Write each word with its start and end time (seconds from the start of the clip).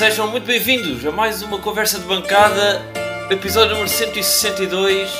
sejam 0.00 0.30
muito 0.30 0.46
bem-vindos 0.46 1.04
a 1.04 1.12
mais 1.12 1.42
uma 1.42 1.60
conversa 1.60 1.98
de 2.00 2.06
bancada, 2.06 2.80
episódio 3.30 3.72
número 3.72 3.86
162. 3.86 5.10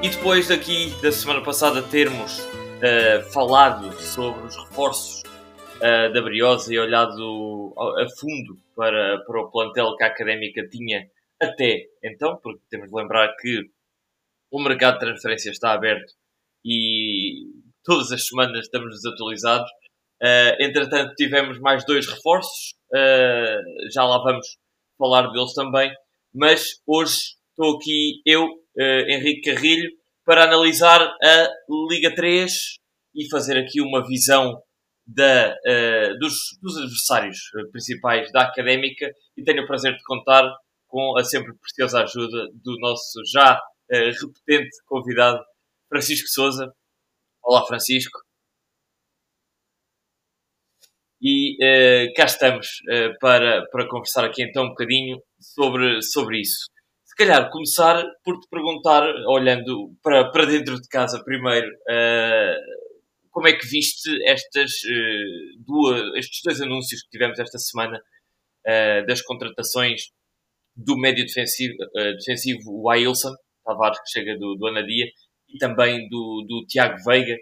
E 0.00 0.10
depois 0.10 0.46
daqui 0.46 0.94
da 1.02 1.10
semana 1.10 1.42
passada 1.42 1.82
termos 1.82 2.38
uh, 2.38 3.32
falado 3.32 3.92
sobre 4.00 4.46
os 4.46 4.56
reforços 4.56 5.24
uh, 5.78 6.12
da 6.12 6.22
Briosa 6.22 6.72
e 6.72 6.78
olhado 6.78 7.74
a 7.98 8.06
fundo 8.16 8.56
para, 8.76 9.18
para 9.26 9.40
o 9.40 9.50
plantel 9.50 9.96
que 9.96 10.04
a 10.04 10.06
académica 10.06 10.68
tinha 10.68 11.10
até 11.42 11.86
então, 12.04 12.38
porque 12.40 12.62
temos 12.70 12.90
de 12.90 12.94
lembrar 12.94 13.34
que 13.40 13.64
o 14.52 14.62
mercado 14.62 15.00
de 15.00 15.00
transferências 15.00 15.56
está 15.56 15.72
aberto 15.72 16.12
e 16.64 17.42
todas 17.82 18.12
as 18.12 18.28
semanas 18.28 18.66
estamos 18.66 18.94
desatualizados. 18.94 19.68
Uh, 20.22 20.62
entretanto, 20.62 21.16
tivemos 21.16 21.58
mais 21.58 21.84
dois 21.84 22.06
reforços, 22.06 22.77
já 23.92 24.04
lá 24.04 24.18
vamos 24.22 24.46
falar 24.98 25.30
deles 25.30 25.52
também, 25.54 25.92
mas 26.34 26.80
hoje 26.86 27.18
estou 27.50 27.76
aqui 27.76 28.20
eu, 28.26 28.44
uh, 28.44 29.10
Henrique 29.10 29.52
Carrilho, 29.52 29.90
para 30.24 30.44
analisar 30.44 31.00
a 31.00 31.48
Liga 31.90 32.14
3 32.14 32.52
e 33.14 33.28
fazer 33.30 33.58
aqui 33.58 33.80
uma 33.80 34.06
visão 34.06 34.62
da, 35.06 35.54
dos, 36.20 36.34
dos, 36.60 36.76
adversários 36.76 37.38
principais 37.72 38.30
da 38.30 38.42
Académica 38.42 39.10
e 39.34 39.42
tenho 39.42 39.64
o 39.64 39.66
prazer 39.66 39.96
de 39.96 40.02
contar 40.02 40.44
com 40.86 41.16
a 41.16 41.24
sempre 41.24 41.54
preciosa 41.56 42.02
ajuda 42.02 42.50
do 42.62 42.78
nosso 42.78 43.22
já 43.32 43.58
repetente 43.90 44.76
convidado 44.86 45.42
Francisco 45.88 46.28
Souza. 46.28 46.70
Olá, 47.42 47.66
Francisco. 47.66 48.27
E 51.20 51.56
uh, 51.56 52.14
cá 52.14 52.24
estamos 52.26 52.66
uh, 52.88 53.18
para, 53.18 53.66
para 53.72 53.88
conversar 53.88 54.24
aqui 54.24 54.42
então 54.42 54.66
um 54.66 54.68
bocadinho 54.68 55.20
sobre, 55.40 56.00
sobre 56.02 56.40
isso. 56.40 56.66
Se 57.04 57.16
calhar 57.16 57.50
começar 57.50 58.04
por 58.22 58.38
te 58.38 58.48
perguntar, 58.48 59.02
olhando 59.26 59.92
para, 60.02 60.30
para 60.30 60.46
dentro 60.46 60.80
de 60.80 60.88
casa 60.88 61.22
primeiro, 61.24 61.66
uh, 61.66 63.28
como 63.30 63.48
é 63.48 63.52
que 63.52 63.66
viste 63.66 64.10
estas, 64.26 64.70
duas, 65.64 66.16
estes 66.16 66.40
dois 66.44 66.60
anúncios 66.60 67.02
que 67.02 67.10
tivemos 67.10 67.38
esta 67.38 67.58
semana 67.58 68.00
das 69.06 69.22
contratações 69.22 70.08
do 70.76 70.98
médio 70.98 71.24
defensivo, 71.24 71.76
defensivo 72.18 72.82
Wilson 72.84 73.32
Tavares, 73.64 73.98
que 74.00 74.10
chega 74.10 74.36
do, 74.36 74.56
do 74.56 74.66
Anadia, 74.66 75.06
e 75.48 75.58
também 75.58 76.08
do, 76.08 76.44
do 76.48 76.66
Tiago 76.66 76.96
Veiga, 77.06 77.36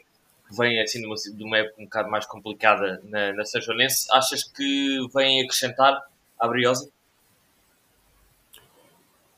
vem 0.50 0.80
assim 0.80 1.00
de 1.00 1.06
uma, 1.06 1.14
de 1.14 1.44
uma 1.44 1.58
época 1.58 1.80
um 1.80 1.84
bocado 1.84 2.10
mais 2.10 2.26
complicada 2.26 3.00
na, 3.04 3.32
na 3.32 3.44
São 3.44 3.60
Joanense, 3.60 4.06
achas 4.12 4.44
que 4.44 4.98
vem 5.14 5.42
acrescentar 5.42 6.02
à 6.38 6.48
Briosa? 6.48 6.90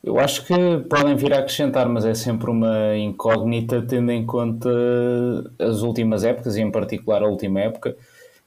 Eu 0.03 0.19
acho 0.19 0.45
que 0.47 0.55
podem 0.89 1.17
vir 1.17 1.35
a 1.35 1.41
acrescentar, 1.41 1.89
mas 1.89 2.05
é 2.05 2.15
sempre 2.15 2.51
uma 2.51 2.97
incógnita 2.97 3.83
tendo 3.83 4.11
em 4.13 4.25
conta 4.25 4.71
as 5.59 5.83
últimas 5.83 6.25
épocas 6.25 6.57
e 6.57 6.63
em 6.63 6.71
particular 6.71 7.23
a 7.23 7.29
última 7.29 7.61
época. 7.61 7.97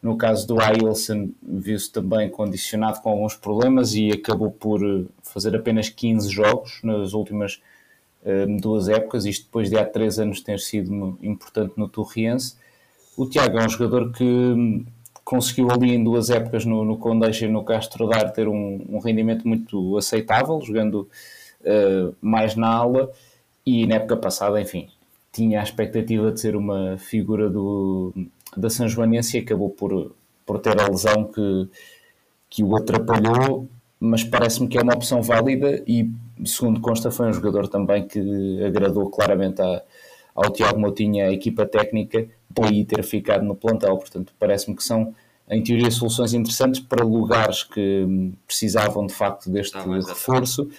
No 0.02 0.18
caso 0.18 0.48
do 0.48 0.60
Ailson, 0.60 1.30
viu-se 1.44 1.92
também 1.92 2.30
condicionado 2.30 3.02
com 3.02 3.10
alguns 3.10 3.36
problemas 3.36 3.94
e 3.94 4.12
acabou 4.12 4.50
por 4.50 4.80
fazer 5.22 5.56
apenas 5.56 5.90
15 5.90 6.30
jogos 6.30 6.80
nas 6.84 7.14
últimas 7.14 7.62
duas 8.60 8.88
épocas, 8.88 9.26
isto 9.26 9.46
depois 9.46 9.70
de 9.70 9.78
há 9.78 9.86
três 9.86 10.20
anos 10.20 10.42
ter 10.42 10.60
sido 10.60 11.18
importante 11.22 11.74
no 11.76 11.88
Torriense. 11.88 12.56
O 13.18 13.26
Tiago 13.26 13.58
é 13.58 13.66
um 13.66 13.70
jogador 13.70 14.12
que 14.12 14.24
hum, 14.24 14.86
conseguiu 15.24 15.72
ali 15.72 15.94
em 15.94 16.04
duas 16.04 16.30
épocas 16.30 16.66
no, 16.66 16.84
no 16.84 16.98
Condeixa 16.98 17.46
e 17.46 17.50
no 17.50 17.64
Castro 17.64 18.08
Dar 18.08 18.32
ter 18.32 18.48
um, 18.48 18.86
um 18.90 19.00
rendimento 19.00 19.48
muito 19.48 19.98
aceitável, 19.98 20.60
jogando 20.62 21.08
uh, 21.62 22.16
mais 22.22 22.56
na 22.56 22.68
aula 22.68 23.12
e 23.66 23.86
na 23.86 23.96
época 23.96 24.18
passada, 24.18 24.60
enfim, 24.60 24.88
tinha 25.32 25.60
a 25.60 25.64
expectativa 25.64 26.32
de 26.32 26.40
ser 26.40 26.56
uma 26.56 26.98
figura 26.98 27.50
do, 27.50 28.14
da 28.56 28.70
São 28.70 28.88
Joanense 28.88 29.38
e 29.38 29.42
acabou 29.42 29.70
por, 29.70 30.14
por 30.46 30.60
ter 30.60 30.80
a 30.80 30.88
lesão 30.88 31.26
que, 31.26 31.70
que 32.50 32.64
o 32.64 32.76
atrapalhou, 32.76 33.68
mas 34.00 34.24
parece-me 34.24 34.68
que 34.68 34.78
é 34.78 34.82
uma 34.82 34.96
opção 34.96 35.22
válida 35.22 35.84
e 35.88 36.10
segundo 36.46 36.80
consta, 36.82 37.12
foi 37.12 37.28
um 37.28 37.34
jogador 37.34 37.68
também 37.68 38.08
que 38.08 38.64
agradou 38.64 39.10
claramente 39.10 39.62
a, 39.62 39.82
ao 40.36 40.52
Tiago 40.52 40.80
Moutinho, 40.80 41.26
a 41.26 41.32
equipa 41.32 41.66
técnica, 41.66 42.28
daí 42.50 42.86
ter 42.86 43.04
ficado 43.04 43.44
no 43.44 43.56
plantel. 43.56 43.98
Portanto, 43.98 44.34
parece-me 44.40 44.76
que 44.76 44.84
são, 44.84 45.16
em 45.50 45.64
teoria, 45.64 45.92
soluções 45.92 46.34
interessantes 46.34 46.80
para 46.80 47.04
lugares 47.04 47.64
que 47.64 48.34
precisavam 48.48 49.06
de 49.06 49.14
facto 49.14 49.50
deste 49.50 49.78
ah, 49.78 49.84
reforço. 49.84 50.70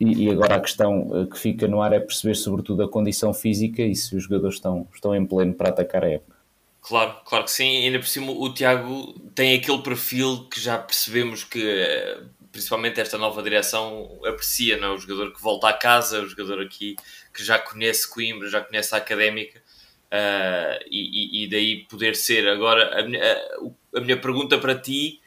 E, 0.00 0.24
e, 0.24 0.30
agora 0.30 0.56
a 0.56 0.60
questão 0.60 1.10
eh, 1.14 1.26
que 1.26 1.38
fica 1.38 1.68
no 1.68 1.80
ar 1.80 1.92
é 1.92 2.00
perceber, 2.00 2.34
sobretudo, 2.34 2.82
a 2.82 2.88
condição 2.88 3.32
física 3.32 3.82
e 3.82 3.94
se 3.94 4.16
os 4.16 4.24
jogadores 4.24 4.56
estão, 4.56 4.88
estão 4.92 5.14
em 5.14 5.24
pleno 5.24 5.54
para 5.54 5.68
atacar 5.68 6.02
a 6.02 6.08
época. 6.08 6.36
Claro, 6.80 7.14
claro 7.24 7.44
que 7.44 7.52
sim. 7.52 7.84
Ainda 7.84 8.00
por 8.00 8.08
cima, 8.08 8.32
o 8.32 8.52
Tiago 8.52 9.14
tem 9.32 9.54
aquele 9.54 9.78
perfil 9.78 10.48
que 10.50 10.60
já 10.60 10.76
percebemos 10.76 11.44
que 11.44 11.62
eh, 11.64 12.18
principalmente 12.52 13.00
esta 13.00 13.16
nova 13.16 13.42
direção 13.42 14.20
aprecia, 14.24 14.76
não 14.76 14.88
é? 14.88 14.90
O 14.94 14.98
jogador 14.98 15.32
que 15.32 15.42
volta 15.42 15.68
à 15.68 15.72
casa, 15.72 16.20
o 16.20 16.28
jogador 16.28 16.60
aqui 16.60 16.94
que 17.32 17.42
já 17.42 17.58
conhece 17.58 18.08
Coimbra, 18.08 18.48
já 18.48 18.60
conhece 18.60 18.94
a 18.94 18.98
académica 18.98 19.58
uh, 19.58 20.84
e, 20.86 21.44
e, 21.44 21.48
daí 21.48 21.84
poder 21.86 22.14
ser. 22.14 22.46
Agora, 22.46 23.00
a 23.00 23.02
minha, 23.02 23.20
a, 23.22 23.98
a 23.98 24.00
minha 24.00 24.20
pergunta 24.20 24.58
para 24.58 24.74
ti 24.78 25.20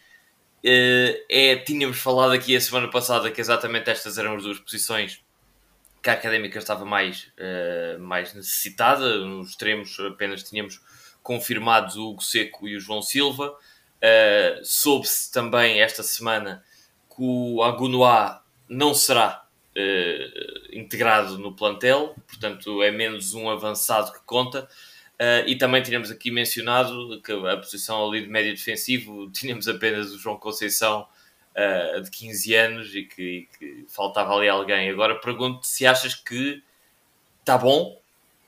uh, 0.64 1.26
é: 1.28 1.56
tínhamos 1.58 1.98
falado 1.98 2.34
aqui 2.34 2.56
a 2.56 2.62
semana 2.62 2.90
passada 2.90 3.32
que 3.32 3.42
exatamente 3.42 3.90
estas 3.90 4.18
eram 4.18 4.36
as 4.36 4.44
duas 4.44 4.60
posições 4.60 5.24
que 6.02 6.10
a 6.12 6.14
académica 6.14 6.60
estava 6.60 6.86
mais, 6.86 7.32
uh, 7.40 8.00
mais 8.00 8.32
necessitada, 8.36 9.18
nos 9.26 9.50
extremos 9.50 10.00
apenas 10.00 10.44
tínhamos 10.44 10.80
confirmados 11.24 11.96
o 11.96 12.12
Hugo 12.12 12.22
Seco 12.22 12.68
e 12.68 12.78
o 12.78 12.80
João 12.80 13.02
Silva. 13.02 13.50
Uh, 13.50 14.64
Soube-se 14.64 15.32
também 15.32 15.82
esta 15.82 16.04
semana 16.04 16.64
que 17.16 17.22
o 17.22 17.64
Agunoá 17.64 18.44
não 18.68 18.94
será 18.94 19.46
uh, 19.76 20.78
integrado 20.78 21.38
no 21.38 21.54
plantel, 21.54 22.16
portanto 22.28 22.82
é 22.82 22.92
menos 22.92 23.34
um 23.34 23.50
avançado 23.50 24.12
que 24.14 24.20
conta. 24.26 24.68
Uh, 25.14 25.48
e 25.48 25.58
também 25.58 25.82
tínhamos 25.82 26.12
aqui 26.12 26.30
mencionado 26.30 27.22
que 27.22 27.32
a 27.32 27.56
posição 27.56 28.06
ali 28.06 28.22
de 28.22 28.28
médio 28.28 28.54
defensivo 28.54 29.30
tínhamos 29.32 29.68
apenas 29.68 30.12
o 30.12 30.20
João 30.20 30.38
Conceição 30.38 31.08
uh, 31.52 32.02
de 32.02 32.12
15 32.12 32.56
anos 32.56 32.96
e 32.96 33.04
que, 33.04 33.22
e 33.22 33.58
que, 33.58 33.86
faltava 33.88 34.34
ali 34.36 34.50
alguém. 34.50 34.90
Agora 34.90 35.16
pergunto 35.16 35.66
se 35.66 35.86
achas 35.86 36.14
que 36.16 36.62
está 37.40 37.58
bom 37.58 37.98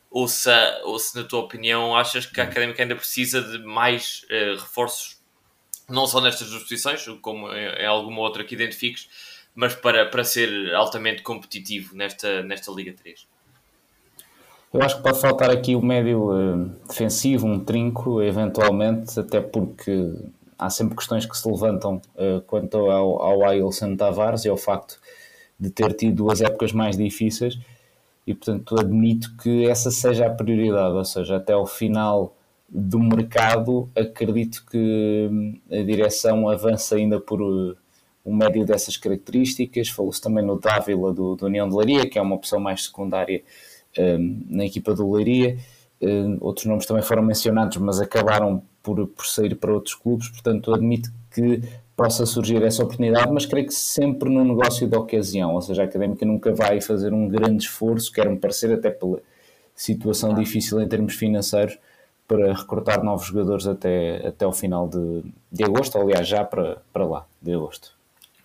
ou 0.09 0.27
se, 0.27 0.49
ou 0.83 0.97
se, 0.99 1.15
na 1.15 1.23
tua 1.23 1.41
opinião, 1.41 1.95
achas 1.95 2.25
que 2.25 2.39
a 2.41 2.45
Académica 2.45 2.81
ainda 2.81 2.95
precisa 2.95 3.41
de 3.41 3.59
mais 3.59 4.25
reforços 4.57 5.16
não 5.89 6.05
só 6.05 6.21
nestas 6.21 6.49
duas 6.49 6.63
posições, 6.63 7.05
como 7.21 7.51
em 7.51 7.85
alguma 7.85 8.21
outra 8.21 8.43
que 8.43 8.55
identifiques, 8.55 9.07
mas 9.55 9.73
para, 9.73 10.05
para 10.05 10.23
ser 10.23 10.73
altamente 10.75 11.21
competitivo 11.21 11.95
nesta, 11.95 12.43
nesta 12.43 12.71
Liga 12.71 12.93
3? 12.93 13.27
Eu 14.73 14.81
acho 14.81 14.97
que 14.97 15.03
pode 15.03 15.19
faltar 15.19 15.49
aqui 15.49 15.75
o 15.75 15.81
médio 15.81 16.29
uh, 16.31 16.65
defensivo, 16.87 17.47
um 17.47 17.59
trinco, 17.59 18.21
eventualmente, 18.21 19.19
até 19.19 19.39
porque 19.39 20.13
há 20.59 20.69
sempre 20.69 20.95
questões 20.95 21.25
que 21.25 21.37
se 21.37 21.49
levantam 21.49 22.01
uh, 22.15 22.41
quanto 22.41 22.77
ao, 22.77 23.21
ao 23.21 23.45
Ailson 23.45 23.95
Tavares 23.95 24.45
e 24.45 24.49
ao 24.49 24.57
facto 24.57 24.99
de 25.59 25.69
ter 25.69 25.93
tido 25.93 26.17
duas 26.17 26.41
épocas 26.41 26.71
mais 26.71 26.97
difíceis 26.97 27.57
e, 28.27 28.33
portanto, 28.33 28.79
admito 28.79 29.35
que 29.37 29.67
essa 29.67 29.89
seja 29.89 30.27
a 30.27 30.29
prioridade, 30.29 30.93
ou 30.93 31.05
seja, 31.05 31.37
até 31.37 31.53
ao 31.53 31.65
final 31.65 32.35
do 32.69 32.99
mercado, 32.99 33.89
acredito 33.95 34.65
que 34.69 35.29
hum, 35.31 35.59
a 35.71 35.83
direção 35.83 36.49
avança 36.49 36.95
ainda 36.95 37.19
por 37.19 37.41
um 37.41 38.35
médio 38.35 38.65
dessas 38.65 38.97
características. 38.97 39.89
Falou-se 39.89 40.21
também 40.21 40.43
no 40.43 40.59
Dávila 40.59 41.13
do, 41.13 41.35
do 41.35 41.45
União 41.45 41.67
de 41.67 41.75
Leiria, 41.75 42.09
que 42.09 42.19
é 42.19 42.21
uma 42.21 42.35
opção 42.35 42.59
mais 42.59 42.83
secundária 42.83 43.41
um, 43.97 44.41
na 44.49 44.65
equipa 44.65 44.93
do 44.93 45.09
Leiria. 45.11 45.57
Um, 46.01 46.37
outros 46.41 46.65
nomes 46.65 46.85
também 46.85 47.03
foram 47.03 47.23
mencionados, 47.23 47.77
mas 47.77 47.99
acabaram 47.99 48.61
por, 48.83 49.07
por 49.07 49.25
sair 49.25 49.55
para 49.55 49.73
outros 49.73 49.95
clubes, 49.95 50.29
portanto, 50.29 50.73
admito 50.73 51.11
que 51.31 51.61
possa 51.95 52.25
surgir 52.27 52.61
essa 52.61 52.83
oportunidade, 52.83 53.31
mas 53.31 53.45
creio 53.45 53.65
que 53.65 53.73
sempre 53.73 54.29
no 54.29 54.45
negócio 54.45 54.87
de 54.87 54.95
ocasião, 54.95 55.55
ou 55.55 55.61
seja, 55.61 55.81
a 55.81 55.85
académica 55.85 56.23
nunca 56.25 56.53
vai 56.53 56.79
fazer 56.79 57.11
um 57.11 57.27
grande 57.27 57.63
esforço, 57.63 58.11
quer-me 58.11 58.37
parecer, 58.37 58.71
até 58.71 58.91
pela 58.91 59.19
situação 59.75 60.33
difícil 60.35 60.79
em 60.79 60.87
termos 60.87 61.15
financeiros, 61.15 61.77
para 62.27 62.53
recrutar 62.53 63.03
novos 63.03 63.27
jogadores 63.27 63.65
até, 63.65 64.27
até 64.27 64.45
o 64.45 64.51
final 64.51 64.87
de, 64.87 65.23
de 65.51 65.63
agosto, 65.63 65.97
aliás, 65.97 66.27
já 66.27 66.43
para, 66.43 66.81
para 66.91 67.05
lá, 67.05 67.25
de 67.41 67.53
agosto. 67.53 67.95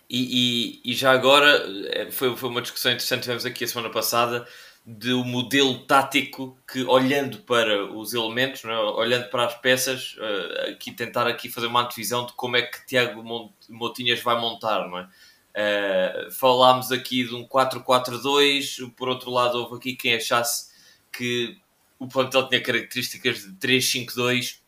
E, 0.09 0.79
e, 0.85 0.91
e 0.91 0.93
já 0.93 1.11
agora, 1.11 1.65
eh, 1.91 2.09
foi, 2.11 2.35
foi 2.35 2.49
uma 2.49 2.61
discussão 2.61 2.91
interessante 2.91 3.23
tivemos 3.23 3.45
aqui 3.45 3.63
a 3.63 3.67
semana 3.67 3.89
passada, 3.89 4.45
do 4.85 5.23
modelo 5.23 5.79
tático 5.85 6.57
que, 6.71 6.83
olhando 6.83 7.39
para 7.39 7.85
os 7.85 8.13
elementos, 8.13 8.63
é? 8.65 8.77
olhando 8.77 9.29
para 9.29 9.45
as 9.45 9.55
peças, 9.55 10.15
uh, 10.17 10.71
aqui 10.71 10.91
tentar 10.91 11.25
aqui 11.25 11.47
fazer 11.49 11.67
uma 11.67 11.83
antevisão 11.83 12.25
de 12.25 12.33
como 12.33 12.57
é 12.57 12.63
que 12.63 12.85
Tiago 12.85 13.23
Montinhas 13.69 14.21
vai 14.21 14.39
montar, 14.39 14.87
não 14.89 14.99
é? 14.99 15.07
Uh, 15.55 16.31
falámos 16.31 16.91
aqui 16.91 17.23
de 17.23 17.33
um 17.33 17.47
4-4-2, 17.47 18.91
por 18.95 19.07
outro 19.07 19.31
lado 19.31 19.59
houve 19.59 19.75
aqui 19.75 19.95
quem 19.95 20.15
achasse 20.15 20.73
que 21.11 21.57
o 22.03 22.07
plantel 22.07 22.47
tinha 22.49 22.61
características 22.61 23.39
de 23.39 23.53
3-5-2. 23.53 24.59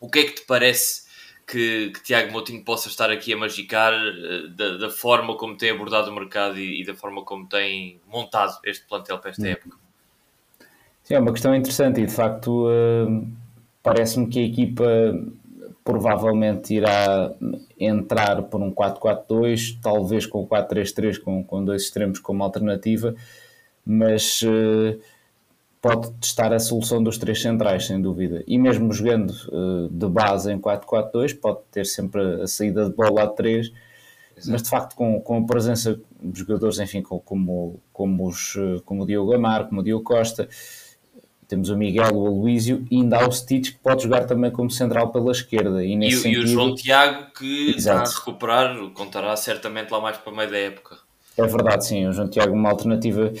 O 0.00 0.08
que 0.08 0.20
é 0.20 0.24
que 0.24 0.32
te 0.34 0.42
parece 0.46 1.02
que, 1.46 1.90
que 1.90 2.02
Tiago 2.04 2.32
Moutinho 2.32 2.64
possa 2.64 2.88
estar 2.88 3.10
aqui 3.10 3.32
a 3.32 3.36
magicar 3.36 3.92
uh, 3.92 4.48
da, 4.50 4.76
da, 4.76 4.90
forma 4.90 5.36
como 5.36 5.56
tem 5.56 5.70
abordado 5.70 6.10
o 6.10 6.14
mercado 6.14 6.58
e, 6.58 6.80
e, 6.80 6.84
da 6.84 6.94
forma 6.94 7.24
como 7.24 7.46
tem 7.48 8.00
montado 8.06 8.56
este 8.64 8.86
plantel 8.86 9.18
para 9.18 9.30
esta 9.30 9.42
hum. 9.42 9.46
época? 9.46 9.76
Sim, 11.02 11.14
é 11.14 11.18
uma 11.18 11.32
questão 11.32 11.54
interessante 11.54 12.00
e 12.00 12.06
de 12.06 12.12
facto 12.12 12.68
uh, 12.68 13.26
parece-me 13.82 14.28
que 14.28 14.38
a 14.38 14.44
equipa 14.44 14.84
provavelmente 15.82 16.74
irá 16.74 17.32
entrar 17.78 18.42
por 18.42 18.62
um 18.62 18.70
4-4-2, 18.70 19.80
talvez 19.82 20.24
com 20.24 20.46
4-3-3 20.46 21.18
com, 21.18 21.42
com 21.42 21.64
dois 21.64 21.82
extremos 21.82 22.20
como 22.20 22.44
alternativa, 22.44 23.14
mas 23.84 24.42
uh, 24.42 25.00
pode 25.80 26.12
testar 26.14 26.52
a 26.52 26.58
solução 26.58 27.02
dos 27.02 27.16
três 27.16 27.40
centrais, 27.40 27.86
sem 27.86 28.00
dúvida. 28.00 28.44
E 28.46 28.58
mesmo 28.58 28.92
jogando 28.92 29.30
uh, 29.30 29.88
de 29.88 30.06
base 30.06 30.52
em 30.52 30.58
4-4-2, 30.58 31.38
pode 31.40 31.60
ter 31.70 31.86
sempre 31.86 32.42
a 32.42 32.46
saída 32.46 32.88
de 32.88 32.94
bola 32.94 33.24
a 33.24 33.26
3, 33.26 33.72
mas 34.46 34.62
de 34.62 34.68
facto 34.68 34.94
com, 34.94 35.20
com 35.20 35.38
a 35.38 35.46
presença 35.46 36.00
de 36.22 36.38
jogadores, 36.38 36.78
enfim, 36.78 37.02
como, 37.02 37.80
como, 37.92 38.28
os, 38.28 38.56
eh, 38.56 38.80
como 38.84 39.02
o 39.02 39.06
Diogo 39.06 39.34
Amar, 39.34 39.68
como 39.68 39.80
o 39.80 39.84
Diogo 39.84 40.02
Costa, 40.02 40.48
temos 41.46 41.68
o 41.68 41.76
Miguel, 41.76 42.14
o 42.14 42.26
Aloísio 42.26 42.86
e 42.90 42.96
ainda 42.96 43.18
há 43.18 43.28
o 43.28 43.32
Stitch 43.32 43.72
que 43.72 43.78
pode 43.78 44.04
jogar 44.04 44.24
também 44.24 44.50
como 44.50 44.70
central 44.70 45.10
pela 45.10 45.32
esquerda. 45.32 45.84
E, 45.84 45.94
e, 45.94 46.12
sentido... 46.12 46.42
e 46.42 46.44
o 46.44 46.46
João 46.46 46.74
Tiago 46.74 47.32
que 47.32 47.74
Exato. 47.76 48.04
está 48.04 48.16
a 48.16 48.18
recuperar, 48.20 48.90
contará 48.94 49.36
certamente 49.36 49.90
lá 49.90 50.00
mais 50.00 50.16
para 50.16 50.32
o 50.32 50.36
meio 50.36 50.50
da 50.50 50.58
época. 50.58 50.96
É 51.36 51.46
verdade, 51.46 51.86
sim. 51.86 52.06
O 52.06 52.12
João 52.12 52.28
Tiago, 52.28 52.54
uma 52.54 52.70
alternativa 52.70 53.32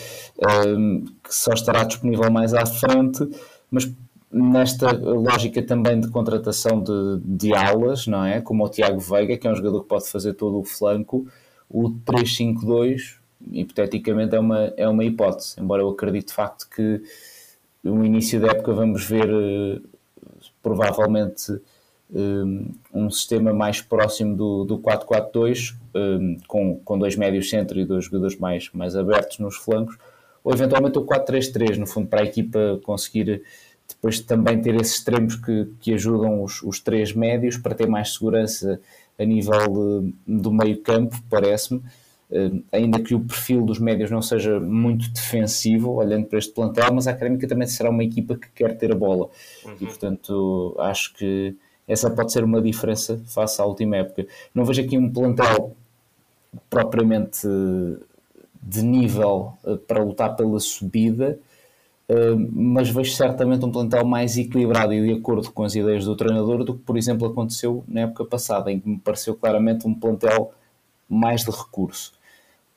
um, 0.66 1.04
que 1.30 1.36
só 1.36 1.52
estará 1.52 1.84
disponível 1.84 2.28
mais 2.28 2.52
à 2.52 2.66
frente, 2.66 3.24
mas 3.70 3.88
nesta 4.32 4.90
lógica 4.90 5.62
também 5.62 6.00
de 6.00 6.10
contratação 6.10 6.82
de, 6.82 7.20
de 7.24 7.54
alas, 7.54 8.08
não 8.08 8.24
é? 8.24 8.40
Como 8.40 8.64
o 8.64 8.68
Tiago 8.68 8.98
Veiga, 8.98 9.38
que 9.38 9.46
é 9.46 9.50
um 9.50 9.54
jogador 9.54 9.82
que 9.82 9.88
pode 9.88 10.08
fazer 10.08 10.34
todo 10.34 10.58
o 10.58 10.64
flanco, 10.64 11.28
o 11.68 11.90
3-5-2, 11.90 13.18
hipoteticamente, 13.52 14.34
é 14.34 14.40
uma, 14.40 14.72
é 14.76 14.88
uma 14.88 15.04
hipótese, 15.04 15.54
embora 15.60 15.82
eu 15.82 15.88
acredite 15.88 16.28
de 16.28 16.34
facto 16.34 16.68
que 16.68 17.00
no 17.82 18.04
início 18.04 18.40
da 18.40 18.48
época 18.48 18.72
vamos 18.72 19.04
ver 19.04 19.30
uh, 19.32 19.80
provavelmente 20.60 21.60
um, 22.12 22.66
um 22.92 23.08
sistema 23.08 23.52
mais 23.52 23.80
próximo 23.80 24.36
do, 24.36 24.64
do 24.64 24.78
4-4-2, 24.80 25.76
um, 25.94 26.36
com, 26.48 26.80
com 26.84 26.98
dois 26.98 27.14
médios 27.14 27.48
centro 27.48 27.78
e 27.78 27.84
dois 27.84 28.06
jogadores 28.06 28.36
mais, 28.36 28.68
mais 28.72 28.96
abertos 28.96 29.38
nos 29.38 29.56
flancos, 29.56 29.96
ou 30.42 30.52
eventualmente 30.52 30.98
o 30.98 31.04
4-3-3, 31.04 31.76
no 31.76 31.86
fundo, 31.86 32.08
para 32.08 32.20
a 32.20 32.24
equipa 32.24 32.80
conseguir 32.82 33.42
depois 33.88 34.20
também 34.20 34.60
ter 34.60 34.74
esses 34.76 34.94
extremos 34.94 35.34
que, 35.36 35.68
que 35.80 35.92
ajudam 35.94 36.42
os, 36.42 36.62
os 36.62 36.80
três 36.80 37.12
médios 37.12 37.56
para 37.56 37.74
ter 37.74 37.88
mais 37.88 38.14
segurança 38.14 38.80
a 39.18 39.24
nível 39.24 40.12
de, 40.26 40.40
do 40.40 40.52
meio 40.52 40.80
campo, 40.80 41.16
parece-me. 41.28 41.82
Uh, 42.30 42.62
ainda 42.70 43.00
que 43.00 43.12
o 43.12 43.20
perfil 43.20 43.62
dos 43.62 43.80
médios 43.80 44.08
não 44.08 44.22
seja 44.22 44.60
muito 44.60 45.10
defensivo, 45.10 45.94
olhando 45.94 46.26
para 46.26 46.38
este 46.38 46.52
plantel, 46.52 46.94
mas 46.94 47.08
a 47.08 47.10
Académica 47.10 47.46
também 47.48 47.66
será 47.66 47.90
uma 47.90 48.04
equipa 48.04 48.36
que 48.36 48.48
quer 48.54 48.78
ter 48.78 48.92
a 48.92 48.94
bola. 48.94 49.28
Uhum. 49.64 49.74
E, 49.80 49.86
portanto, 49.86 50.76
acho 50.78 51.12
que 51.14 51.56
essa 51.88 52.08
pode 52.08 52.32
ser 52.32 52.44
uma 52.44 52.62
diferença 52.62 53.20
face 53.26 53.60
à 53.60 53.64
última 53.64 53.96
época. 53.96 54.26
Não 54.54 54.64
vejo 54.64 54.80
aqui 54.80 54.96
um 54.96 55.10
plantel 55.10 55.74
propriamente 56.68 57.46
de 58.62 58.82
nível 58.82 59.54
eh, 59.64 59.76
para 59.76 60.02
lutar 60.02 60.36
pela 60.36 60.60
subida, 60.60 61.38
eh, 62.08 62.34
mas 62.52 62.88
vejo 62.90 63.12
certamente 63.12 63.64
um 63.64 63.72
plantel 63.72 64.04
mais 64.04 64.36
equilibrado 64.36 64.92
e 64.92 65.02
de 65.02 65.12
acordo 65.12 65.50
com 65.50 65.64
as 65.64 65.74
ideias 65.74 66.04
do 66.04 66.16
treinador 66.16 66.64
do 66.64 66.74
que, 66.74 66.82
por 66.82 66.96
exemplo, 66.96 67.26
aconteceu 67.26 67.84
na 67.88 68.02
época 68.02 68.24
passada, 68.24 68.70
em 68.70 68.80
que 68.80 68.88
me 68.88 68.98
pareceu 68.98 69.34
claramente 69.34 69.86
um 69.86 69.94
plantel 69.94 70.52
mais 71.08 71.44
de 71.44 71.50
recurso. 71.50 72.12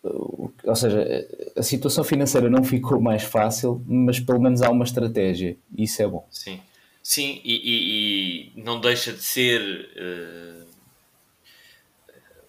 Eh, 0.03 0.09
ou 0.09 0.75
seja, 0.75 1.27
a 1.56 1.63
situação 1.63 2.03
financeira 2.03 2.50
não 2.50 2.63
ficou 2.63 3.01
mais 3.01 3.24
fácil, 3.24 3.81
mas 3.88 4.19
pelo 4.19 4.39
menos 4.39 4.62
há 4.62 4.69
uma 4.69 4.85
estratégia, 4.85 5.57
e 5.75 5.83
isso 5.83 6.01
é 6.01 6.07
bom. 6.07 6.25
Sim. 6.30 6.59
Sim, 7.03 7.41
e, 7.44 7.53
e, 7.53 8.53
e 8.57 8.63
não 8.63 8.80
deixa 8.80 9.12
de 9.12 9.21
ser 9.21 9.62
uh, 9.62 10.65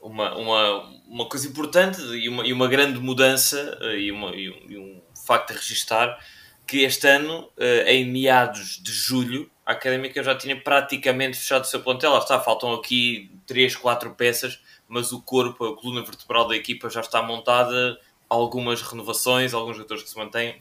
uma, 0.01 0.37
uma, 0.37 0.94
uma 1.07 1.27
coisa 1.27 1.47
importante 1.47 2.01
e 2.01 2.29
uma, 2.29 2.47
e 2.47 2.53
uma 2.53 2.69
grande 2.69 2.99
mudança 2.99 3.79
uh, 3.81 3.97
e, 3.97 4.11
uma, 4.11 4.35
e, 4.35 4.51
um, 4.51 4.71
e 4.71 4.79
um 4.79 5.03
facto 5.27 5.53
a 5.53 5.55
registar 5.55 6.19
que 6.67 6.83
este 6.83 7.07
ano, 7.07 7.51
uh, 7.59 7.87
em 7.87 8.07
meados 8.07 8.81
de 8.83 8.91
julho, 8.91 9.51
a 9.67 9.73
Académica 9.73 10.23
já 10.23 10.35
tinha 10.35 10.59
praticamente 10.61 11.37
fechado 11.37 11.65
o 11.65 11.67
seu 11.67 11.81
plantel. 11.81 12.13
Lá 12.13 12.19
está, 12.19 12.41
faltam 12.41 12.73
aqui 12.73 13.31
3, 13.47 13.77
4 13.77 14.15
peças, 14.15 14.61
mas 14.89 15.13
o 15.13 15.21
corpo, 15.21 15.65
a 15.65 15.77
coluna 15.77 16.03
vertebral 16.03 16.49
da 16.49 16.57
equipa 16.57 16.89
já 16.89 17.01
está 17.01 17.23
montada, 17.23 17.99
algumas 18.29 18.83
renovações, 18.83 19.55
alguns 19.55 19.77
jogadores 19.77 20.03
que 20.03 20.11
se 20.11 20.19
mantêm. 20.19 20.61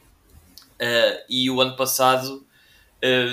e 1.29 1.49
o 1.49 1.61
ano 1.61 1.75
passado 1.75 2.45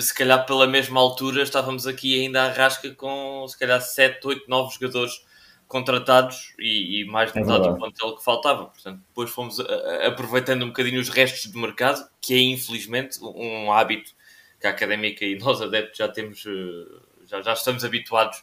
se 0.01 0.13
calhar 0.13 0.45
pela 0.47 0.67
mesma 0.67 1.01
altura 1.01 1.43
estávamos 1.43 1.87
aqui 1.87 2.21
ainda 2.21 2.43
à 2.43 2.53
rasca 2.53 2.91
com 2.91 3.47
se 3.49 3.57
calhar 3.57 3.81
7, 3.81 4.27
8, 4.27 4.45
9 4.49 4.75
jogadores 4.75 5.25
contratados 5.71 6.53
e, 6.59 7.01
e 7.01 7.05
mais 7.05 7.33
de 7.33 7.39
é 7.39 7.43
metade 7.43 7.69
do 7.69 7.77
plantel 7.77 8.17
que 8.17 8.25
faltava. 8.25 8.67
Portanto, 8.67 9.01
depois 9.07 9.31
fomos 9.31 9.61
a, 9.61 9.63
a, 9.63 10.09
aproveitando 10.09 10.65
um 10.65 10.67
bocadinho 10.67 11.01
os 11.01 11.09
restos 11.09 11.51
de 11.51 11.57
mercado, 11.57 12.05
que 12.21 12.35
é 12.35 12.39
infelizmente 12.39 13.19
um 13.23 13.73
hábito 13.73 14.13
que 14.61 14.67
a 14.67 14.71
académica 14.71 15.25
e 15.25 15.39
nós 15.39 15.63
adeptos 15.63 15.97
já 15.97 16.09
temos, 16.09 16.45
uh, 16.45 17.03
já, 17.25 17.41
já 17.41 17.53
estamos 17.53 17.85
habituados 17.85 18.43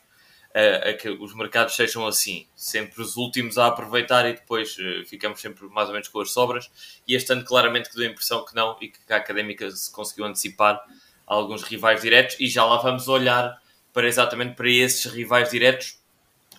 a, 0.56 0.90
a, 0.90 0.94
que 0.94 1.10
os 1.10 1.36
mercados 1.36 1.76
sejam 1.76 2.08
assim, 2.08 2.48
sempre 2.56 3.02
os 3.02 3.18
últimos 3.18 3.58
a 3.58 3.68
aproveitar 3.68 4.26
e 4.26 4.32
depois 4.32 4.78
uh, 4.78 5.06
ficamos 5.06 5.42
sempre 5.42 5.68
mais 5.68 5.90
ou 5.90 5.94
menos 5.94 6.08
com 6.08 6.22
as 6.22 6.32
sobras. 6.32 6.72
E 7.06 7.14
este 7.14 7.34
ano, 7.34 7.44
claramente, 7.44 7.90
que 7.90 7.98
deu 7.98 8.08
a 8.08 8.12
impressão 8.12 8.46
que 8.46 8.56
não 8.56 8.78
e 8.82 8.88
que 8.88 9.00
a 9.12 9.18
académica 9.18 9.70
se 9.70 9.92
conseguiu 9.92 10.24
antecipar 10.24 10.82
alguns 11.26 11.62
rivais 11.62 12.02
diretos 12.02 12.38
e 12.40 12.48
já 12.48 12.64
lá 12.64 12.78
vamos 12.78 13.10
olhar 13.10 13.62
para 13.92 14.08
exatamente 14.08 14.56
para 14.56 14.70
esses 14.70 15.12
rivais 15.12 15.52
diretos 15.52 16.00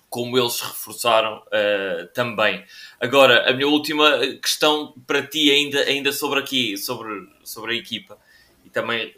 como 0.08 0.38
eles 0.38 0.60
reforçaram 0.60 1.42
uh, 1.46 2.06
também. 2.14 2.64
Agora, 3.00 3.48
a 3.48 3.52
minha 3.52 3.68
última 3.68 4.18
questão 4.42 4.94
para 5.06 5.26
ti 5.26 5.50
ainda, 5.50 5.80
ainda 5.82 6.12
sobre 6.12 6.40
aqui, 6.40 6.76
sobre, 6.76 7.28
sobre 7.44 7.74
a 7.74 7.78
equipa 7.78 8.18
e 8.64 8.70
também 8.70 9.14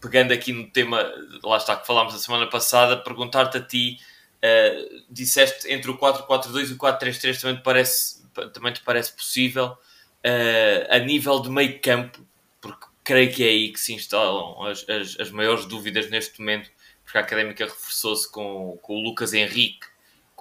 pegando 0.00 0.32
aqui 0.32 0.52
no 0.52 0.68
tema, 0.68 1.00
lá 1.44 1.56
está, 1.56 1.76
que 1.76 1.86
falámos 1.86 2.14
a 2.14 2.18
semana 2.18 2.48
passada, 2.48 2.96
perguntar-te 2.96 3.56
a 3.56 3.60
ti, 3.60 3.98
uh, 4.38 5.04
disseste 5.08 5.72
entre 5.72 5.90
o 5.90 5.96
4-4-2 5.96 6.70
e 6.70 6.72
o 6.72 6.76
4-3-3 6.76 7.40
também 7.40 7.56
te 7.56 7.62
parece, 7.62 8.22
também 8.52 8.72
te 8.72 8.82
parece 8.82 9.12
possível 9.12 9.66
uh, 9.68 10.86
a 10.90 10.98
nível 10.98 11.40
de 11.40 11.48
meio 11.48 11.80
campo, 11.80 12.26
porque 12.60 12.86
creio 13.04 13.32
que 13.32 13.44
é 13.44 13.48
aí 13.48 13.72
que 13.72 13.78
se 13.78 13.94
instalam 13.94 14.66
as, 14.66 14.84
as, 14.88 15.20
as 15.20 15.30
maiores 15.30 15.66
dúvidas 15.66 16.10
neste 16.10 16.40
momento, 16.40 16.68
porque 17.04 17.18
a 17.18 17.20
Académica 17.20 17.64
reforçou-se 17.64 18.30
com, 18.30 18.78
com 18.82 18.94
o 18.94 19.02
Lucas 19.02 19.32
Henrique, 19.32 19.91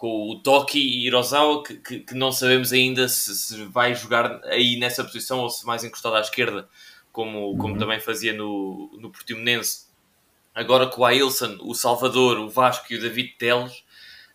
com 0.01 0.31
o 0.31 0.39
Toki 0.39 0.79
e 0.79 1.05
Hirozawa, 1.05 1.63
que, 1.63 1.75
que, 1.75 1.99
que 1.99 2.15
não 2.15 2.31
sabemos 2.31 2.73
ainda 2.73 3.07
se, 3.07 3.35
se, 3.35 3.65
vai 3.65 3.93
jogar 3.93 4.43
aí 4.45 4.75
nessa 4.75 5.03
posição 5.03 5.41
ou 5.41 5.49
se 5.51 5.63
mais 5.63 5.83
encostado 5.83 6.15
à 6.15 6.21
esquerda, 6.21 6.67
como, 7.11 7.55
como 7.55 7.75
uhum. 7.75 7.77
também 7.77 7.99
fazia 7.99 8.33
no, 8.33 8.89
no 8.99 9.11
Portimonense. 9.11 9.85
Agora 10.55 10.87
com 10.87 11.03
o 11.03 11.05
Ailson, 11.05 11.55
o 11.61 11.75
Salvador, 11.75 12.39
o 12.39 12.49
Vasco 12.49 12.91
e 12.91 12.95
o 12.95 12.99
David 12.99 13.35
Teles, 13.37 13.83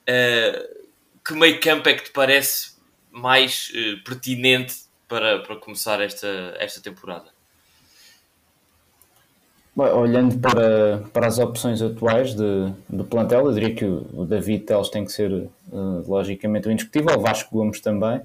uh, 0.09 0.87
que 1.25 1.35
meio 1.35 1.61
campo 1.61 1.89
é 1.89 1.95
que 1.95 2.05
te 2.05 2.11
parece 2.13 2.77
mais 3.11 3.73
uh, 3.75 4.05
pertinente 4.05 4.85
para, 5.09 5.41
para 5.41 5.57
começar 5.57 6.01
esta, 6.01 6.55
esta 6.61 6.81
temporada? 6.81 7.36
Olhando 9.77 10.39
para, 10.39 11.03
para 11.13 11.27
as 11.27 11.39
opções 11.39 11.83
atuais 11.83 12.35
de, 12.35 12.73
de 12.89 13.05
plantel, 13.05 13.47
eu 13.47 13.53
diria 13.53 13.75
que 13.75 13.85
o, 13.85 14.25
David 14.25 14.65
Teles 14.65 14.89
tem 14.89 15.05
que 15.05 15.13
ser 15.13 15.31
uh, 15.31 16.05
logicamente 16.07 16.67
o 16.67 16.71
indiscutível, 16.73 17.19
o 17.19 17.21
Vasco 17.21 17.55
Gomes 17.55 17.81
também. 17.81 18.21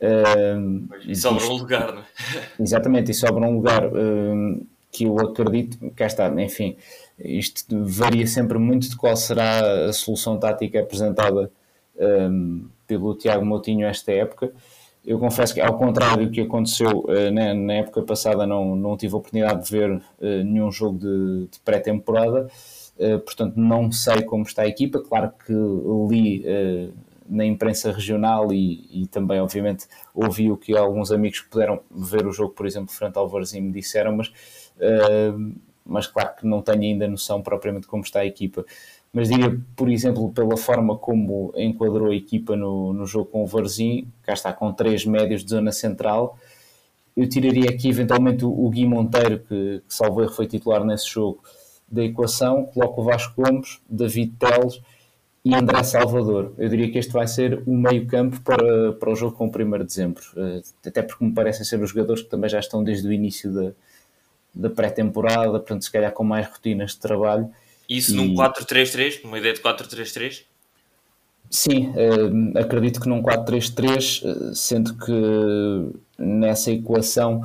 Uh, 0.00 0.88
e 1.06 1.14
sobra 1.14 1.44
um 1.44 1.52
lugar, 1.52 1.92
não 1.92 2.00
é? 2.00 2.04
Exatamente, 2.58 3.12
e 3.12 3.14
sobra 3.14 3.46
um 3.46 3.54
lugar 3.54 3.86
uh, 3.86 4.66
que 4.90 5.04
eu 5.04 5.18
acredito, 5.20 5.78
cá 5.94 6.06
está, 6.06 6.28
enfim, 6.42 6.76
isto 7.18 7.84
varia 7.84 8.26
sempre 8.26 8.58
muito 8.58 8.88
de 8.88 8.96
qual 8.96 9.16
será 9.16 9.86
a 9.86 9.92
solução 9.92 10.36
tática 10.38 10.80
apresentada 10.80 11.50
um, 11.96 12.66
pelo 12.86 13.14
Tiago 13.14 13.44
Moutinho 13.44 13.86
esta 13.86 14.12
época, 14.12 14.52
Eu 15.04 15.18
confesso 15.18 15.52
que, 15.52 15.60
ao 15.60 15.76
contrário 15.76 16.26
do 16.26 16.32
que 16.32 16.40
aconteceu 16.40 17.06
na, 17.32 17.52
na, 17.54 17.72
época 17.74 18.02
passada, 18.02 18.46
não, 18.46 18.76
não 18.76 18.96
tive 18.96 19.14
a 19.14 19.16
oportunidade 19.18 19.64
de 19.64 19.70
ver 19.70 20.00
nenhum 20.20 20.70
jogo 20.70 20.98
de, 20.98 21.48
de 21.48 21.58
pré-temporada, 21.64 22.48
portanto, 23.24 23.54
não 23.56 23.90
sei 23.90 24.22
como 24.22 24.44
está 24.44 24.62
a 24.62 24.68
equipa. 24.68 25.00
Claro 25.00 25.32
que 25.44 25.52
li 25.52 26.44
na 27.32 27.44
imprensa 27.44 27.90
regional 27.90 28.52
e, 28.52 29.02
e, 29.02 29.06
também, 29.06 29.40
obviamente, 29.40 29.86
ouvi 30.14 30.50
o 30.50 30.56
que 30.56 30.76
alguns 30.76 31.10
amigos 31.10 31.40
que 31.40 31.48
puderam 31.48 31.80
ver 31.90 32.26
o 32.26 32.32
jogo, 32.32 32.52
por 32.52 32.66
exemplo, 32.66 32.92
frente 32.92 33.16
ao 33.16 33.28
Varzim 33.28 33.62
me 33.62 33.72
disseram, 33.72 34.16
mas, 34.16 34.28
uh, 34.28 35.54
mas 35.84 36.06
claro 36.06 36.36
que 36.36 36.46
não 36.46 36.60
tenho 36.60 36.82
ainda 36.82 37.08
noção 37.08 37.40
propriamente 37.42 37.86
como 37.86 38.02
está 38.02 38.20
a 38.20 38.26
equipa. 38.26 38.64
Mas 39.12 39.28
diria, 39.28 39.60
por 39.76 39.90
exemplo, 39.90 40.32
pela 40.32 40.56
forma 40.56 40.96
como 40.96 41.52
enquadrou 41.54 42.10
a 42.10 42.14
equipa 42.14 42.56
no, 42.56 42.94
no 42.94 43.06
jogo 43.06 43.26
com 43.26 43.42
o 43.42 43.46
Varzim, 43.46 44.08
cá 44.22 44.32
está 44.32 44.52
com 44.52 44.72
três 44.72 45.04
médios 45.04 45.44
de 45.44 45.50
zona 45.50 45.70
central, 45.70 46.38
eu 47.16 47.28
tiraria 47.28 47.68
aqui 47.68 47.88
eventualmente 47.88 48.44
o, 48.44 48.70
Gui 48.70 48.86
Monteiro, 48.86 49.40
que, 49.40 49.82
que 49.86 49.94
salvo 49.94 50.22
erro 50.22 50.32
foi 50.32 50.46
titular 50.46 50.82
nesse 50.84 51.08
jogo, 51.08 51.42
da 51.90 52.02
equação, 52.02 52.64
coloco 52.64 53.02
o 53.02 53.04
Vasco 53.04 53.34
Gomes, 53.36 53.80
David 53.86 54.32
Teles 54.38 54.80
e 55.44 55.54
André 55.54 55.82
Salvador. 55.82 56.54
Eu 56.56 56.70
diria 56.70 56.90
que 56.90 56.98
este 56.98 57.12
vai 57.12 57.26
ser 57.26 57.62
o 57.66 57.76
meio-campo 57.76 58.40
para, 58.40 58.92
para 58.94 59.10
o 59.10 59.14
jogo 59.14 59.36
com 59.36 59.44
o 59.44 59.48
1 59.48 59.78
de 59.78 59.84
dezembro, 59.84 60.22
eh, 60.38 60.62
até 60.86 61.02
porque 61.02 61.22
me 61.22 61.32
parecem 61.32 61.66
ser 61.66 61.82
os 61.82 61.90
jogadores 61.90 62.22
que 62.22 62.30
também 62.30 62.48
já 62.48 62.58
estão 62.58 62.82
desde 62.82 63.06
o 63.06 63.12
início 63.12 63.52
da, 63.52 63.72
da 64.54 64.70
pré-temporada, 64.70 65.50
portanto, 65.50 65.84
se 65.84 65.92
calhar 65.92 66.12
com 66.12 66.24
mais 66.24 66.46
rotinas 66.46 66.92
de 66.92 67.00
trabalho. 67.00 67.50
Isso 67.88 68.12
e... 68.12 68.16
num 68.16 68.34
4-3-3, 68.34 69.22
numa 69.24 69.38
ideia 69.38 69.54
de 69.54 69.60
4-3-3? 69.60 70.44
Sim, 71.52 71.92
eh, 71.94 72.58
acredito 72.58 72.98
que 72.98 73.06
num 73.06 73.22
4-3-3, 73.22 74.22
eh, 74.24 74.54
sendo 74.54 74.96
que 74.96 75.92
nessa 76.18 76.70
equação 76.70 77.42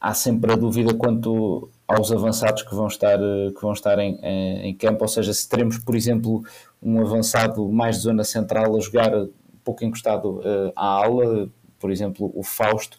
há 0.00 0.12
sempre 0.12 0.52
a 0.52 0.56
dúvida 0.56 0.92
quanto 0.92 1.70
aos 1.86 2.10
avançados 2.10 2.64
que 2.64 2.74
vão 2.74 2.88
estar, 2.88 3.14
eh, 3.14 3.52
que 3.54 3.62
vão 3.62 3.72
estar 3.72 3.96
em, 4.00 4.18
em, 4.24 4.74
campo, 4.74 5.04
ou 5.04 5.08
seja, 5.08 5.32
se 5.32 5.48
teremos, 5.48 5.78
por 5.78 5.94
exemplo, 5.94 6.44
um 6.82 7.00
avançado 7.00 7.68
mais 7.68 7.98
de 7.98 8.02
zona 8.02 8.24
central 8.24 8.76
a 8.76 8.80
jogar 8.80 9.14
um 9.14 9.30
pouco 9.62 9.84
encostado 9.84 10.42
à 10.74 11.04
ala, 11.04 11.48
por 11.78 11.92
exemplo, 11.92 12.32
o 12.34 12.42
Fausto, 12.42 12.98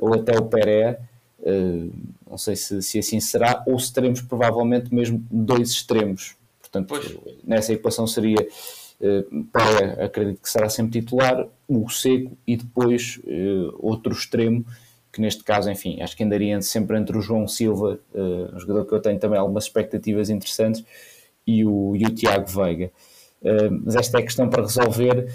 ou 0.00 0.14
até 0.14 0.36
o 0.36 0.46
Peré, 0.46 0.98
uh, 1.42 1.92
não 2.28 2.38
sei 2.38 2.56
se, 2.56 2.82
se 2.82 2.98
assim 2.98 3.20
será, 3.20 3.62
ou 3.66 3.78
se 3.78 3.92
teremos 3.92 4.20
provavelmente 4.20 4.94
mesmo 4.94 5.24
dois 5.30 5.70
extremos. 5.70 6.36
Portanto, 6.60 6.88
pois. 6.88 7.16
nessa 7.44 7.72
equação 7.72 8.06
seria 8.06 8.46
Peré, 9.50 10.04
acredito 10.04 10.42
que 10.42 10.50
será 10.50 10.68
sempre 10.68 11.00
titular, 11.00 11.48
o 11.66 11.88
Seco 11.88 12.36
e 12.46 12.54
depois 12.54 13.18
outro 13.78 14.12
extremo 14.12 14.64
que 15.10 15.22
neste 15.22 15.42
caso, 15.42 15.70
enfim, 15.70 16.02
acho 16.02 16.14
que 16.14 16.22
andaria 16.22 16.60
sempre 16.60 16.98
entre 16.98 17.16
o 17.16 17.20
João 17.22 17.48
Silva, 17.48 17.98
um 18.14 18.58
jogador 18.58 18.84
que 18.84 18.94
eu 18.94 19.00
tenho 19.00 19.18
também 19.18 19.38
algumas 19.38 19.64
expectativas 19.64 20.28
interessantes, 20.28 20.84
e 21.46 21.64
o, 21.64 21.96
e 21.96 22.04
o 22.04 22.14
Tiago 22.14 22.46
Veiga. 22.46 22.90
Mas 23.82 23.96
esta 23.96 24.18
é 24.18 24.20
a 24.20 24.24
questão 24.24 24.48
para 24.48 24.62
resolver 24.62 25.34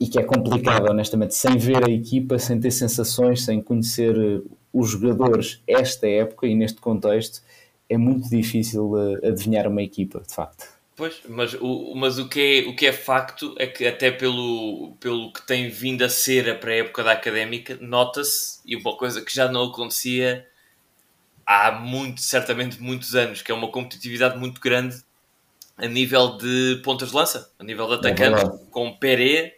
e 0.00 0.06
que 0.06 0.18
é 0.18 0.22
complicado, 0.22 0.90
honestamente, 0.90 1.34
sem 1.34 1.56
ver 1.56 1.84
a 1.84 1.90
equipa, 1.90 2.38
sem 2.38 2.60
ter 2.60 2.70
sensações, 2.70 3.44
sem 3.44 3.60
conhecer 3.60 4.16
eh, 4.16 4.40
os 4.78 4.90
jogadores 4.90 5.60
esta 5.66 6.06
época 6.06 6.46
e 6.46 6.54
neste 6.54 6.80
contexto, 6.80 7.42
é 7.88 7.96
muito 7.96 8.28
difícil 8.28 8.92
uh, 8.92 9.26
adivinhar 9.26 9.66
uma 9.66 9.82
equipa, 9.82 10.20
de 10.20 10.34
facto. 10.34 10.66
Pois, 10.94 11.20
mas 11.28 11.54
o, 11.54 11.94
mas 11.94 12.18
o, 12.18 12.28
que 12.28 12.40
é, 12.40 12.68
o 12.68 12.74
que 12.74 12.86
é 12.86 12.92
facto 12.92 13.54
é 13.56 13.66
que 13.66 13.86
até 13.86 14.10
pelo, 14.10 14.96
pelo 14.98 15.32
que 15.32 15.46
tem 15.46 15.68
vindo 15.68 16.02
a 16.02 16.08
ser 16.08 16.50
a 16.50 16.54
pré-época 16.56 17.04
da 17.04 17.12
Académica, 17.12 17.78
nota-se, 17.80 18.60
e 18.66 18.74
uma 18.74 18.96
coisa 18.96 19.22
que 19.22 19.32
já 19.32 19.50
não 19.50 19.64
acontecia 19.64 20.44
há 21.46 21.70
muito, 21.72 22.20
certamente 22.20 22.82
muitos 22.82 23.14
anos, 23.14 23.42
que 23.42 23.50
é 23.50 23.54
uma 23.54 23.70
competitividade 23.70 24.36
muito 24.38 24.60
grande 24.60 25.00
a 25.76 25.86
nível 25.86 26.36
de 26.36 26.80
pontas 26.84 27.10
de 27.10 27.14
lança, 27.14 27.52
a 27.58 27.64
nível 27.64 27.86
de 27.86 27.94
é 27.94 27.96
atacante, 27.96 28.44
é 28.44 28.70
com 28.70 28.92
Peré, 28.98 29.57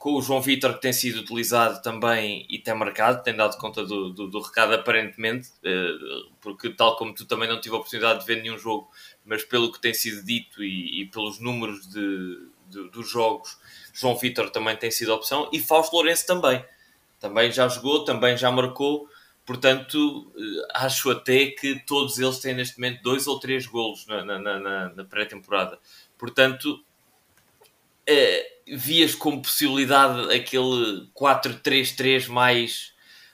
com 0.00 0.14
o 0.14 0.22
João 0.22 0.40
Vitor 0.40 0.72
que 0.72 0.80
tem 0.80 0.94
sido 0.94 1.20
utilizado 1.20 1.82
também 1.82 2.46
e 2.48 2.58
tem 2.58 2.72
marcado, 2.72 3.22
tem 3.22 3.36
dado 3.36 3.58
conta 3.58 3.84
do, 3.84 4.08
do, 4.08 4.28
do 4.28 4.40
recado 4.40 4.72
aparentemente, 4.72 5.50
eh, 5.62 6.24
porque 6.40 6.70
tal 6.70 6.96
como 6.96 7.14
tu 7.14 7.26
também 7.26 7.46
não 7.46 7.60
tive 7.60 7.74
a 7.74 7.78
oportunidade 7.78 8.20
de 8.20 8.24
ver 8.24 8.40
nenhum 8.42 8.56
jogo, 8.56 8.90
mas 9.26 9.44
pelo 9.44 9.70
que 9.70 9.78
tem 9.78 9.92
sido 9.92 10.24
dito 10.24 10.64
e, 10.64 11.02
e 11.02 11.04
pelos 11.04 11.38
números 11.38 11.86
de, 11.86 12.48
de, 12.68 12.88
dos 12.88 13.10
jogos, 13.10 13.58
João 13.92 14.16
Vitor 14.16 14.48
também 14.48 14.74
tem 14.74 14.90
sido 14.90 15.12
opção 15.12 15.50
e 15.52 15.60
Fausto 15.60 15.94
Lourenço 15.94 16.26
também. 16.26 16.64
Também 17.20 17.52
já 17.52 17.68
jogou, 17.68 18.02
também 18.02 18.38
já 18.38 18.50
marcou, 18.50 19.06
portanto 19.44 20.32
eh, 20.34 20.68
acho 20.76 21.10
até 21.10 21.48
que 21.48 21.78
todos 21.84 22.18
eles 22.18 22.38
têm 22.38 22.54
neste 22.54 22.78
momento 22.78 23.02
dois 23.02 23.26
ou 23.26 23.38
três 23.38 23.66
golos 23.66 24.06
na, 24.06 24.24
na, 24.24 24.38
na, 24.38 24.88
na 24.94 25.04
pré-temporada. 25.04 25.78
Portanto, 26.16 26.82
é, 28.06 28.59
vias 28.70 29.14
como 29.14 29.42
possibilidade 29.42 30.32
aquele 30.32 31.08
4-3-3 31.14 32.28
mais, 32.28 32.92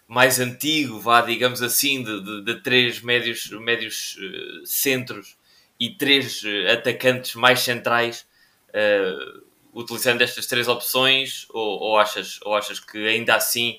mais 0.08 0.40
antigo, 0.40 0.98
vá, 0.98 1.20
digamos 1.20 1.62
assim, 1.62 2.02
de, 2.02 2.20
de, 2.22 2.44
de 2.44 2.62
três 2.62 3.00
médios, 3.00 3.50
médios 3.50 4.16
uh, 4.18 4.66
centros 4.66 5.36
e 5.78 5.90
três 5.90 6.42
uh, 6.42 6.72
atacantes 6.72 7.34
mais 7.34 7.60
centrais, 7.60 8.26
uh, 8.70 9.42
utilizando 9.74 10.22
estas 10.22 10.46
três 10.46 10.68
opções, 10.68 11.46
ou, 11.50 11.80
ou, 11.80 11.98
achas, 11.98 12.40
ou 12.42 12.54
achas 12.54 12.80
que 12.80 13.06
ainda 13.06 13.34
assim 13.36 13.78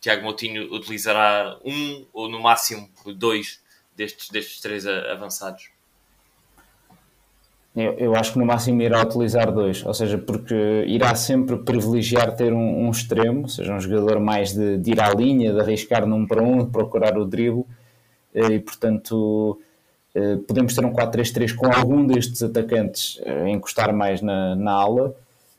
Tiago 0.00 0.22
Moutinho 0.22 0.72
utilizará 0.72 1.58
um 1.62 2.06
ou 2.10 2.26
no 2.26 2.40
máximo 2.40 2.90
dois 3.14 3.62
destes, 3.94 4.30
destes 4.30 4.58
três 4.62 4.86
avançados? 4.86 5.68
Eu, 7.74 7.92
eu, 7.98 8.16
acho 8.16 8.32
que 8.32 8.38
no 8.38 8.44
máximo 8.44 8.82
irá 8.82 9.00
utilizar 9.00 9.52
dois, 9.52 9.86
ou 9.86 9.94
seja, 9.94 10.18
porque 10.18 10.84
irá 10.88 11.14
sempre 11.14 11.56
privilegiar 11.56 12.34
ter 12.34 12.52
um, 12.52 12.86
um 12.86 12.90
extremo, 12.90 13.42
ou 13.42 13.48
seja, 13.48 13.72
um 13.72 13.80
jogador 13.80 14.18
mais 14.18 14.52
de, 14.52 14.76
de, 14.76 14.90
ir 14.90 15.00
à 15.00 15.10
linha, 15.14 15.52
de 15.52 15.60
arriscar 15.60 16.04
num 16.04 16.26
para 16.26 16.42
um, 16.42 16.64
de 16.64 16.70
procurar 16.70 17.16
o 17.16 17.24
drible, 17.24 17.64
eh, 18.34 18.54
e 18.54 18.58
portanto 18.58 19.60
eh, 20.14 20.36
podemos 20.48 20.74
ter 20.74 20.84
um 20.84 20.92
4-3-3 20.92 21.54
com 21.54 21.72
algum 21.72 22.04
destes 22.04 22.42
atacantes 22.42 23.20
a 23.24 23.48
encostar 23.48 23.94
mais 23.94 24.20
na, 24.20 24.56
na 24.56 24.72
ala, 24.72 25.14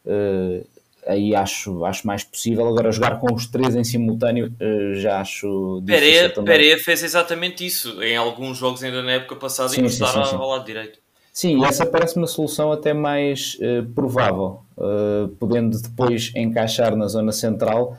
eh, 0.05 0.63
aí 1.07 1.33
acho, 1.33 1.85
acho 1.85 2.05
mais 2.05 2.25
possível. 2.25 2.67
Agora, 2.67 2.91
jogar 2.91 3.21
com 3.21 3.33
os 3.33 3.47
três 3.47 3.73
em 3.73 3.85
simultâneo 3.85 4.53
já 4.95 5.21
acho 5.21 5.81
Pereira, 5.85 6.29
Pereira 6.29 6.77
fez 6.77 7.03
exatamente 7.03 7.65
isso 7.65 8.03
em 8.03 8.17
alguns 8.17 8.57
jogos 8.57 8.83
ainda 8.83 9.01
na 9.01 9.13
época 9.13 9.37
passada, 9.37 9.73
encostar 9.75 10.09
sim, 10.09 10.23
sim, 10.25 10.29
sim. 10.31 10.35
ao 10.35 10.49
lado 10.49 10.65
direito. 10.65 10.99
Sim, 11.33 11.63
essa 11.63 11.85
parece 11.85 12.17
uma 12.17 12.27
solução 12.27 12.73
até 12.73 12.93
mais 12.93 13.57
uh, 13.61 13.87
provável, 13.93 14.61
uh, 14.77 15.29
podendo 15.39 15.81
depois 15.81 16.31
encaixar 16.35 16.93
na 16.95 17.07
zona 17.07 17.31
central 17.31 17.97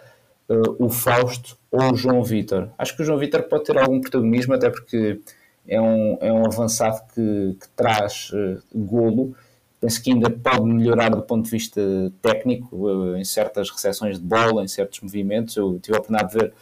uh, 0.51 0.85
o 0.85 0.91
Fausto 0.91 1.57
ou 1.71 1.93
o 1.93 1.97
João 1.97 2.23
Vitor. 2.23 2.69
Acho 2.77 2.95
que 2.95 3.03
o 3.03 3.05
João 3.07 3.19
Vitor 3.19 3.43
pode 3.45 3.65
ter 3.65 3.79
algum 3.79 4.01
protagonismo, 4.03 4.53
até 4.53 4.69
porque 4.69 5.19
é 5.67 5.81
um, 5.81 6.19
é 6.21 6.31
um 6.31 6.45
avançado 6.45 7.01
que, 7.15 7.57
que 7.59 7.69
traz 7.75 8.31
golo. 8.75 9.35
Penso 9.81 10.03
que 10.03 10.12
ainda 10.12 10.29
pode 10.29 10.65
melhorar 10.65 11.09
do 11.09 11.23
ponto 11.23 11.47
de 11.47 11.51
vista 11.51 11.81
técnico, 12.21 13.17
em 13.17 13.25
certas 13.25 13.71
recepções 13.71 14.19
de 14.19 14.25
bola, 14.25 14.62
em 14.62 14.69
certos 14.69 15.01
movimentos. 15.01 15.57
Eu 15.57 15.79
tive 15.81 15.97
a 15.97 16.01
oportunidade 16.01 16.33
de 16.33 16.39
ver. 16.39 16.53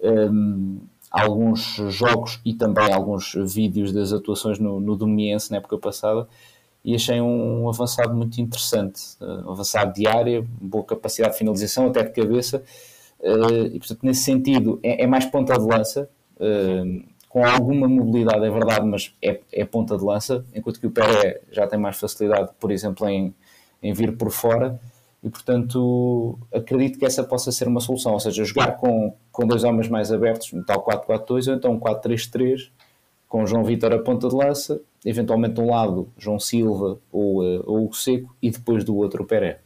Um, 0.00 0.78
alguns 1.10 1.76
jogos 1.88 2.40
e 2.44 2.54
também 2.54 2.92
alguns 2.92 3.34
vídeos 3.34 3.92
das 3.92 4.12
atuações 4.12 4.58
no, 4.58 4.78
no 4.80 4.96
Domiense 4.96 5.50
na 5.50 5.58
época 5.58 5.78
passada 5.78 6.28
e 6.84 6.94
achei 6.94 7.20
um, 7.20 7.68
avançado 7.68 8.14
muito 8.14 8.40
interessante, 8.40 9.02
uh, 9.20 9.48
um 9.48 9.52
avançado 9.52 9.92
de 9.92 10.06
área, 10.06 10.44
boa 10.60 10.84
capacidade 10.84 11.34
de 11.34 11.38
finalização, 11.38 11.86
até 11.88 12.02
de 12.02 12.10
cabeça, 12.10 12.62
uh, 13.20 13.66
e 13.66 13.78
portanto 13.78 14.00
nesse 14.02 14.22
sentido 14.22 14.78
é, 14.82 15.02
é 15.02 15.06
mais 15.06 15.26
ponta 15.26 15.54
de 15.54 15.66
lança, 15.66 16.08
uh, 16.36 17.04
com 17.28 17.44
alguma 17.44 17.86
mobilidade 17.86 18.44
é 18.44 18.50
verdade, 18.50 18.86
mas 18.86 19.12
é, 19.20 19.38
é, 19.52 19.64
ponta 19.64 19.98
de 19.98 20.04
lança, 20.04 20.44
enquanto 20.54 20.80
que 20.80 20.86
o 20.86 20.90
Pérez 20.90 21.38
já 21.52 21.66
tem 21.66 21.78
mais 21.78 21.98
facilidade, 21.98 22.50
por 22.58 22.70
exemplo, 22.70 23.06
em, 23.06 23.34
em 23.82 23.92
vir 23.92 24.16
por 24.16 24.30
fora, 24.30 24.80
e 25.22 25.28
portanto 25.28 26.38
acredito 26.54 26.98
que 26.98 27.04
essa 27.04 27.22
possa 27.22 27.52
ser 27.52 27.68
uma 27.68 27.80
solução, 27.80 28.12
ou 28.12 28.20
seja, 28.20 28.44
jogar 28.44 28.78
com, 28.78 29.14
com 29.38 29.46
dois 29.46 29.62
homens 29.62 29.88
mais 29.88 30.10
abertos, 30.10 30.52
no 30.52 30.64
tal 30.64 30.84
4-4-2 30.84 31.46
ou 31.46 31.54
então 31.54 31.78
4-3-3, 31.78 32.70
com 33.28 33.46
João 33.46 33.62
Vitor 33.62 33.92
a 33.92 33.98
ponta 34.00 34.28
de 34.28 34.34
lança, 34.34 34.80
eventualmente 35.04 35.54
de 35.54 35.60
um 35.60 35.70
lado 35.70 36.12
João 36.18 36.40
Silva 36.40 36.98
ou, 37.12 37.44
uh, 37.44 37.62
ou 37.64 37.88
o 37.88 37.94
Seco 37.94 38.36
e 38.42 38.50
depois 38.50 38.82
do 38.82 38.96
outro 38.96 39.22
o 39.22 39.26
Peré. 39.26 39.60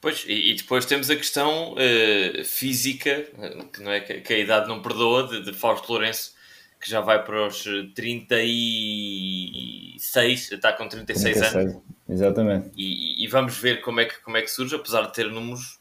Pois, 0.00 0.24
e, 0.26 0.50
e, 0.50 0.54
depois 0.56 0.86
temos 0.86 1.08
a 1.08 1.14
questão 1.14 1.74
uh, 1.74 2.44
física, 2.44 3.28
que, 3.72 3.80
não 3.80 3.92
é, 3.92 4.00
que, 4.00 4.22
que, 4.22 4.34
a 4.34 4.38
idade 4.38 4.66
não 4.66 4.82
perdoa, 4.82 5.28
de, 5.28 5.44
de 5.44 5.52
Fausto 5.52 5.92
Lourenço, 5.92 6.34
que 6.80 6.90
já 6.90 7.00
vai 7.00 7.24
para 7.24 7.46
os 7.46 7.62
36, 7.94 10.50
está 10.50 10.72
com 10.72 10.88
36, 10.88 11.38
36 11.38 11.54
anos. 11.54 11.80
Exatamente. 12.08 12.70
E, 12.76 13.24
e, 13.24 13.28
vamos 13.28 13.56
ver 13.56 13.82
como 13.82 14.00
é, 14.00 14.06
que, 14.06 14.20
como 14.20 14.36
é 14.36 14.42
que 14.42 14.50
surge, 14.50 14.74
apesar 14.74 15.02
de 15.02 15.12
ter 15.12 15.30
números 15.30 15.78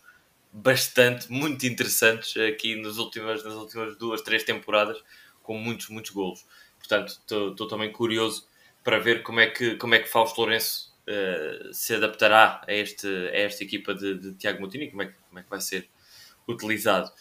bastante, 0.51 1.32
muito 1.32 1.65
interessantes 1.65 2.36
aqui 2.38 2.75
nas 2.75 2.98
últimas, 2.98 3.44
nas 3.44 3.53
últimas 3.53 3.98
duas, 3.98 4.22
três 4.22 4.44
temporadas, 4.44 4.98
com 5.44 5.58
muitos, 5.58 5.89
muitos 5.89 6.12
golos. 6.12 6.46
Portanto, 6.77 7.20
estou 7.22 7.68
também 7.68 7.91
curioso 7.91 8.48
para 8.84 9.00
ver 9.00 9.24
como 9.24 9.39
é 9.39 9.48
que, 9.48 9.75
como 9.75 9.96
é 9.96 10.00
que 10.00 10.10
Fausto 10.10 10.41
Lourenço 10.41 10.94
uh, 11.08 11.74
se 11.74 11.94
adaptará 11.96 12.62
a, 12.68 12.74
este, 12.74 13.08
a 13.08 13.38
esta 13.38 13.63
equipa 13.63 13.94
de, 13.94 14.15
de 14.15 14.34
Tiago 14.34 14.62
Moutinho, 14.62 14.89
como 14.89 15.03
é, 15.03 15.06
que, 15.08 15.13
como 15.27 15.39
é 15.39 15.44
que 15.44 15.50
vai 15.50 15.62
ser 15.62 15.88
utilizado. 16.48 17.12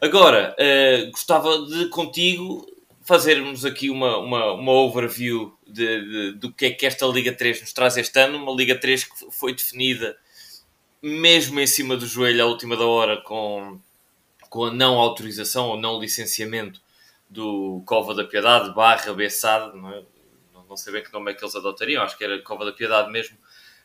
Agora, 0.00 0.56
uh, 0.58 1.10
gostava 1.10 1.66
de 1.66 1.88
contigo 1.88 2.66
fazermos 3.02 3.64
aqui 3.64 3.90
uma, 3.90 4.18
uma, 4.18 4.52
uma 4.52 4.72
overview 4.72 5.58
de, 5.66 6.00
de, 6.00 6.32
do 6.32 6.52
que 6.52 6.66
é 6.66 6.70
que 6.70 6.86
esta 6.86 7.06
Liga 7.06 7.32
3 7.32 7.60
nos 7.60 7.72
traz 7.72 7.96
este 7.96 8.18
ano. 8.20 8.38
Uma 8.38 8.52
Liga 8.52 8.78
3 8.78 9.04
que 9.04 9.32
foi 9.32 9.54
definida 9.54 10.16
mesmo 11.02 11.58
em 11.60 11.66
cima 11.66 11.96
do 11.96 12.06
joelho 12.06 12.44
à 12.44 12.46
última 12.46 12.76
da 12.76 12.86
hora 12.86 13.20
com, 13.22 13.80
com 14.48 14.64
a 14.64 14.72
não 14.72 14.98
autorização 14.98 15.68
ou 15.68 15.76
não 15.76 16.00
licenciamento 16.00 16.80
do 17.28 17.82
Cova 17.86 18.14
da 18.14 18.24
Piedade 18.24 18.74
barra 18.74 19.14
Bessade, 19.14 19.76
não, 19.76 19.90
é? 19.92 20.02
não, 20.68 20.76
sei 20.76 20.92
bem 20.92 21.02
que 21.02 21.12
nome 21.12 21.30
é 21.30 21.34
que 21.34 21.44
eles 21.44 21.54
adotariam, 21.54 22.02
acho 22.02 22.18
que 22.18 22.24
era 22.24 22.42
Cova 22.42 22.64
da 22.64 22.72
Piedade 22.72 23.10
mesmo, 23.10 23.38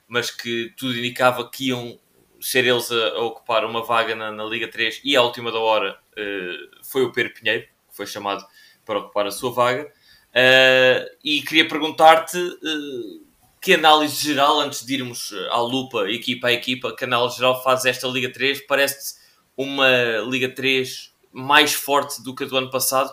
mas 0.08 0.32
que 0.32 0.74
tudo 0.76 0.98
indicava 0.98 1.50
que 1.50 1.70
iam 1.70 2.00
ser 2.42 2.66
eles 2.66 2.92
a, 2.92 3.10
a 3.10 3.22
ocupar 3.22 3.66
uma 3.66 3.84
vaga 3.84 4.16
na, 4.16 4.32
na, 4.32 4.44
Liga 4.44 4.68
3 4.68 5.02
e 5.04 5.16
à 5.16 5.22
última 5.22 5.52
da 5.52 5.60
hora 5.60 5.98
uh, 6.12 6.84
foi 6.84 7.04
o 7.04 7.12
Pedro 7.12 7.34
Pinheiro, 7.34 7.64
que 7.64 7.96
foi 7.96 8.06
chamado 8.06 8.46
para 8.84 9.00
ocupar 9.00 9.26
a 9.26 9.32
sua 9.32 9.52
vaga. 9.52 9.86
Uh, 9.86 11.10
e 11.24 11.42
queria 11.42 11.68
perguntar-te 11.68 12.38
uh, 12.38 13.25
que 13.66 13.74
análise 13.74 14.24
geral, 14.24 14.60
antes 14.60 14.86
de 14.86 14.94
irmos 14.94 15.34
à 15.50 15.60
lupa, 15.60 16.08
equipa 16.08 16.50
a 16.50 16.54
equipa, 16.54 16.96
que 16.96 17.04
análise 17.04 17.38
geral 17.38 17.64
faz 17.64 17.84
esta 17.84 18.08
Liga 18.08 18.32
3? 18.32 18.62
Parece-te 18.68 19.20
uma 19.58 19.88
Liga 20.30 20.48
3 20.54 21.12
mais 21.34 21.74
forte 21.74 22.22
do 22.22 22.36
que 22.36 22.44
a 22.44 22.48
do 22.48 22.58
ano 22.58 22.70
passado? 22.70 23.12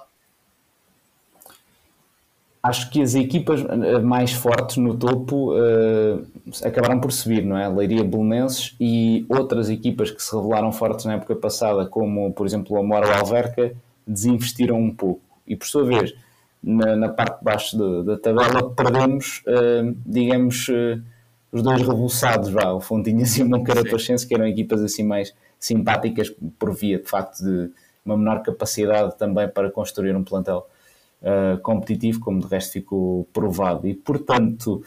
Acho 2.63 2.91
que 2.91 3.01
as 3.01 3.15
equipas 3.15 3.63
mais 4.05 4.33
fortes 4.33 4.77
no 4.77 4.95
topo 4.95 5.55
uh, 5.55 6.23
acabaram 6.63 7.01
por 7.01 7.13
subir, 7.13 7.43
não 7.43 7.57
é? 7.57 7.67
Leiria 7.67 8.05
Belenenses 8.05 8.77
e 8.79 9.25
outras 9.31 9.71
equipas 9.71 10.11
que 10.11 10.23
se 10.23 10.37
revelaram 10.37 10.71
fortes 10.71 11.07
na 11.07 11.15
época 11.15 11.35
passada, 11.35 11.87
como 11.87 12.31
por 12.31 12.47
exemplo 12.47 12.77
o 12.77 12.79
Amora 12.79 13.09
ou 13.09 13.15
Alverca, 13.15 13.75
desinvestiram 14.07 14.79
um 14.79 14.95
pouco 14.95 15.23
e 15.47 15.57
por 15.57 15.67
sua 15.67 15.83
vez 15.83 16.13
na, 16.63 16.97
na 16.97 17.09
parte 17.09 17.39
de 17.39 17.45
baixo 17.45 18.03
da 18.05 18.17
tabela 18.17 18.71
perdemos, 18.71 19.43
uh, 19.47 19.97
digamos, 20.07 20.69
uh, 20.69 21.03
os 21.51 21.63
dois 21.63 21.81
revoluçados, 21.81 22.51
vá, 22.51 22.73
o 22.73 22.81
Fontinhas 22.81 23.37
e 23.37 23.43
o 23.43 23.49
Moncarapachense, 23.49 24.27
que 24.27 24.35
eram 24.35 24.47
equipas 24.47 24.81
assim 24.81 25.03
mais 25.03 25.35
simpáticas 25.59 26.33
por 26.59 26.73
via 26.75 26.99
de 26.99 27.09
facto 27.09 27.43
de 27.43 27.71
uma 28.05 28.17
menor 28.17 28.43
capacidade 28.43 29.17
também 29.17 29.49
para 29.49 29.71
construir 29.71 30.15
um 30.17 30.25
plantel 30.25 30.67
uh, 31.21 31.61
competitivo, 31.61 32.21
como 32.21 32.41
de 32.41 32.47
resto 32.47 32.73
ficou 32.73 33.29
provado. 33.33 33.87
E 33.87 33.95
portanto, 33.95 34.83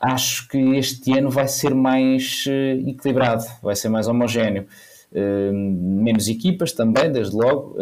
acho 0.00 0.48
que 0.48 0.58
este 0.76 1.16
ano 1.18 1.28
vai 1.28 1.48
ser 1.48 1.74
mais 1.74 2.44
equilibrado, 2.86 3.44
vai 3.62 3.74
ser 3.76 3.88
mais 3.88 4.06
homogéneo. 4.08 4.66
Menos 5.10 6.28
equipas 6.28 6.72
também, 6.72 7.10
desde 7.10 7.34
logo. 7.34 7.76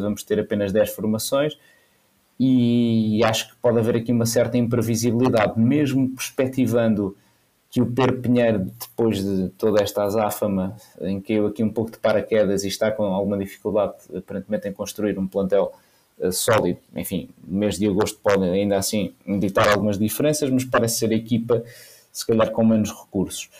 Vamos 0.00 0.24
ter 0.24 0.40
apenas 0.40 0.72
10 0.72 0.90
formações 0.90 1.56
e 2.42 3.22
acho 3.22 3.50
que 3.50 3.56
pode 3.56 3.78
haver 3.78 3.96
aqui 3.96 4.10
uma 4.10 4.24
certa 4.24 4.56
imprevisibilidade, 4.56 5.60
mesmo 5.60 6.08
perspectivando 6.08 7.14
que 7.68 7.82
o 7.82 7.86
Pedro 7.86 8.18
Pinheiro, 8.18 8.66
depois 8.80 9.22
de 9.22 9.50
toda 9.50 9.82
esta 9.82 10.04
azáfama, 10.04 10.74
em 11.02 11.20
que 11.20 11.34
eu 11.34 11.48
aqui 11.48 11.62
um 11.62 11.68
pouco 11.68 11.90
de 11.90 11.98
paraquedas 11.98 12.64
e 12.64 12.68
está 12.68 12.90
com 12.90 13.04
alguma 13.04 13.36
dificuldade, 13.36 13.92
aparentemente, 14.16 14.66
em 14.66 14.72
construir 14.72 15.18
um 15.18 15.26
plantel 15.26 15.70
uh, 16.18 16.32
sólido. 16.32 16.78
Enfim, 16.96 17.28
no 17.46 17.58
mês 17.58 17.78
de 17.78 17.86
agosto 17.86 18.18
pode 18.22 18.42
ainda 18.44 18.78
assim 18.78 19.12
ditar 19.38 19.68
algumas 19.68 19.98
diferenças, 19.98 20.48
mas 20.48 20.64
parece 20.64 21.00
ser 21.00 21.10
a 21.10 21.14
equipa, 21.14 21.62
se 22.10 22.26
calhar, 22.26 22.50
com 22.50 22.64
menos 22.64 22.90
recursos 22.90 23.50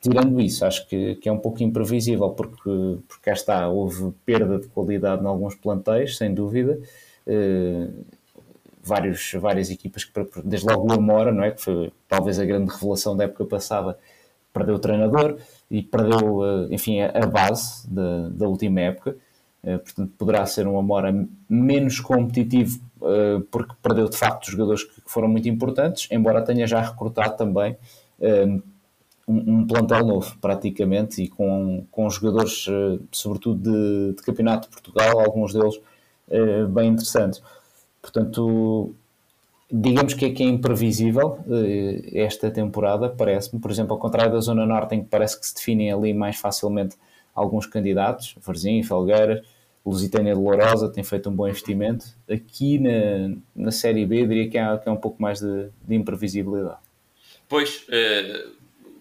tirando 0.00 0.40
isso, 0.40 0.64
acho 0.64 0.86
que, 0.86 1.16
que 1.16 1.28
é 1.28 1.32
um 1.32 1.38
pouco 1.38 1.64
imprevisível, 1.64 2.30
porque, 2.30 2.98
porque 3.08 3.22
cá 3.22 3.32
está, 3.32 3.68
houve 3.68 4.12
perda 4.24 4.60
de 4.60 4.68
qualidade 4.68 5.22
em 5.22 5.26
alguns 5.26 5.56
plantéis, 5.56 6.16
sem 6.16 6.32
dúvida. 6.32 6.78
Uh, 7.26 8.04
vários, 8.82 9.32
várias 9.32 9.70
equipas 9.70 10.04
que, 10.04 10.12
desde 10.44 10.66
logo 10.66 10.88
o 10.88 10.92
Amora, 10.92 11.32
não 11.32 11.42
é? 11.42 11.50
que 11.50 11.60
foi 11.60 11.92
talvez 12.08 12.38
a 12.38 12.44
grande 12.44 12.70
revelação 12.70 13.16
da 13.16 13.24
época 13.24 13.44
passada, 13.44 13.98
perdeu 14.52 14.76
o 14.76 14.78
treinador 14.78 15.38
e 15.70 15.82
perdeu, 15.82 16.38
uh, 16.38 16.72
enfim, 16.72 17.00
a, 17.00 17.26
base 17.26 17.88
da, 17.90 18.28
da 18.28 18.46
última 18.46 18.80
época. 18.80 19.16
Uh, 19.64 19.78
portanto, 19.80 20.12
poderá 20.16 20.46
ser 20.46 20.68
um 20.68 20.78
Amora 20.78 21.12
menos 21.48 22.00
competitivo 22.00 22.84
porque 23.50 23.74
perdeu 23.82 24.08
de 24.08 24.16
facto 24.16 24.50
jogadores 24.50 24.82
que 24.82 25.02
foram 25.04 25.28
muito 25.28 25.46
importantes, 25.48 26.08
embora 26.10 26.42
tenha 26.42 26.66
já 26.66 26.80
recrutado 26.80 27.36
também 27.36 27.76
um, 29.28 29.66
plantel 29.66 30.06
novo, 30.06 30.36
praticamente, 30.40 31.22
e 31.22 31.28
com, 31.28 31.84
com 31.90 32.08
jogadores, 32.08 32.66
sobretudo 33.12 33.60
de, 33.60 34.16
de, 34.16 34.22
Campeonato 34.22 34.68
de 34.68 34.72
Portugal, 34.72 35.20
alguns 35.20 35.52
deles 35.52 35.78
uh, 36.28 36.66
bem 36.68 36.90
interessantes. 36.90 37.42
Portanto, 38.00 38.94
digamos 39.70 40.14
que 40.14 40.26
é, 40.26 40.30
que 40.30 40.42
é 40.42 40.46
imprevisível 40.46 41.38
uh, 41.46 42.10
esta 42.14 42.50
temporada, 42.50 43.08
parece-me. 43.08 43.60
Por 43.60 43.70
exemplo, 43.70 43.92
ao 43.92 43.98
contrário 43.98 44.32
da 44.32 44.40
Zona 44.40 44.64
Norte, 44.64 44.94
em 44.94 45.02
que 45.02 45.08
parece 45.08 45.38
que 45.38 45.46
se 45.46 45.54
definem 45.54 45.92
ali 45.92 46.14
mais 46.14 46.36
facilmente 46.36 46.96
alguns 47.34 47.66
candidatos, 47.66 48.34
Varzim, 48.40 48.82
Felgueiras, 48.82 49.44
Lusitânia 49.84 50.34
de 50.34 50.40
Lourosa 50.40 50.88
tem 50.88 51.04
feito 51.04 51.30
um 51.30 51.32
bom 51.32 51.46
investimento. 51.46 52.06
Aqui 52.28 52.78
na, 52.78 53.36
na 53.54 53.70
Série 53.70 54.04
B, 54.04 54.26
diria 54.26 54.48
que 54.48 54.58
há, 54.58 54.76
que 54.78 54.88
há 54.88 54.92
um 54.92 54.96
pouco 54.96 55.22
mais 55.22 55.40
de, 55.40 55.68
de 55.86 55.94
imprevisibilidade. 55.94 56.78
Pois, 57.48 57.86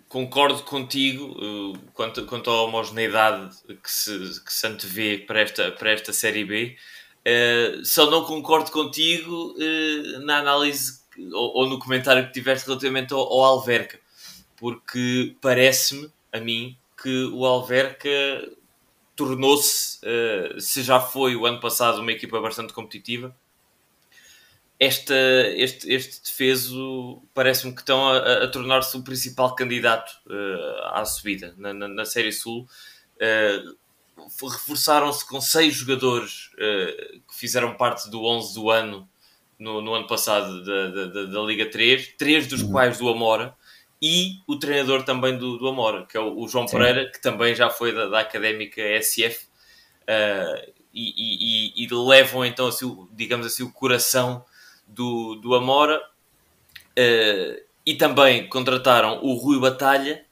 concordo 0.08 0.62
contigo 0.62 1.76
quanto, 1.94 2.26
quanto 2.28 2.52
à 2.52 2.62
homogeneidade 2.62 3.50
que 3.68 3.92
se, 3.92 4.44
que 4.44 4.54
se 4.54 4.68
antevê 4.68 5.18
para 5.18 5.42
esta, 5.42 5.72
para 5.72 5.92
esta 5.92 6.14
Série 6.14 6.46
B. 6.46 6.76
Uh, 7.26 7.84
só 7.84 8.10
não 8.12 8.24
concordo 8.24 8.70
contigo 8.70 9.56
uh, 9.58 10.20
na 10.26 10.38
análise 10.38 11.00
ou, 11.34 11.58
ou, 11.58 11.68
no 11.68 11.80
comentário 11.80 12.28
que 12.28 12.34
tiveste 12.34 12.68
relativamente 12.68 13.14
ao, 13.14 13.20
ao 13.22 13.44
Alverca, 13.44 14.00
porque 14.56 15.36
parece-me, 15.42 16.12
a 16.32 16.40
mim, 16.40 16.78
que 17.02 17.26
o 17.26 17.44
Alverca 17.44 18.10
tornou-se, 19.16 19.98
uh, 20.06 20.62
se 20.62 20.84
já 20.84 21.00
foi 21.00 21.36
o 21.36 21.48
ano 21.48 21.60
passado 21.60 22.00
uma 22.00 22.12
equipa 22.12 22.40
bastante 22.40 22.74
competitiva, 22.74 23.36
esta, 24.80 25.16
este, 25.56 25.92
este 25.92 26.22
defeso 26.22 27.24
parece-me 27.34 27.74
que 27.74 27.80
estão 27.80 28.08
a, 28.10 28.44
a 28.44 28.48
tornar-se 28.50 28.96
o 28.98 29.04
principal 29.04 29.56
candidato 29.56 30.12
à 30.92 31.04
subida 31.06 31.56
na, 31.58 31.74
na, 31.74 31.88
na 31.88 32.04
Série 32.04 32.34
Sul. 32.34 32.68
Uh, 33.16 33.85
Reforçaram-se 34.18 35.28
com 35.28 35.42
seis 35.42 35.76
jogadores 35.76 36.50
uh, 36.54 37.20
que 37.28 37.36
fizeram 37.36 37.76
parte 37.76 38.10
do 38.10 38.24
11 38.24 38.54
do 38.54 38.70
ano 38.70 39.10
no, 39.60 39.82
no 39.82 39.94
ano 39.94 40.08
passado 40.08 40.64
da, 40.64 40.88
da, 40.88 41.26
da, 41.26 41.42
Liga 41.42 41.70
3, 41.70 42.14
três 42.18 42.48
dos 42.48 42.62
uhum. 42.62 42.72
quais 42.72 42.98
do 42.98 43.10
Amora, 43.10 43.56
e 44.02 44.40
o 44.48 44.58
treinador 44.58 45.04
também 45.04 45.38
do, 45.38 45.58
do 45.58 45.68
Amora, 45.68 46.06
que 46.06 46.18
é 46.18 46.20
o, 46.20 46.40
o 46.40 46.48
João 46.48 46.68
Sim. 46.68 46.78
Pereira, 46.78 47.10
que 47.10 47.22
também 47.22 47.56
já 47.56 47.70
foi 47.70 47.94
da, 47.94 48.08
da 48.08 48.20
Académica 48.20 48.82
SF, 49.02 49.48
e, 50.94 51.74
e, 51.76 51.84
e, 51.84 51.88
levam 51.94 52.46
então, 52.46 52.68
assim, 52.68 53.08
digamos 53.12 53.46
assim, 53.46 53.64
o 53.64 53.72
coração 53.72 54.46
do, 54.88 55.36
do 55.36 55.54
Amora 55.54 56.00
uh, 56.00 57.62
e 57.86 57.96
também 57.96 58.48
contrataram 58.48 59.20
o 59.22 59.34
Rui 59.34 59.60
Batalha, 59.60 60.25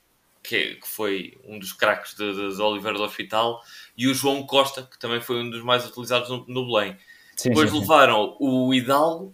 que, 0.43 0.79
foi 0.84 1.38
um 1.45 1.58
dos 1.58 1.71
craques 1.71 2.15
de, 2.15 2.34
de, 2.34 2.56
de 2.56 2.62
Oliveira 2.62 2.97
do 2.97 3.03
Hospital, 3.03 3.62
e 3.97 4.08
o 4.08 4.13
João 4.13 4.43
Costa, 4.43 4.84
que 4.84 4.99
também 4.99 5.21
foi 5.21 5.41
um 5.41 5.49
dos 5.49 5.63
mais 5.63 5.88
utilizados 5.88 6.29
no, 6.29 6.45
no 6.47 6.67
Belém. 6.67 6.97
Sim, 7.36 7.49
Depois 7.49 7.71
sim, 7.71 7.79
levaram 7.79 8.36
o 8.39 8.73
Hidalgo, 8.73 9.34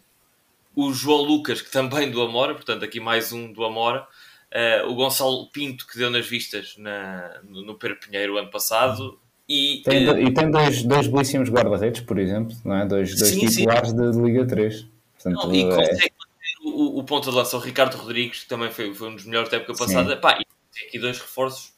o 0.75 0.93
João 0.93 1.23
Lucas, 1.23 1.61
que 1.61 1.71
também 1.71 2.09
do 2.11 2.21
Amora, 2.21 2.53
portanto 2.53 2.85
aqui 2.85 2.99
mais 2.99 3.33
um 3.33 3.51
do 3.51 3.65
Amora, 3.65 4.07
uh, 4.53 4.89
o 4.89 4.95
Gonçalo 4.95 5.49
Pinto, 5.51 5.85
que 5.87 5.97
deu 5.97 6.09
nas 6.09 6.25
vistas 6.27 6.75
na, 6.77 7.41
no, 7.43 7.63
no 7.63 7.75
Perpinheiro 7.75 8.37
ano 8.37 8.49
passado, 8.49 9.19
e 9.47 9.81
tem, 9.83 10.07
uh, 10.07 10.19
e 10.19 10.31
tem 10.31 10.51
dois, 10.51 10.83
dois 10.83 11.07
belíssimos 11.07 11.49
guarda-redes, 11.49 12.01
por 12.01 12.19
exemplo, 12.19 12.55
não 12.63 12.75
é? 12.75 12.85
dois, 12.85 13.15
dois 13.17 13.31
sim, 13.31 13.47
titulares 13.47 13.91
de 13.91 14.21
Liga 14.21 14.45
3. 14.45 14.87
Portanto, 15.15 15.47
não, 15.47 15.53
e 15.53 15.63
é- 15.63 15.75
consegue 15.75 16.13
manter 16.19 16.49
o, 16.63 16.99
o 16.99 17.03
ponto 17.03 17.29
de 17.29 17.35
lança 17.35 17.57
o 17.57 17.59
Ricardo 17.59 17.95
Rodrigues, 17.95 18.43
que 18.43 18.47
também 18.47 18.71
foi, 18.71 18.93
foi 18.93 19.09
um 19.09 19.15
dos 19.15 19.25
melhores 19.25 19.49
da 19.49 19.57
época 19.57 19.73
passada. 19.73 20.15
Pá, 20.17 20.37
e 20.39 20.48
tem 20.79 20.87
aqui 20.87 20.99
dois 20.99 21.19
reforços 21.19 21.73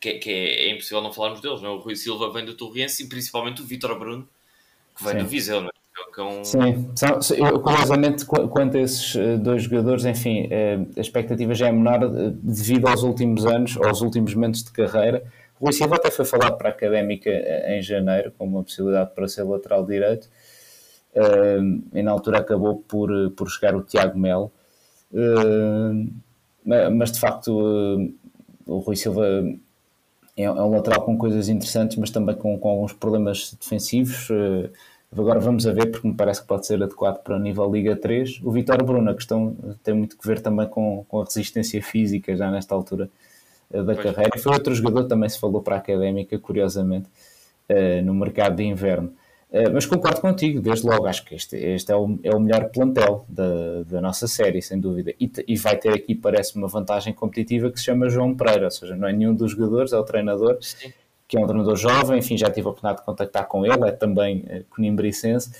que, 0.00 0.14
que 0.14 0.30
é, 0.30 0.68
é, 0.68 0.70
impossível 0.72 1.00
não 1.00 1.12
falarmos 1.12 1.40
deles. 1.40 1.62
Não? 1.62 1.70
É? 1.70 1.72
O 1.74 1.78
Rui 1.78 1.94
Silva 1.94 2.32
vem 2.32 2.44
do 2.44 2.54
Torriense 2.54 3.04
e 3.04 3.08
principalmente 3.08 3.62
o 3.62 3.64
Vitor 3.64 3.96
Bruno, 3.98 4.28
que 4.96 5.04
vem 5.04 5.12
Sim. 5.14 5.18
do 5.18 5.26
Viseu. 5.26 5.60
Não 5.60 5.68
é? 5.68 5.70
é 6.18 6.22
um... 6.22 6.44
Sim, 6.44 6.90
eu, 7.36 7.60
curiosamente, 7.60 8.24
quanto 8.24 8.76
a 8.76 8.80
esses 8.80 9.14
eh, 9.16 9.36
dois 9.36 9.62
jogadores, 9.62 10.04
enfim, 10.04 10.48
eh, 10.50 10.78
a 10.96 11.00
expectativa 11.00 11.54
já 11.54 11.68
é 11.68 11.72
menor 11.72 12.02
eh, 12.02 12.32
devido 12.42 12.86
aos 12.86 13.02
últimos 13.02 13.46
anos, 13.46 13.76
aos 13.78 14.00
últimos 14.02 14.34
momentos 14.34 14.62
de 14.62 14.72
carreira, 14.72 15.24
O 15.58 15.64
Rui 15.64 15.72
Silva 15.72 15.96
até 15.96 16.10
foi 16.10 16.24
falado 16.24 16.58
para 16.58 16.68
a 16.68 16.72
Académica 16.72 17.30
em 17.68 17.80
janeiro, 17.80 18.32
com 18.36 18.44
uma 18.44 18.62
possibilidade 18.62 19.14
para 19.14 19.26
ser 19.28 19.42
lateral 19.44 19.86
direito, 19.86 20.28
e 21.94 22.02
na 22.02 22.10
altura 22.10 22.40
acabou 22.40 22.76
por, 22.86 23.08
por 23.30 23.48
chegar 23.48 23.74
o 23.74 23.82
Tiago 23.82 24.18
Melo. 24.18 24.52
Mas 26.66 27.12
de 27.12 27.20
facto, 27.20 27.48
uh, 27.48 28.12
o 28.66 28.78
Rui 28.78 28.96
Silva 28.96 29.24
é, 30.36 30.42
é, 30.42 30.50
um 30.50 30.70
lateral 30.70 31.02
com 31.02 31.16
coisas 31.16 31.48
interessantes, 31.48 31.96
mas 31.96 32.10
também 32.10 32.34
com, 32.34 32.58
com 32.58 32.68
alguns 32.68 32.92
problemas 32.92 33.56
defensivos. 33.58 34.28
Agora 35.16 35.38
vamos 35.38 35.66
a 35.66 35.72
ver, 35.72 35.92
porque 35.92 36.08
me 36.08 36.14
parece 36.14 36.42
que 36.42 36.48
pode 36.48 36.66
ser 36.66 36.82
adequado 36.82 37.22
para 37.22 37.36
o 37.36 37.38
nível 37.38 37.70
Liga 37.70 37.94
3. 37.94 38.40
O 38.42 38.50
Vitor 38.50 38.82
Bruno, 38.84 39.08
a 39.08 39.14
questão 39.14 39.56
tem 39.84 39.94
muito 39.94 40.18
que 40.18 40.26
ver 40.26 40.40
também 40.40 40.66
com, 40.66 41.06
com 41.08 41.20
a 41.20 41.24
resistência 41.24 41.80
física 41.80 42.36
já 42.36 42.50
nesta 42.50 42.74
altura 42.74 43.08
uh, 43.70 43.84
da 43.84 43.94
pois. 43.94 44.04
carreira. 44.04 44.38
Foi 44.38 44.52
outro 44.52 44.74
jogador 44.74 45.04
também 45.04 45.28
se 45.28 45.38
falou 45.38 45.62
para 45.62 45.76
a 45.76 45.78
Académica, 45.78 46.36
curiosamente, 46.38 47.08
no 48.04 48.14
mercado 48.14 48.56
de 48.56 48.64
inverno. 48.64 49.12
Uh, 49.50 49.72
mas 49.72 49.86
concordo 49.86 50.20
contigo, 50.20 50.60
desde 50.60 50.86
logo, 50.86 51.06
acho 51.06 51.24
que 51.24 51.34
este, 51.34 51.56
este 51.56 51.92
é, 51.92 51.96
o, 51.96 52.18
é 52.22 52.34
o 52.34 52.40
melhor 52.40 52.68
plantel 52.70 53.24
da, 53.28 53.84
da 53.84 54.00
nossa 54.00 54.26
série, 54.26 54.60
sem 54.60 54.78
dúvida. 54.78 55.14
E, 55.20 55.30
e 55.46 55.56
vai 55.56 55.76
ter 55.76 55.94
aqui, 55.94 56.14
parece, 56.14 56.56
uma 56.56 56.68
vantagem 56.68 57.12
competitiva 57.14 57.70
que 57.70 57.78
se 57.78 57.84
chama 57.86 58.08
João 58.08 58.34
Pereira, 58.34 58.64
ou 58.64 58.70
seja, 58.70 58.96
não 58.96 59.08
é 59.08 59.12
nenhum 59.12 59.34
dos 59.34 59.52
jogadores, 59.52 59.92
é 59.92 59.98
o 59.98 60.04
treinador. 60.04 60.58
Sim 60.60 60.92
que 61.28 61.36
é 61.36 61.40
um 61.40 61.46
treinador 61.46 61.76
jovem, 61.76 62.18
enfim, 62.18 62.36
já 62.36 62.50
tive 62.50 62.66
a 62.66 62.70
oportunidade 62.70 63.00
de 63.00 63.04
contactar 63.04 63.46
com 63.46 63.64
ele, 63.66 63.88
é 63.88 63.92
também 63.92 64.44
é, 64.48 64.62
conimbricense, 64.70 65.50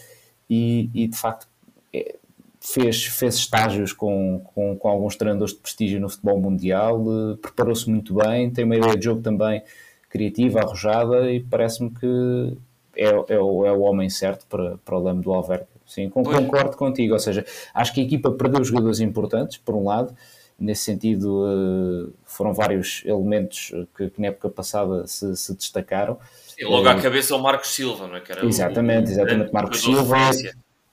e, 0.49 0.88
e 0.94 1.09
de 1.09 1.16
facto 1.16 1.49
é, 1.92 2.16
fez, 2.61 3.05
fez 3.05 3.35
estágios 3.35 3.92
com, 3.92 4.40
com, 4.55 4.77
com, 4.77 4.88
alguns 4.88 5.16
treinadores 5.16 5.55
de 5.55 5.61
prestígio 5.61 6.01
no 6.01 6.09
futebol 6.09 6.40
mundial, 6.40 7.01
eh, 7.01 7.37
preparou-se 7.40 7.88
muito 7.90 8.14
bem, 8.14 8.51
tem 8.51 8.64
uma 8.64 8.77
ideia 8.77 8.96
de 8.96 9.05
jogo 9.05 9.22
também 9.22 9.62
criativa, 10.09 10.61
arrojada, 10.61 11.31
e 11.31 11.40
parece-me 11.40 11.90
que 11.90 12.57
é, 12.96 13.35
é, 13.35 13.38
o, 13.38 13.66
é 13.66 13.72
o 13.72 13.80
homem 13.80 14.09
certo 14.09 14.46
para, 14.48 14.78
para 14.85 14.96
o 14.96 15.02
leme 15.02 15.22
do 15.22 15.32
Alverca. 15.32 15.68
Sim, 15.87 16.11
concordo 16.11 16.76
contigo, 16.76 17.12
ou 17.12 17.20
seja, 17.20 17.44
acho 17.72 17.94
que 17.94 18.00
a 18.00 18.04
equipa 18.04 18.32
perdeu 18.32 18.64
jogadores 18.64 18.98
importantes, 18.98 19.56
por 19.56 19.76
um 19.76 19.85
lado, 19.85 20.16
Nesse 20.59 20.85
sentido, 20.85 21.44
eh, 21.46 22.12
foram 22.24 22.54
vários 22.54 23.02
elementos 23.04 23.72
que, 23.94 24.09
que 24.09 24.20
na 24.20 24.28
época 24.28 24.48
passada 24.48 25.06
se, 25.06 25.37
se 25.37 25.54
destacaram. 25.54 26.18
Sim, 26.46 26.64
logo 26.64 26.88
à 26.88 26.92
eh, 26.92 27.02
cabeça 27.02 27.37
o 27.37 27.38
Marcos 27.38 27.74
Silva, 27.74 28.09
não 28.09 28.16
é? 28.16 28.20
Que 28.20 28.32
era 28.32 28.46
exatamente, 28.46 29.11
o, 29.11 29.12
exatamente. 29.12 29.52
Marcos 29.52 29.82
Silva. 29.82 30.16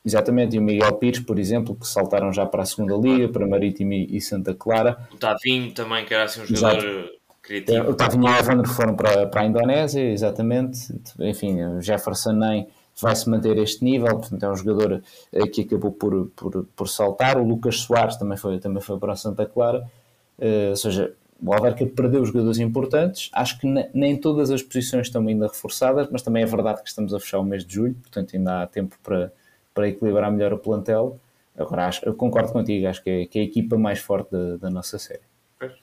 Exatamente, 0.05 0.57
e 0.57 0.59
o 0.59 0.61
Miguel 0.61 0.93
Pires, 0.95 1.21
por 1.21 1.39
exemplo, 1.39 1.75
que 1.75 1.87
saltaram 1.87 2.33
já 2.33 2.45
para 2.45 2.63
a 2.63 2.65
segunda 2.65 2.93
liga, 2.97 3.29
para 3.29 3.47
Marítimo 3.47 3.93
e 3.93 4.19
Santa 4.19 4.53
Clara. 4.53 5.07
O 5.13 5.15
Tavinho 5.15 5.71
também, 5.71 6.03
que 6.03 6.13
era 6.13 6.25
assim 6.25 6.41
um 6.41 6.45
jogador 6.45 6.83
Exato. 6.83 7.09
Criativo. 7.43 7.77
E 7.77 8.17
o 8.17 8.39
Evandro 8.39 8.67
foram 8.69 8.95
para, 8.95 9.27
para 9.27 9.41
a 9.41 9.45
Indonésia, 9.45 10.01
exatamente. 10.01 10.93
Enfim, 11.19 11.61
o 11.61 11.81
Jefferson 11.81 12.31
nem 12.31 12.67
vai-se 12.99 13.29
manter 13.29 13.57
este 13.57 13.83
nível, 13.83 14.17
portanto 14.17 14.43
é 14.43 14.49
um 14.49 14.55
jogador 14.55 15.03
eh, 15.31 15.47
que 15.47 15.61
acabou 15.61 15.91
por, 15.91 16.27
por, 16.35 16.65
por 16.75 16.87
saltar, 16.87 17.37
o 17.37 17.43
Lucas 17.43 17.79
Soares 17.81 18.15
também 18.17 18.37
foi, 18.37 18.59
também 18.59 18.81
foi 18.81 18.97
para 18.99 19.13
a 19.13 19.15
Santa 19.15 19.45
Clara, 19.45 19.89
uh, 20.37 20.69
ou 20.69 20.75
seja, 20.75 21.13
o 21.41 21.53
Alverca 21.53 21.85
perdeu 21.85 22.23
jogadores 22.23 22.59
importantes, 22.59 23.29
acho 23.33 23.59
que 23.59 23.67
nem 23.93 24.15
todas 24.15 24.51
as 24.51 24.61
posições 24.61 25.07
estão 25.07 25.27
ainda 25.27 25.47
reforçadas, 25.47 26.07
mas 26.11 26.21
também 26.21 26.43
é 26.43 26.45
verdade 26.45 26.81
que 26.81 26.87
estamos 26.87 27.13
a 27.13 27.19
fechar 27.19 27.39
o 27.39 27.43
mês 27.43 27.65
de 27.65 27.73
julho, 27.73 27.95
portanto 27.95 28.35
ainda 28.35 28.61
há 28.61 28.67
tempo 28.67 28.95
para, 29.03 29.33
para 29.73 29.89
equilibrar 29.89 30.31
melhor 30.31 30.53
o 30.53 30.57
plantel, 30.57 31.19
agora 31.57 31.87
acho, 31.87 32.05
eu 32.05 32.13
concordo 32.13 32.53
contigo, 32.53 32.87
acho 32.87 33.03
que 33.03 33.09
é, 33.09 33.25
que 33.25 33.39
é 33.39 33.41
a 33.41 33.45
equipa 33.45 33.77
mais 33.77 33.99
forte 33.99 34.31
da, 34.31 34.57
da 34.57 34.69
nossa 34.69 34.99
série. 34.99 35.32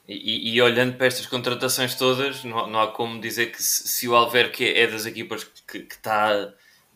E, 0.09 0.55
e, 0.55 0.63
olhando 0.63 0.97
para 0.97 1.07
estas 1.07 1.27
contratações 1.27 1.95
todas, 1.95 2.45
não, 2.45 2.67
não 2.67 2.81
há 2.81 2.89
como 2.89 3.21
dizer 3.21 3.53
que 3.53 3.63
se, 3.63 3.89
se 3.89 4.09
o 4.09 4.15
Alverca 4.15 4.65
é 4.65 4.87
das 4.87 5.07
equipas 5.07 5.45
que, 5.45 5.81
que 5.81 5.95
está 5.95 6.53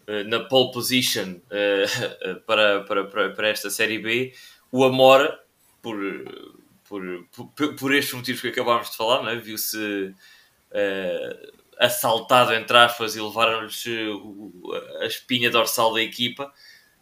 eh, 0.06 0.24
na 0.24 0.40
pole 0.40 0.72
position 0.72 1.40
uh, 1.46 2.40
para, 2.46 2.82
para, 2.84 3.04
para, 3.04 3.30
para, 3.30 3.48
esta 3.48 3.70
Série 3.70 3.98
B, 3.98 4.34
o 4.70 4.84
Amora, 4.84 5.40
por, 5.80 5.96
por, 6.88 7.02
por, 7.54 7.74
por 7.74 7.94
estes 7.94 8.14
motivos 8.14 8.40
que 8.40 8.48
acabámos 8.48 8.90
de 8.90 8.96
falar, 8.96 9.32
é? 9.32 9.36
viu-se 9.36 9.78
uh, 9.78 11.52
assaltado, 11.78 12.52
entre 12.54 12.76
aspas, 12.76 13.16
e 13.16 13.20
levaram-lhes 13.20 13.84
a 15.00 15.06
espinha 15.06 15.50
dorsal 15.50 15.94
da 15.94 16.02
equipa, 16.02 16.52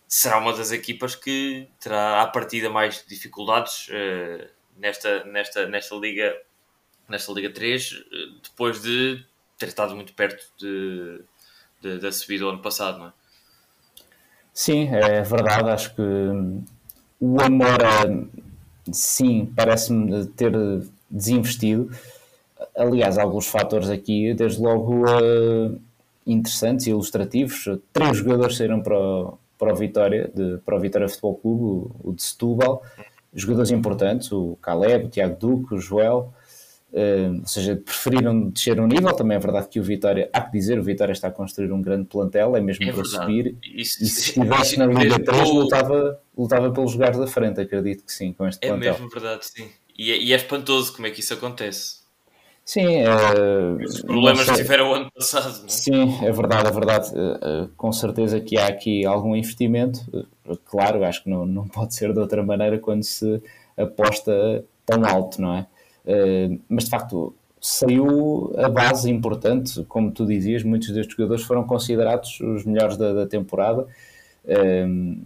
será 0.07 0.39
uma 0.39 0.53
das 0.53 0.71
equipas 0.71 1.15
que 1.15 1.69
terá 1.81 2.23
à 2.23 2.27
partida 2.27 2.71
mais 2.71 3.05
dificuldades 3.09 3.89
uh, 3.89 4.49
nesta, 4.83 5.25
nesta, 5.25 5.67
nesta, 5.69 5.95
Liga, 5.95 6.37
nesta 7.09 7.33
Liga 7.33 7.51
3, 7.51 8.05
depois 8.43 8.83
de 8.83 9.25
ter 9.57 9.69
estado 9.69 9.95
muito 9.95 10.13
perto 10.13 10.45
de 10.59 11.21
da 12.01 12.13
subida 12.13 12.45
do 12.45 12.51
ano 12.51 12.63
passado, 12.63 12.99
não 12.99 13.07
é? 13.09 13.13
Sim, 14.55 14.87
é 14.87 15.21
verdade. 15.23 15.69
Acho 15.69 15.97
que 15.97 16.03
o 17.21 17.41
Amora, 17.41 18.29
sim, 18.93 19.53
parece-me 19.57 20.27
ter 20.27 20.53
desinvestido. 21.11 21.91
Aliás, 22.77 23.19
alguns 23.19 23.49
fatores 23.49 23.91
aqui, 23.91 24.33
desde 24.33 24.61
logo, 24.61 25.05
uh, 25.05 25.81
interessantes 26.25 26.87
e 26.87 26.91
ilustrativos. 26.91 27.65
Três 27.93 28.19
jogadores 28.19 28.57
saíram 28.57 28.81
para 28.81 28.97
o, 28.97 29.39
para 29.59 29.73
o 29.73 29.77
Vitória, 29.77 30.31
de, 30.33 30.59
para 30.59 30.77
o 30.77 30.81
Vitória 30.81 31.09
Futebol 31.09 31.35
Clube, 31.35 31.65
o, 31.65 32.11
o 32.11 32.13
de 32.13 32.23
Setúbal. 32.23 32.85
Jogadores 33.35 33.71
importantes, 33.71 34.31
o 34.33 34.57
Caleb, 34.61 35.07
o 35.07 35.09
Tiago 35.09 35.37
Duque, 35.39 35.75
o 35.75 35.79
Joel. 35.79 36.33
Uh, 36.93 37.41
ou 37.41 37.47
seja, 37.47 37.75
preferiram 37.75 38.51
descer 38.51 38.79
um 38.79 38.87
nível. 38.87 39.15
Também 39.15 39.37
é 39.37 39.41
verdade 39.41 39.69
que 39.69 39.81
o 39.81 39.83
Vitória, 39.83 40.29
há 40.31 40.43
que 40.43 40.53
dizer, 40.53 40.79
o 40.79 40.83
Vitória 40.83 41.13
está 41.13 41.29
a 41.29 41.31
construir 41.31 41.73
um 41.73 41.81
grande 41.81 42.05
plantel, 42.05 42.55
é 42.55 42.61
mesmo 42.61 42.85
é 42.85 42.93
para 42.93 43.03
verdade. 43.03 43.25
subir. 43.25 43.57
Isso, 43.63 44.05
e 44.05 44.07
se 44.07 44.21
estivesse 44.21 44.79
na 44.79 44.85
Liga 44.93 45.19
3, 45.19 45.51
lutava, 45.51 46.21
lutava 46.37 46.71
pelos 46.71 46.93
lugares 46.93 47.17
da 47.17 47.27
frente, 47.27 47.61
acredito 47.61 48.05
que 48.05 48.13
sim, 48.13 48.35
com 48.35 48.47
este 48.47 48.63
é 48.63 48.69
plantel. 48.69 48.89
É 48.91 48.93
mesmo 48.93 49.09
verdade, 49.09 49.47
sim. 49.47 49.69
E 49.99 50.13
é, 50.13 50.19
e 50.19 50.33
é 50.33 50.37
espantoso 50.37 50.93
como 50.93 51.07
é 51.07 51.11
que 51.11 51.21
isso 51.21 51.33
acontece. 51.33 52.03
Sim, 52.65 53.05
uh, 53.05 53.83
os 53.83 54.03
problemas 54.03 54.49
que 54.49 54.57
tiveram 54.57 54.91
o 54.91 54.95
ano 54.95 55.11
passado. 55.13 55.59
Não 55.59 55.65
é? 55.65 55.69
Sim, 55.69 56.25
é 56.25 56.31
verdade, 56.31 56.69
é 56.69 56.71
verdade. 56.71 57.11
Uh, 57.13 57.65
uh, 57.65 57.69
com 57.77 57.91
certeza 57.91 58.41
que 58.41 58.57
há 58.57 58.69
aqui 58.69 59.05
algum 59.05 59.35
investimento. 59.35 60.01
Claro, 60.65 61.05
acho 61.05 61.25
que 61.25 61.31
não, 61.31 61.47
não 61.47 61.67
pode 61.67 61.95
ser 61.95 62.13
de 62.13 62.19
outra 62.19 62.43
maneira 62.43 62.79
quando 62.79 63.03
se 63.03 63.43
aposta 63.77 64.65
tão 64.85 65.05
alto, 65.05 65.41
não 65.41 65.55
é? 65.55 65.67
Eh, 66.07 66.59
mas 66.69 66.85
de 66.85 66.91
facto 66.91 67.35
saiu 67.61 68.53
a 68.59 68.69
base 68.69 69.09
importante, 69.09 69.85
como 69.85 70.11
tu 70.11 70.27
dizias, 70.27 70.65
muitos 70.65 70.91
destes 70.91 71.17
jogadores 71.17 71.45
foram 71.45 71.65
considerados 71.65 72.41
os 72.41 72.65
melhores 72.65 72.97
da, 72.97 73.13
da 73.13 73.27
temporada. 73.27 73.87
Uh, 74.45 75.21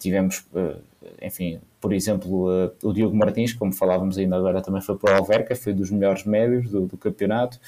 tivemos, 0.00 0.44
uh, 0.52 0.76
enfim, 1.22 1.60
por 1.80 1.92
exemplo, 1.92 2.72
o 2.82 2.92
Diogo 2.92 3.16
Martins, 3.16 3.52
como 3.52 3.72
falávamos 3.72 4.18
ainda 4.18 4.36
agora, 4.36 4.60
também 4.60 4.82
foi 4.82 4.96
para 4.98 5.14
o 5.14 5.16
Alverca, 5.18 5.54
foi 5.54 5.72
dos 5.72 5.92
melhores 5.92 6.24
médios 6.24 6.68
do, 6.68 6.86
do 6.86 6.96
campeonato. 6.96 7.60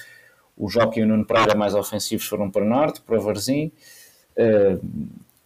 O 0.57 0.69
Joque 0.69 0.99
e 0.99 1.03
o 1.03 1.07
Nuno 1.07 1.25
Pereira, 1.25 1.55
mais 1.55 1.73
ofensivos, 1.73 2.25
foram 2.25 2.51
para 2.51 2.63
o 2.63 2.67
Norte, 2.67 3.01
para 3.01 3.17
o 3.17 3.21
Varzim. 3.21 3.71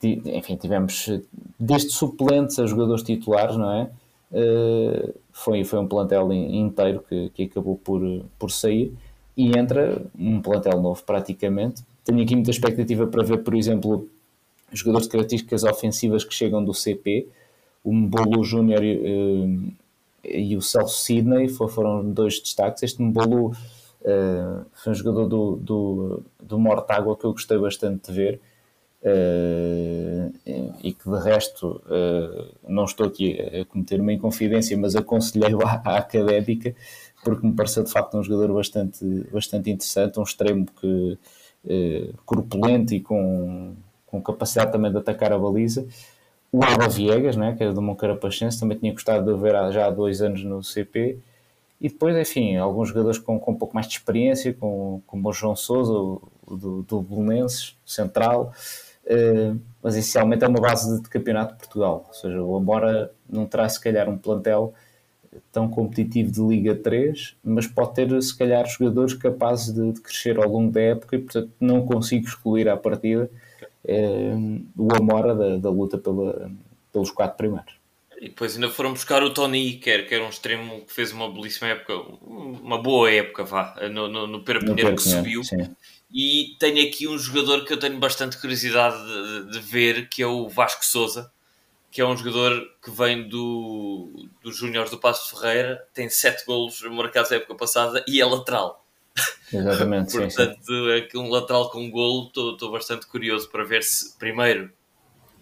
Enfim, 0.03 0.55
tivemos 0.55 1.09
desde 1.59 1.89
suplentes 1.91 2.59
a 2.59 2.65
jogadores 2.65 3.03
titulares, 3.03 3.57
não 3.57 3.71
é? 3.71 3.89
Uh, 4.31 5.13
foi, 5.31 5.63
foi 5.63 5.79
um 5.79 5.87
plantel 5.87 6.31
inteiro 6.33 7.03
que, 7.07 7.29
que 7.29 7.43
acabou 7.43 7.77
por, 7.77 8.01
por 8.37 8.51
sair 8.51 8.93
e 9.37 9.57
entra 9.57 10.01
um 10.17 10.41
plantel 10.41 10.81
novo 10.81 11.01
praticamente. 11.03 11.83
Tenho 12.03 12.21
aqui 12.21 12.35
muita 12.35 12.51
expectativa 12.51 13.05
para 13.07 13.23
ver, 13.23 13.43
por 13.43 13.53
exemplo, 13.53 14.09
jogadores 14.71 15.07
de 15.07 15.11
características 15.11 15.63
ofensivas 15.63 16.23
que 16.23 16.33
chegam 16.33 16.63
do 16.63 16.73
CP, 16.73 17.27
o 17.83 17.93
Mbolo 17.93 18.43
Júnior 18.43 18.81
eh, 18.83 19.47
e, 20.23 20.57
o 20.57 20.61
Celso 20.61 21.03
Sidney 21.03 21.47
foram 21.47 22.11
dois 22.11 22.39
destaques. 22.39 22.83
Este 22.83 23.01
Mbolo 23.01 23.51
uh, 24.01 24.65
foi 24.73 24.91
um 24.91 24.95
jogador 24.95 25.27
do, 25.27 25.55
do, 25.55 26.23
do 26.41 26.59
Mortágua 26.59 27.15
que 27.15 27.23
eu 27.23 27.31
gostei 27.31 27.57
bastante 27.57 28.11
de 28.11 28.13
ver. 28.13 28.41
Uh, 29.03 30.33
e 30.83 30.91
que 30.91 31.07
de 31.07 31.19
resto 31.19 31.81
uh, 31.85 32.55
não 32.67 32.83
estou 32.83 33.05
aqui 33.05 33.39
a 33.39 33.63
cometer 33.65 34.01
uma 34.01 34.11
inconfidência, 34.11 34.75
mas 34.75 34.95
aconselhei-o 34.95 35.61
à, 35.65 35.81
à, 35.85 35.97
académica 35.99 36.75
porque 37.23 37.45
me 37.45 37.53
pareceu 37.53 37.83
de 37.83 37.91
facto 37.91 38.17
um 38.17 38.23
jogador 38.23 38.53
bastante, 38.53 39.05
bastante 39.31 39.69
interessante, 39.69 40.19
um 40.19 40.23
extremo 40.23 40.65
que 40.79 41.17
uh, 41.65 42.13
corpulento 42.25 42.93
e 42.93 42.99
com, 42.99 43.75
com 44.05 44.21
capacidade 44.21 44.71
também 44.71 44.91
de 44.91 44.97
atacar 44.97 45.31
a 45.31 45.37
baliza. 45.37 45.85
O 46.51 46.63
Alba 46.63 46.87
Viegas, 46.87 47.35
né, 47.35 47.53
que 47.55 47.63
é 47.63 47.71
do 47.71 47.81
Moncarapachense, 47.81 48.59
também 48.59 48.77
tinha 48.77 48.93
gostado 48.93 49.33
de 49.33 49.39
ver 49.39 49.53
já 49.71 49.87
há 49.87 49.89
dois 49.89 50.21
anos 50.21 50.43
no 50.43 50.63
CP. 50.63 51.19
E 51.79 51.89
depois, 51.89 52.15
enfim, 52.15 52.55
alguns 52.55 52.89
jogadores 52.89 53.19
com, 53.19 53.39
com 53.39 53.51
um 53.51 53.55
pouco 53.55 53.75
mais 53.75 53.87
de 53.87 53.93
experiência, 53.93 54.53
como, 54.53 55.03
como 55.05 55.29
o 55.29 55.33
João 55.33 55.55
Souza, 55.55 55.93
do, 56.55 56.83
do 56.83 57.01
Belenenses, 57.01 57.75
central, 57.85 58.53
eh, 59.05 59.53
mas 59.81 59.95
essencialmente 59.95 60.43
é 60.43 60.47
uma 60.47 60.59
base 60.59 61.01
de 61.01 61.09
campeonato 61.09 61.53
de 61.53 61.59
Portugal. 61.59 62.05
Ou 62.07 62.13
seja, 62.13 62.41
o 62.41 62.55
Amora 62.55 63.11
não 63.29 63.45
terá 63.45 63.67
se 63.67 63.79
calhar 63.79 64.09
um 64.09 64.17
plantel 64.17 64.73
tão 65.51 65.69
competitivo 65.69 66.31
de 66.31 66.41
Liga 66.41 66.75
3, 66.75 67.35
mas 67.43 67.67
pode 67.67 67.93
ter 67.95 68.21
se 68.21 68.37
calhar 68.37 68.65
jogadores 68.67 69.13
capazes 69.13 69.73
de, 69.73 69.91
de 69.93 70.01
crescer 70.01 70.37
ao 70.37 70.49
longo 70.49 70.71
da 70.71 70.81
época 70.81 71.15
e 71.15 71.19
portanto 71.19 71.51
não 71.59 71.85
consigo 71.85 72.27
excluir 72.27 72.67
à 72.67 72.75
partida 72.75 73.29
eh, 73.85 74.33
o 74.75 74.87
Amora 74.95 75.35
da, 75.35 75.57
da 75.57 75.69
luta 75.69 75.97
pela, 75.97 76.51
pelos 76.91 77.11
quatro 77.11 77.37
primeiros. 77.37 77.77
E 78.19 78.29
depois 78.29 78.55
ainda 78.55 78.69
foram 78.69 78.93
buscar 78.93 79.21
o 79.21 79.31
Tony 79.31 79.59
Iker, 79.59 80.07
que 80.07 80.15
era 80.15 80.25
um 80.25 80.29
extremo 80.29 80.81
que 80.81 80.91
fez 80.91 81.11
uma 81.11 81.31
belíssima 81.31 81.67
época, 81.69 81.93
uma 82.25 82.81
boa 82.81 83.11
época, 83.11 83.43
vá, 83.43 83.75
no, 83.91 84.07
no, 84.07 84.25
no 84.25 84.43
que 84.43 85.01
subiu. 85.01 85.43
Sim. 85.43 85.69
E 86.11 86.55
tenho 86.59 86.87
aqui 86.87 87.07
um 87.07 87.17
jogador 87.17 87.65
que 87.65 87.73
eu 87.73 87.79
tenho 87.79 87.99
bastante 87.99 88.37
curiosidade 88.37 88.97
de, 88.97 89.51
de, 89.51 89.59
ver, 89.59 90.07
que 90.07 90.23
é 90.23 90.27
o 90.27 90.47
Vasco 90.47 90.85
Souza, 90.85 91.31
que 91.91 91.99
é 91.99 92.05
um 92.05 92.15
jogador 92.15 92.65
que 92.81 92.89
vem 92.91 93.27
do, 93.27 94.29
dos 94.41 94.55
Júniores 94.55 94.89
do 94.89 94.97
Passo 94.97 95.35
Ferreira, 95.35 95.85
tem 95.93 96.09
sete 96.09 96.45
golos 96.45 96.81
marcados 96.83 97.29
na 97.29 97.37
época 97.37 97.55
passada 97.55 98.03
e 98.07 98.21
é 98.21 98.25
lateral. 98.25 98.85
Exatamente. 99.51 100.13
Portanto, 100.17 100.65
sim, 100.65 100.91
aqui 100.93 101.17
um 101.17 101.29
lateral 101.29 101.69
com 101.69 101.83
um 101.83 101.91
golo, 101.91 102.27
estou 102.27 102.71
bastante 102.71 103.05
curioso 103.07 103.49
para 103.49 103.65
ver 103.65 103.83
se, 103.83 104.17
primeiro, 104.17 104.71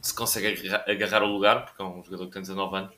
se 0.01 0.13
consegue 0.13 0.47
agarrar, 0.47 0.89
agarrar, 0.89 1.23
o 1.23 1.32
lugar, 1.32 1.65
porque 1.65 1.82
é 1.82 1.86
um 1.86 2.04
jogador 2.04 2.28
que 2.28 2.34
tem 2.34 2.41
19 2.41 2.75
anos, 2.75 2.95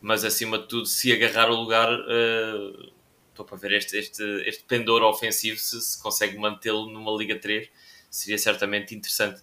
mas 0.00 0.24
acima 0.24 0.58
de 0.58 0.66
tudo, 0.68 0.86
se 0.86 1.12
agarrar 1.12 1.50
o 1.50 1.56
lugar, 1.56 1.92
uh, 1.92 2.92
estou 3.36 3.44
para 3.44 3.56
ver 3.56 3.72
este, 3.72 3.96
este, 3.96 4.22
este 4.46 4.64
pendor 4.64 5.02
ofensivo, 5.02 5.58
se, 5.58 5.80
se 5.80 6.02
consegue 6.02 6.38
mantê-lo 6.38 6.86
numa 6.86 7.12
Liga 7.12 7.38
3, 7.38 7.68
seria 8.10 8.38
certamente 8.38 8.94
interessante 8.94 9.42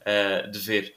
uh, 0.00 0.50
de 0.50 0.58
ver. 0.58 0.94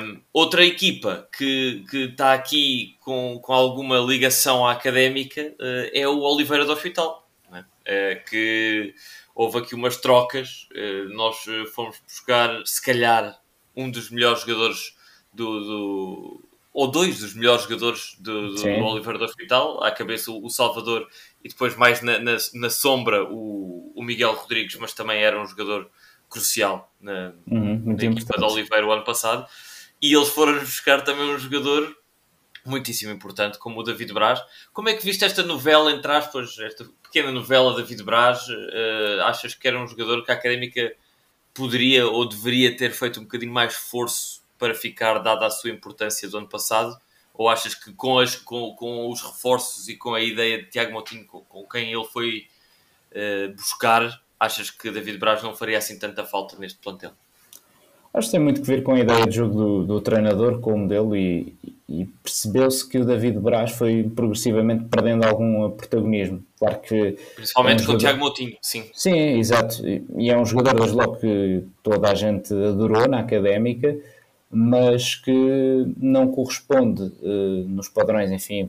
Um, 0.00 0.20
outra 0.34 0.64
equipa 0.64 1.26
que, 1.36 1.82
que 1.88 2.04
está 2.04 2.34
aqui 2.34 2.96
com, 3.00 3.38
com 3.40 3.54
alguma 3.54 3.98
ligação 3.98 4.66
à 4.66 4.72
académica 4.72 5.40
uh, 5.40 5.90
é 5.94 6.06
o 6.06 6.20
Oliveira 6.20 6.66
do 6.66 6.72
Hospital, 6.72 7.26
é? 7.50 7.60
uh, 7.60 8.24
que 8.28 8.94
houve 9.34 9.58
aqui 9.58 9.74
umas 9.74 9.96
trocas, 9.96 10.68
nós 11.14 11.38
fomos 11.74 11.98
buscar, 12.06 12.66
se 12.66 12.84
calhar, 12.84 13.40
um 13.74 13.90
dos 13.90 14.10
melhores 14.10 14.42
jogadores 14.42 14.94
do, 15.32 15.60
do 15.60 16.44
ou 16.72 16.90
dois 16.90 17.20
dos 17.20 17.34
melhores 17.34 17.64
jogadores 17.64 18.16
do, 18.18 18.54
do, 18.54 18.62
do 18.62 18.84
Oliveira 18.84 19.18
do 19.18 19.24
Hospital, 19.24 19.82
à 19.84 19.90
cabeça 19.90 20.30
o, 20.30 20.48
Salvador 20.48 21.06
e 21.44 21.48
depois 21.48 21.76
mais 21.76 22.00
na, 22.02 22.18
na, 22.18 22.36
na, 22.54 22.70
sombra 22.70 23.24
o, 23.24 23.92
o 23.94 24.02
Miguel 24.02 24.34
Rodrigues, 24.34 24.76
mas 24.76 24.92
também 24.92 25.22
era 25.22 25.40
um 25.40 25.46
jogador 25.46 25.90
crucial 26.28 26.92
na, 27.00 27.32
uhum, 27.46 27.82
na 27.84 28.04
equipa 28.04 28.38
de 28.38 28.44
Oliveira 28.44 28.86
o 28.86 28.92
ano 28.92 29.04
passado. 29.04 29.46
E 30.00 30.14
eles 30.14 30.28
foram 30.28 30.58
buscar 30.58 31.02
também 31.02 31.24
um 31.24 31.38
jogador 31.38 31.94
muitíssimo 32.64 33.12
importante, 33.12 33.58
como 33.58 33.80
o 33.80 33.82
David 33.82 34.12
Braz. 34.12 34.40
Como 34.72 34.88
é 34.88 34.94
que 34.94 35.04
viste 35.04 35.24
esta 35.24 35.42
novela, 35.42 35.92
entre 35.92 36.10
aspas, 36.10 36.58
esta 36.58 36.86
pequena 37.02 37.30
novela 37.30 37.74
David 37.74 38.02
Braz? 38.02 38.48
Uh, 38.48 39.22
achas 39.24 39.54
que 39.54 39.66
era 39.66 39.78
um 39.78 39.86
jogador 39.86 40.24
que 40.24 40.30
a 40.30 40.34
Académica 40.34 40.94
poderia 41.52 42.06
ou 42.06 42.28
deveria 42.28 42.76
ter 42.76 42.92
feito 42.92 43.20
um 43.20 43.24
bocadinho 43.24 43.52
mais 43.52 43.74
esforço 43.74 44.42
para 44.58 44.74
ficar, 44.74 45.18
dada 45.18 45.46
a 45.46 45.50
sua 45.50 45.70
importância 45.70 46.28
do 46.28 46.38
ano 46.38 46.48
passado? 46.48 46.96
Ou 47.34 47.48
achas 47.48 47.74
que 47.74 47.92
com, 47.92 48.18
as, 48.18 48.36
com, 48.36 48.74
com 48.74 49.08
os 49.10 49.22
reforços 49.22 49.88
e 49.88 49.96
com 49.96 50.14
a 50.14 50.20
ideia 50.20 50.62
de 50.62 50.70
Tiago 50.70 50.92
Moutinho, 50.92 51.24
com, 51.26 51.40
com 51.40 51.64
quem 51.64 51.92
ele 51.92 52.04
foi 52.04 52.46
uh, 53.12 53.54
buscar, 53.54 54.20
achas 54.38 54.70
que 54.70 54.90
David 54.90 55.18
Braz 55.18 55.42
não 55.42 55.54
faria 55.54 55.78
assim 55.78 55.98
tanta 55.98 56.24
falta 56.24 56.56
neste 56.58 56.78
plantel? 56.78 57.12
Acho 58.14 58.28
que 58.28 58.32
tem 58.32 58.40
muito 58.40 58.60
que 58.60 58.66
ver 58.66 58.82
com 58.82 58.92
a 58.92 59.00
ideia 59.00 59.26
de 59.26 59.34
jogo 59.34 59.54
do, 59.54 59.84
do 59.84 60.00
treinador, 60.00 60.60
com 60.60 60.74
o 60.74 60.78
modelo, 60.78 61.16
e, 61.16 61.56
e 61.88 62.04
percebeu-se 62.22 62.86
que 62.86 62.98
o 62.98 63.06
David 63.06 63.38
Braz 63.38 63.72
foi 63.72 64.02
progressivamente 64.14 64.84
perdendo 64.84 65.24
algum 65.24 65.70
protagonismo. 65.70 66.44
Claro 66.58 66.80
que. 66.80 67.16
Principalmente 67.34 67.80
é 67.80 67.82
um 67.82 67.86
com 67.86 67.92
jogador... 67.92 67.96
o 67.96 67.98
Tiago 67.98 68.18
Moutinho, 68.18 68.56
sim. 68.60 68.90
Sim, 68.92 69.38
exato. 69.38 69.82
E 69.86 70.30
é 70.30 70.36
um 70.36 70.44
jogador, 70.44 70.80
desde 70.80 70.96
logo, 70.96 71.16
que 71.16 71.64
toda 71.82 72.10
a 72.10 72.14
gente 72.14 72.52
adorou 72.52 73.08
na 73.08 73.20
académica, 73.20 73.96
mas 74.52 75.14
que 75.14 75.94
não 75.96 76.30
corresponde 76.30 77.04
uh, 77.04 77.64
nos 77.66 77.88
padrões, 77.88 78.30
enfim, 78.30 78.68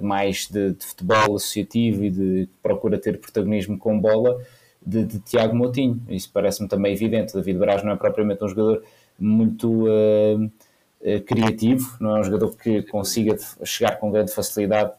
mais 0.00 0.48
de, 0.48 0.72
de, 0.72 0.84
futebol 0.84 1.36
associativo 1.36 2.02
e 2.02 2.10
de 2.10 2.48
procura 2.62 2.98
ter 2.98 3.20
protagonismo 3.20 3.78
com 3.78 4.00
bola 4.00 4.40
de, 4.84 5.04
de 5.04 5.20
Tiago 5.20 5.54
Moutinho. 5.54 6.02
Isso 6.08 6.30
parece-me 6.32 6.66
também 6.66 6.94
evidente. 6.94 7.34
David 7.34 7.58
Braz 7.58 7.84
não 7.84 7.92
é 7.92 7.96
propriamente 7.96 8.42
um 8.42 8.48
jogador 8.48 8.82
muito 9.18 9.86
uh, 9.86 10.44
uh, 10.44 11.20
criativo, 11.26 11.96
não 12.00 12.16
é 12.16 12.20
um 12.20 12.24
jogador 12.24 12.56
que 12.56 12.82
consiga 12.84 13.36
chegar 13.64 13.96
com 13.96 14.10
grande 14.10 14.32
facilidade 14.32 14.92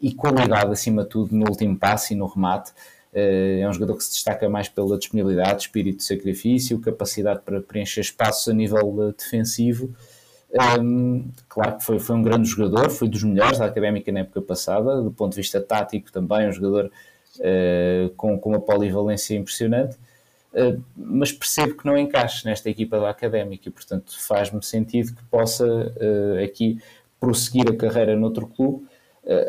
e 0.00 0.14
qualidade, 0.14 0.70
acima 0.70 1.02
de 1.02 1.08
tudo, 1.08 1.34
no 1.34 1.50
último 1.50 1.76
passe 1.76 2.14
e 2.14 2.16
no 2.16 2.26
remate. 2.26 2.72
Uh, 3.12 3.60
é 3.60 3.68
um 3.68 3.72
jogador 3.72 3.96
que 3.96 4.04
se 4.04 4.12
destaca 4.12 4.48
mais 4.48 4.68
pela 4.68 4.96
disponibilidade, 4.96 5.62
espírito 5.62 5.98
de 5.98 6.04
sacrifício, 6.04 6.80
capacidade 6.80 7.40
para 7.44 7.60
preencher 7.60 8.00
espaços 8.00 8.48
a 8.48 8.54
nível 8.54 9.12
defensivo. 9.16 9.94
Um, 10.80 11.30
claro 11.48 11.78
que 11.78 11.84
foi, 11.84 11.98
foi 12.00 12.16
um 12.16 12.22
grande 12.22 12.48
jogador, 12.48 12.90
foi 12.90 13.08
dos 13.08 13.22
melhores 13.22 13.58
da 13.58 13.66
académica 13.66 14.10
na 14.10 14.20
época 14.20 14.42
passada, 14.42 15.00
do 15.00 15.10
ponto 15.10 15.30
de 15.30 15.36
vista 15.36 15.60
tático 15.60 16.10
também, 16.10 16.48
um 16.48 16.52
jogador 16.52 16.90
uh, 17.38 18.10
com, 18.16 18.38
com 18.38 18.50
uma 18.50 18.60
polivalência 18.60 19.36
impressionante, 19.36 19.96
uh, 20.52 20.82
mas 20.96 21.30
percebo 21.30 21.76
que 21.76 21.86
não 21.86 21.96
encaixe 21.96 22.44
nesta 22.46 22.68
equipa 22.68 22.98
da 22.98 23.10
académica 23.10 23.68
e, 23.68 23.72
portanto, 23.72 24.12
faz-me 24.18 24.62
sentido 24.62 25.14
que 25.14 25.22
possa 25.24 25.66
uh, 25.66 26.44
aqui 26.44 26.80
prosseguir 27.20 27.70
a 27.70 27.76
carreira 27.76 28.16
noutro 28.16 28.46
clube. 28.46 28.86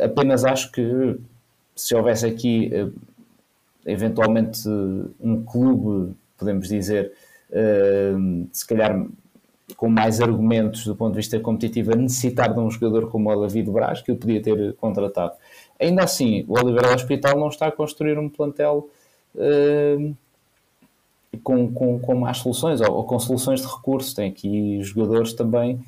apenas 0.04 0.43
acho 0.43 0.71
que 0.74 1.17
se 1.74 1.95
houvesse 1.95 2.26
aqui 2.26 2.69
eventualmente 3.86 4.67
um 5.20 5.44
clube, 5.44 6.13
podemos 6.38 6.67
dizer, 6.67 7.12
se 8.52 8.67
calhar 8.67 9.06
com 9.76 9.89
mais 9.89 10.22
argumentos 10.22 10.86
do 10.86 10.96
ponto 10.96 11.12
de 11.12 11.17
vista 11.17 11.39
competitivo 11.39 11.94
a 11.94 11.96
necessitar 11.96 12.54
de 12.54 12.60
um 12.60 12.70
jogador 12.70 13.10
como 13.10 13.32
o 13.32 13.48
David 13.48 13.70
Braz, 13.70 14.02
que 14.02 14.12
eu 14.12 14.15
podia 14.15 14.41
ter 14.41 14.74
contratado. 14.76 15.34
Ainda 15.80 16.04
assim, 16.04 16.46
o 16.48 16.54
Oliveira 16.60 16.94
Hospital 16.94 17.39
não 17.39 17.48
está 17.48 17.67
a 17.67 17.72
construir 17.72 18.17
um 18.20 18.30
plantel 18.30 18.89
uh, 19.36 20.15
com, 21.44 21.72
com, 21.74 22.00
com 22.00 22.15
más 22.15 22.38
soluções 22.38 22.82
ou, 22.82 22.94
ou, 22.94 23.04
com 23.04 23.17
soluções 23.20 23.62
de 23.62 23.67
recurso. 23.67 24.15
Tem 24.15 24.30
aqui 24.30 24.82
jogadores 24.84 25.34
também 25.34 25.80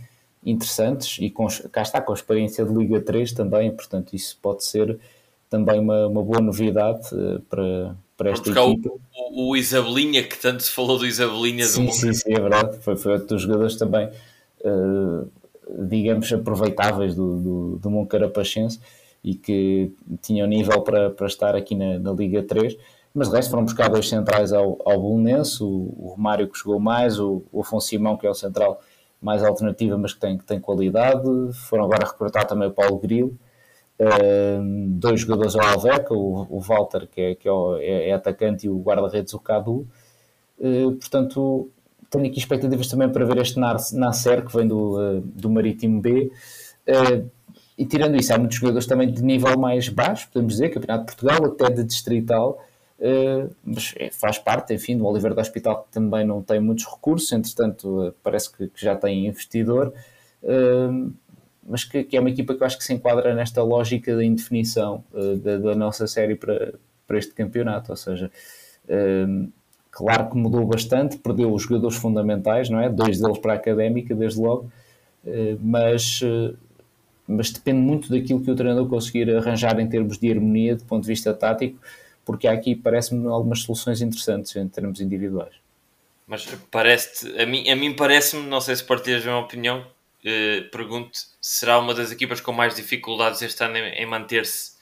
interessantes 0.45 1.17
e 1.21 1.29
com, 1.29 1.47
cá 1.71 1.81
está 1.81 2.01
com 2.01 2.11
a 2.11 2.15
experiência 2.15 2.65
de 2.65 2.73
Liga 2.73 2.99
3 2.99 3.31
também, 3.33 3.71
portanto, 3.71 4.13
isso 4.13 4.37
pode 4.41 4.65
ser 4.65 4.99
também 5.53 5.79
uma, 5.79 6.07
uma 6.07 6.23
boa 6.23 6.41
novidade 6.41 7.13
uh, 7.13 7.39
para, 7.41 7.95
para 8.17 8.31
esta 8.31 8.49
equipa. 8.49 8.89
O, 9.29 9.51
o, 9.51 9.55
Isabelinha, 9.55 10.23
que 10.23 10.35
tanto 10.35 10.63
se 10.63 10.71
falou 10.71 10.97
do 10.97 11.05
Isabelinha. 11.05 11.63
Sim, 11.65 11.85
do... 11.85 11.91
sim, 11.93 12.11
sim, 12.11 12.33
é 12.33 12.39
verdade. 12.39 12.79
Foi, 12.79 12.95
foi 12.95 13.13
outro 13.13 13.27
dos 13.27 13.43
jogadores 13.43 13.75
também, 13.75 14.09
uh, 14.65 15.29
digamos, 15.87 16.33
aproveitáveis 16.33 17.13
do, 17.13 17.39
do, 17.39 17.77
do 17.77 17.91
Moncarapachense 17.91 18.79
e 19.23 19.35
que 19.35 19.91
tinham 20.23 20.47
nível 20.47 20.81
para, 20.81 21.11
para 21.11 21.27
estar 21.27 21.55
aqui 21.55 21.75
na, 21.75 21.99
na 21.99 22.11
Liga 22.11 22.41
3 22.41 22.75
mas 23.13 23.29
de 23.29 23.35
resto 23.35 23.51
foram 23.51 23.63
buscar 23.63 23.89
dois 23.89 24.09
centrais 24.09 24.51
ao, 24.51 24.79
ao 24.83 24.99
Bolonense, 24.99 25.63
o, 25.63 25.67
o 25.67 26.13
Romário 26.15 26.47
que 26.47 26.57
jogou 26.57 26.79
mais, 26.79 27.19
o, 27.19 27.43
o 27.51 27.61
Afonso 27.61 27.87
Simão 27.87 28.17
que 28.17 28.25
é 28.25 28.29
o 28.29 28.33
central 28.33 28.81
mais 29.21 29.43
alternativa 29.43 29.97
mas 29.99 30.13
que 30.13 30.19
tem, 30.19 30.35
que 30.35 30.43
tem 30.43 30.59
qualidade, 30.59 31.23
foram 31.53 31.85
agora 31.85 32.07
recrutar 32.07 32.47
também 32.47 32.67
o 32.67 32.71
Paulo 32.71 32.97
Grilo, 32.97 33.37
dois 34.89 35.21
jogadores 35.21 35.55
ao 35.55 35.65
Alveca, 35.65 36.13
o, 36.13 36.47
o 36.49 36.59
Walter 36.59 37.07
que, 37.07 37.21
é, 37.21 37.35
que 37.35 37.47
é, 37.47 38.09
é 38.09 38.13
atacante 38.13 38.65
e 38.65 38.69
o 38.69 38.81
guarda-redes 38.81 39.33
o 39.33 39.39
Cadu, 39.39 39.87
uh, 40.59 40.91
portanto 40.93 41.69
tenho 42.09 42.27
aqui 42.27 42.37
expectativas 42.37 42.87
também 42.87 43.09
para 43.09 43.25
ver 43.25 43.37
este 43.37 43.59
Nasser 43.59 44.45
que 44.45 44.55
vem 44.55 44.67
do, 44.67 44.99
uh, 44.99 45.21
do 45.21 45.49
Marítimo 45.49 46.01
B, 46.01 46.31
e 47.75 47.85
tirando 47.85 48.15
isso, 48.15 48.31
há 48.33 48.37
muitos 48.37 48.57
jogadores 48.57 48.85
também 48.85 49.11
de 49.11 49.23
nível 49.23 49.57
mais 49.57 49.89
baixo, 49.89 50.29
podemos 50.31 50.53
dizer, 50.53 50.69
Campeonato 50.69 51.05
de 51.05 51.15
Portugal, 51.15 51.45
até 51.45 51.73
de 51.73 51.83
distrital, 51.83 52.61
mas 53.63 53.95
é, 53.97 54.11
faz 54.11 54.37
parte, 54.37 54.73
enfim, 54.75 54.95
do 54.97 55.05
Oliveira 55.07 55.33
do 55.33 55.41
Hospital, 55.41 55.83
que 55.83 55.91
também 55.91 56.25
não 56.25 56.41
tem 56.43 56.59
muitos 56.59 56.85
recursos, 56.85 57.31
entretanto, 57.31 58.13
parece 58.21 58.51
que, 58.51 58.69
já 58.75 58.95
tem 58.95 59.25
investidor, 59.25 59.91
mas 61.67 61.83
que, 61.83 62.03
que, 62.03 62.17
é 62.17 62.19
uma 62.19 62.29
equipa 62.29 62.53
que 62.53 62.61
eu 62.61 62.67
acho 62.67 62.77
que 62.77 62.83
se 62.83 62.93
enquadra 62.93 63.33
nesta 63.33 63.63
lógica 63.63 64.15
da 64.15 64.23
indefinição 64.23 65.03
da, 65.41 65.57
da, 65.57 65.75
nossa 65.75 66.07
série 66.07 66.35
para, 66.35 66.73
para 67.07 67.17
este 67.17 67.33
campeonato, 67.33 67.91
ou 67.91 67.97
seja. 67.97 68.31
Claro 69.89 70.29
que 70.29 70.35
mudou 70.35 70.65
bastante, 70.65 71.17
perdeu 71.17 71.53
os 71.53 71.61
jogadores 71.63 71.95
fundamentais, 71.95 72.69
não 72.69 72.79
é? 72.79 72.89
Dois 72.89 73.21
deles 73.21 73.37
para 73.37 73.53
a 73.53 73.55
académica, 73.55 74.15
desde 74.15 74.39
logo, 74.39 74.71
mas 75.61 76.21
mas 77.27 77.51
depende 77.51 77.79
muito 77.79 78.09
daquilo 78.09 78.41
que 78.41 78.51
o 78.51 78.55
treinador 78.55 78.87
conseguir 78.87 79.33
arranjar 79.35 79.79
em 79.79 79.87
termos 79.87 80.17
de 80.17 80.31
harmonia, 80.31 80.75
do 80.75 80.83
ponto 80.83 81.03
de 81.03 81.07
vista 81.07 81.33
tático, 81.33 81.79
porque 82.25 82.47
há 82.47 82.51
aqui, 82.51 82.75
parece-me, 82.75 83.27
algumas 83.27 83.61
soluções 83.61 84.01
interessantes 84.01 84.55
em 84.55 84.67
termos 84.67 84.99
individuais. 84.99 85.53
Mas 86.27 86.45
parece 86.71 87.41
a 87.41 87.45
mim, 87.45 87.69
a 87.69 87.75
mim 87.75 87.93
parece-me, 87.93 88.47
não 88.47 88.61
sei 88.61 88.75
se 88.75 88.83
partilhas 88.83 89.23
a 89.23 89.25
minha 89.25 89.37
opinião, 89.37 89.85
uh, 90.25 90.69
pergunto: 90.71 91.19
será 91.41 91.79
uma 91.79 91.93
das 91.93 92.11
equipas 92.11 92.41
com 92.41 92.51
mais 92.51 92.75
dificuldades 92.75 93.41
este 93.41 93.63
ano 93.63 93.77
em, 93.77 93.93
em 93.93 94.05
manter-se 94.05 94.73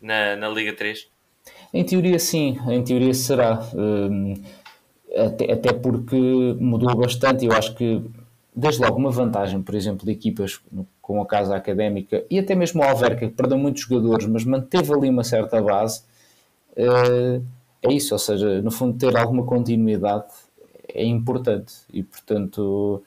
na, 0.00 0.36
na 0.36 0.48
Liga 0.48 0.72
3? 0.72 1.08
Em 1.72 1.84
teoria, 1.84 2.18
sim, 2.18 2.58
em 2.68 2.82
teoria 2.82 3.14
será. 3.14 3.60
Um, 3.74 4.34
até, 5.16 5.52
até 5.52 5.72
porque 5.72 6.16
mudou 6.58 6.94
bastante. 6.96 7.44
Eu 7.44 7.52
acho 7.52 7.74
que, 7.74 8.02
desde 8.54 8.82
logo, 8.82 8.96
uma 8.96 9.10
vantagem, 9.10 9.62
por 9.62 9.74
exemplo, 9.74 10.04
de 10.04 10.12
equipas 10.12 10.60
como 11.00 11.22
a 11.22 11.26
Casa 11.26 11.56
Académica 11.56 12.24
e 12.30 12.38
até 12.38 12.54
mesmo 12.54 12.82
a 12.82 12.90
Alverca, 12.90 13.28
que 13.28 13.34
perdeu 13.34 13.58
muitos 13.58 13.82
jogadores, 13.82 14.26
mas 14.26 14.44
manteve 14.44 14.92
ali 14.92 15.08
uma 15.08 15.24
certa 15.24 15.60
base. 15.60 16.02
Uh, 16.72 17.44
é 17.82 17.92
isso, 17.92 18.14
ou 18.14 18.18
seja, 18.18 18.60
no 18.62 18.70
fundo, 18.70 18.98
ter 18.98 19.16
alguma 19.16 19.44
continuidade 19.44 20.26
é 20.92 21.04
importante 21.04 21.72
e, 21.92 22.02
portanto, 22.02 23.02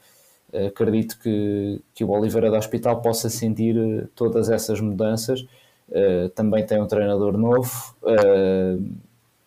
acredito 0.67 1.17
que, 1.19 1.81
que 1.93 2.03
o 2.03 2.09
Oliveira 2.09 2.49
do 2.49 2.57
Hospital 2.57 3.01
possa 3.01 3.29
sentir 3.29 3.75
eh, 3.77 4.07
todas 4.15 4.49
essas 4.49 4.79
mudanças. 4.79 5.41
Uh, 5.89 6.29
também 6.29 6.65
tem 6.65 6.81
um 6.81 6.87
treinador 6.87 7.37
novo, 7.37 7.95
uh, 8.03 8.83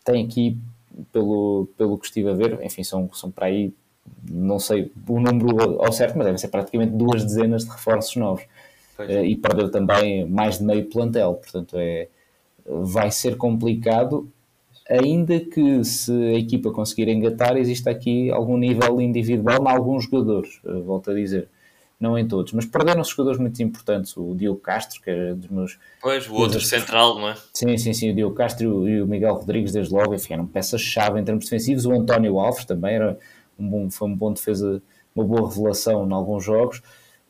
tem 0.04 0.24
aqui, 0.24 0.58
pelo, 1.10 1.66
pelo 1.78 1.98
que 1.98 2.06
estive 2.06 2.28
a 2.28 2.34
ver, 2.34 2.62
enfim, 2.62 2.84
são, 2.84 3.10
são 3.14 3.30
para 3.30 3.46
aí, 3.46 3.72
não 4.30 4.58
sei 4.58 4.92
o 5.08 5.18
número 5.18 5.82
ao 5.82 5.90
certo, 5.90 6.16
mas 6.16 6.26
devem 6.26 6.38
ser 6.38 6.48
praticamente 6.48 6.92
duas 6.92 7.24
dezenas 7.24 7.64
de 7.64 7.70
reforços 7.70 8.14
novos. 8.16 8.44
Uh, 8.98 9.24
e 9.24 9.34
perdeu 9.34 9.70
também 9.70 10.26
mais 10.28 10.58
de 10.58 10.64
meio 10.64 10.84
plantel, 10.84 11.34
portanto 11.34 11.76
é, 11.78 12.08
vai 12.66 13.10
ser 13.10 13.36
complicado 13.36 14.28
ainda 14.88 15.40
que 15.40 15.84
se 15.84 16.12
a 16.12 16.34
equipa 16.34 16.70
conseguir 16.70 17.08
engatar, 17.08 17.56
existe 17.56 17.88
aqui 17.88 18.30
algum 18.30 18.56
nível 18.56 19.00
individual 19.00 19.62
em 19.62 19.68
alguns 19.68 20.04
jogadores, 20.04 20.60
eh, 20.64 20.80
volto 20.80 21.10
a 21.10 21.14
dizer. 21.14 21.48
Não 21.98 22.18
em 22.18 22.28
todos, 22.28 22.52
mas 22.52 22.66
perderam-se 22.66 23.10
jogadores 23.10 23.40
muito 23.40 23.62
importantes. 23.62 24.14
O 24.18 24.34
Diogo 24.34 24.60
Castro, 24.60 25.00
que 25.00 25.08
era 25.08 25.34
dos 25.34 25.48
meus. 25.48 25.78
Pois, 26.02 26.28
o 26.28 26.34
outro 26.34 26.60
central, 26.60 27.18
não 27.18 27.30
é? 27.30 27.36
Sim, 27.54 27.74
sim, 27.78 27.94
sim. 27.94 28.10
O 28.10 28.14
Diogo 28.14 28.34
Castro 28.34 28.86
e 28.86 29.00
o 29.00 29.06
Miguel 29.06 29.34
Rodrigues, 29.34 29.72
desde 29.72 29.94
logo, 29.94 30.14
enfim, 30.14 30.34
eram 30.34 30.46
peças-chave 30.46 31.18
em 31.18 31.24
termos 31.24 31.46
defensivos. 31.46 31.86
O 31.86 31.92
António 31.92 32.38
Alves 32.38 32.66
também 32.66 32.96
era 32.96 33.18
um 33.58 33.66
bom, 33.66 33.90
foi 33.90 34.08
um 34.08 34.14
bom 34.14 34.30
defesa, 34.30 34.82
uma 35.14 35.24
boa 35.24 35.48
revelação 35.48 36.06
em 36.06 36.12
alguns 36.12 36.44
jogos 36.44 36.82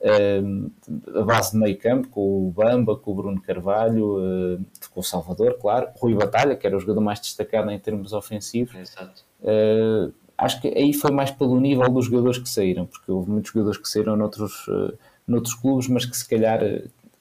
a 0.02 1.22
base 1.22 1.52
de 1.52 1.58
meio 1.58 1.78
campo, 1.78 2.08
com 2.08 2.46
o 2.46 2.50
Bamba, 2.50 2.96
com 2.96 3.12
o 3.12 3.14
Bruno 3.14 3.40
Carvalho, 3.40 4.18
uh, 4.18 4.64
com 4.90 5.00
o 5.00 5.02
Salvador, 5.02 5.58
claro, 5.60 5.88
Rui 5.96 6.14
Batalha, 6.14 6.54
que 6.54 6.66
era 6.66 6.76
o 6.76 6.80
jogador 6.80 7.00
mais 7.00 7.20
destacado 7.20 7.70
em 7.70 7.78
termos 7.78 8.12
ofensivos. 8.12 8.74
Exato. 8.74 9.24
Uh, 9.40 10.12
acho 10.36 10.60
que 10.60 10.68
aí 10.68 10.92
foi 10.92 11.10
mais 11.10 11.30
pelo 11.30 11.58
nível 11.58 11.88
dos 11.88 12.06
jogadores 12.06 12.38
que 12.38 12.48
saíram, 12.48 12.86
porque 12.86 13.10
houve 13.10 13.30
muitos 13.30 13.52
jogadores 13.52 13.78
que 13.78 13.88
saíram 13.88 14.16
noutros, 14.16 14.68
uh, 14.68 14.96
noutros 15.26 15.54
clubes, 15.54 15.88
mas 15.88 16.04
que 16.04 16.16
se 16.16 16.28
calhar 16.28 16.60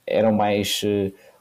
eram 0.05 0.31
mais 0.31 0.81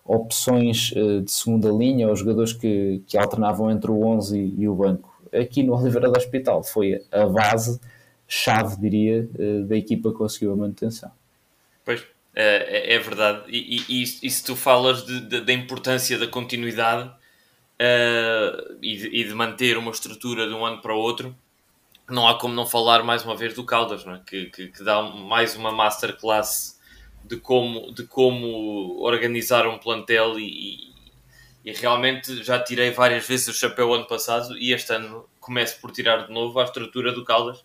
opções 0.07 0.93
de 1.23 1.31
segunda 1.31 1.71
linha, 1.71 2.09
ou 2.09 2.17
jogadores 2.17 2.53
que, 2.53 3.03
que 3.07 3.19
alternavam 3.19 3.71
entre 3.71 3.91
o 3.91 4.07
11 4.07 4.39
e, 4.39 4.63
e 4.63 4.69
o 4.69 4.75
banco. 4.75 5.15
Aqui 5.33 5.63
no 5.63 5.75
Oliveira 5.77 6.11
do 6.11 6.17
Hospital 6.17 6.63
foi 6.63 7.03
a 7.13 7.27
base 7.27 7.79
chave, 8.27 8.81
diria, 8.81 9.29
da 9.67 9.77
equipa 9.77 10.11
que 10.11 10.17
conseguiu 10.17 10.53
a 10.53 10.57
manutenção. 10.57 11.11
Pois, 11.85 12.05
é, 12.35 12.93
é, 12.93 12.95
é 12.95 12.99
verdade. 12.99 13.43
E, 13.49 13.85
e, 13.89 14.03
e, 14.03 14.31
se 14.31 14.45
tu 14.45 14.57
falas 14.57 15.05
de, 15.05 15.41
da 15.41 15.53
importância 15.53 16.19
da 16.19 16.27
continuidade 16.27 17.09
uh, 17.09 18.79
e, 18.83 18.97
de, 18.97 19.09
e, 19.09 19.25
de, 19.25 19.35
manter 19.35 19.77
uma 19.77 19.91
estrutura 19.91 20.47
de 20.47 20.55
um 20.55 20.65
ano 20.65 20.81
para 20.81 20.95
o 20.95 20.99
outro, 20.99 21.37
não 22.09 22.27
há 22.29 22.39
como 22.39 22.55
não 22.55 22.67
falar 22.67 23.03
mais 23.03 23.25
uma 23.25 23.37
vez 23.37 23.55
do 23.55 23.65
Caldas, 23.65 24.05
não 24.05 24.15
é? 24.15 24.21
que, 24.27 24.47
que, 24.47 24.69
que 24.69 24.83
dá 24.83 25.03
mais 25.03 25.55
uma 25.57 25.71
masterclass 25.71 26.81
de 27.25 27.37
como, 27.37 27.93
de 27.93 28.05
como 28.05 29.01
organizar 29.01 29.67
um 29.67 29.79
plantel 29.79 30.39
e, 30.39 30.93
e, 31.65 31.73
realmente 31.73 32.43
já 32.43 32.59
tirei 32.59 32.91
várias 32.91 33.27
vezes 33.27 33.49
o 33.49 33.55
chapéu 33.55 33.95
ano 33.95 34.07
passado 34.07 34.57
e 34.59 34.73
este 34.73 34.93
ano 34.93 35.27
começo 35.41 35.81
por 35.81 35.91
tirar 35.91 36.27
de 36.27 36.33
novo 36.33 36.61
a 36.61 36.65
estrutura 36.65 37.13
do 37.13 37.25
Caldas 37.25 37.65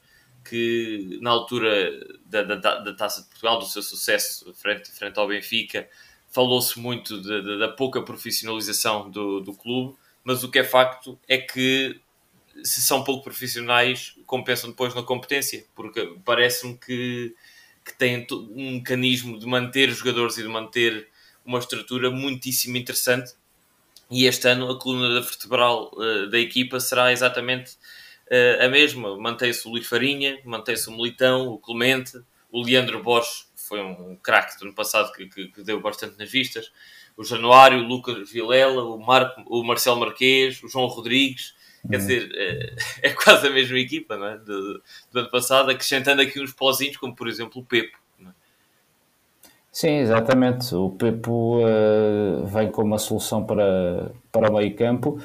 que 0.50 1.20
na 1.22 1.30
altura 1.30 1.92
da, 2.26 2.44
da, 2.44 2.56
da 2.56 2.94
Taça 2.94 3.22
de 3.22 3.28
Portugal, 3.30 3.60
do 3.60 3.66
seu 3.66 3.82
sucesso 3.82 4.54
frente, 4.54 4.92
frente 4.92 5.20
ao 5.20 5.28
Benfica, 5.28 5.88
falou-se 6.30 6.80
muito 6.80 7.22
de, 7.22 7.42
de, 7.42 7.60
da 7.60 7.68
pouca 7.68 8.02
profissionalização 8.02 9.10
do, 9.10 9.40
do 9.42 9.54
clube, 9.54 9.96
mas 10.24 10.44
o 10.44 10.50
que 10.50 10.60
é 10.60 10.64
facto 10.64 11.20
é 11.28 11.38
que 11.38 12.00
se 12.64 12.82
são 12.82 13.04
pouco 13.04 13.24
profissionais, 13.24 14.16
compensam 14.26 14.70
depois 14.70 14.94
na 14.94 15.04
competência, 15.04 15.66
porque 15.76 16.16
parece-me 16.26 16.78
que, 16.78 17.36
que 17.86 17.94
têm 17.98 18.28
um 18.32 18.74
mecanismo 18.74 19.40
de 19.40 19.46
manter 19.46 19.90
os 19.90 19.98
jogadores 19.98 20.38
e 20.38 20.44
de 20.44 20.50
manter 20.50 21.08
uma 21.46 21.60
estrutura 21.60 22.12
muitíssimo 22.12 22.78
interessante. 22.78 23.34
E 24.12 24.26
este 24.26 24.48
ano 24.48 24.70
a 24.72 24.80
coluna 24.80 25.22
vertebral 25.22 25.92
uh, 25.94 26.30
da 26.30 26.40
equipa 26.40 26.80
será 26.80 27.12
exatamente 27.12 27.78
a 28.62 28.70
mesma. 28.70 29.18
Mantém-se 29.18 29.68
o 29.68 29.72
Luís 29.72 29.88
Farinha, 29.88 30.40
mantém-se 30.46 30.88
o 30.90 30.92
Militão, 30.92 31.48
o 31.48 31.58
Clemente, 31.58 32.20
o 32.52 32.64
Leandro 32.64 33.02
Borges, 33.02 33.48
que 33.56 33.62
foi 33.68 33.82
um 33.82 34.16
craque 34.16 34.58
do 34.60 34.66
ano 34.66 34.76
passado 34.76 35.12
que, 35.14 35.28
que, 35.28 35.48
que, 35.48 35.64
deu 35.64 35.80
bastante 35.82 36.18
nas 36.18 36.30
vistas, 36.30 36.72
o 37.16 37.24
Januário, 37.24 37.80
o 37.80 37.88
Lucas 37.88 38.32
Vilela, 38.32 38.84
o, 38.84 38.98
Marco, 38.98 39.44
o 39.48 39.64
Marcelo 39.64 40.00
Marquês, 40.00 40.62
o 40.64 40.70
João 40.70 40.88
Rodrigues. 40.88 41.54
Quer 41.88 41.96
uhum. 41.96 42.08
dizer, 42.08 42.30
é, 42.34 42.76
é, 43.10 43.14
quase 43.14 43.48
a 43.48 43.50
mesma 43.50 43.78
equipa 43.78 44.18
não 44.18 44.28
é? 44.28 44.38
do, 44.38 44.82
do 45.12 45.20
ano 45.20 45.30
passado, 45.30 45.70
acrescentando 45.70 46.22
aqui 46.22 46.42
uns 46.42 46.54
pozinhos, 46.54 46.98
como 46.98 47.16
por 47.16 47.28
exemplo 47.28 47.62
o 47.62 47.66
Pepo. 47.66 47.98
É? 48.22 48.28
Sim, 49.72 49.98
exatamente. 49.98 50.74
O 50.76 50.92
Pepo 50.92 51.60
uh, 51.60 52.46
vem 52.48 52.72
com 52.72 52.84
uma 52.84 52.98
solução 52.98 53.46
para, 53.46 54.12
para 54.32 54.50
o 54.50 54.56
meio 54.56 54.76
campo 54.76 55.22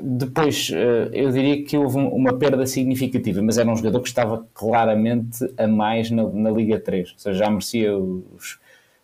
depois, 0.00 0.70
eh, 0.72 1.10
eu 1.12 1.30
diria 1.30 1.64
que 1.64 1.76
houve 1.76 1.98
uma 1.98 2.32
perda 2.38 2.66
significativa, 2.66 3.42
mas 3.42 3.58
era 3.58 3.68
um 3.68 3.76
jogador 3.76 4.00
que 4.00 4.08
estava 4.08 4.46
claramente 4.54 5.38
a 5.56 5.66
mais 5.66 6.10
na, 6.10 6.24
na 6.24 6.50
Liga 6.50 6.78
3, 6.78 7.12
ou 7.12 7.18
seja, 7.18 7.38
já 7.38 7.50
merecia 7.50 7.96
os, 7.96 8.58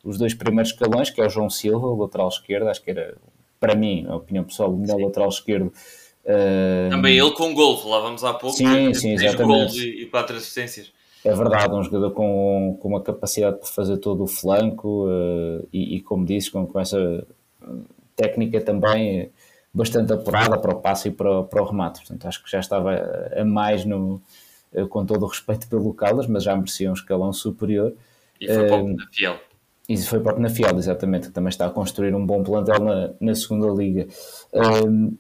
os 0.05 0.19
dois 0.19 0.35
primeiros 0.35 0.71
escalões, 0.71 1.11
que 1.11 1.21
é 1.21 1.27
o 1.27 1.29
João 1.29 1.51
Silva, 1.51 1.87
o 1.87 2.01
lateral 2.03 2.29
esquerdo, 2.29 2.69
acho 2.69 2.83
que 2.83 2.91
era, 2.91 3.17
para 3.59 3.75
mim, 3.75 4.07
a 4.09 4.17
opinião 4.17 4.45
pessoal, 4.45 4.73
o 4.73 4.77
melhor 4.77 4.99
sim. 4.99 5.05
lateral 5.05 5.29
esquerdo. 5.29 5.73
Uh... 6.25 6.91
Também 6.91 7.19
ele 7.19 7.31
com 7.33 7.53
gol, 7.55 7.79
falávamos 7.79 8.23
há 8.23 8.35
pouco, 8.35 8.57
sim, 8.57 8.95
sim, 8.95 9.15
exatamente. 9.15 9.79
e, 9.79 10.03
e 10.03 10.07
quatro 10.07 10.37
assistências. 10.37 10.93
É 11.25 11.35
verdade, 11.35 11.75
um 11.75 11.83
jogador 11.83 12.13
com, 12.13 12.79
com 12.81 12.89
uma 12.89 13.03
capacidade 13.03 13.61
de 13.61 13.69
fazer 13.69 13.97
todo 13.97 14.23
o 14.23 14.27
flanco 14.27 15.07
uh, 15.09 15.67
e, 15.73 15.97
e, 15.97 16.01
como 16.01 16.25
disse, 16.25 16.51
com, 16.51 16.65
com 16.65 16.79
essa 16.79 17.27
técnica 18.15 18.61
também 18.61 19.31
bastante 19.73 20.13
apurada 20.13 20.59
para 20.59 20.73
o 20.73 20.81
passe 20.81 21.09
e 21.09 21.11
para, 21.11 21.43
para 21.45 21.63
o 21.63 21.67
remate. 21.67 22.01
Portanto, 22.01 22.27
acho 22.27 22.43
que 22.43 22.51
já 22.51 22.61
estava 22.61 22.93
a 23.37 23.45
mais 23.45 23.85
no, 23.85 24.21
eh, 24.73 24.85
com 24.87 25.05
todo 25.05 25.25
o 25.25 25.29
respeito 25.29 25.69
pelo 25.69 25.93
Caldas, 25.95 26.27
mas 26.27 26.43
já 26.43 26.55
merecia 26.57 26.91
um 26.91 26.95
escalão 26.95 27.33
superior. 27.33 27.93
E 28.41 28.47
foi 28.47 28.67
para 28.67 28.77
o 28.77 28.87
Penafiel. 28.87 29.41
E 29.89 29.97
foi 29.97 30.21
para 30.21 30.33
o 30.33 30.35
Penafiel, 30.37 30.77
exatamente, 30.77 31.29
que 31.29 31.33
também 31.33 31.49
está 31.49 31.67
a 31.67 31.71
construir 31.71 32.15
um 32.15 32.25
bom 32.25 32.43
plantel 32.43 32.79
na, 32.79 33.11
na 33.19 33.35
segunda 33.35 33.69
liga. 33.69 34.07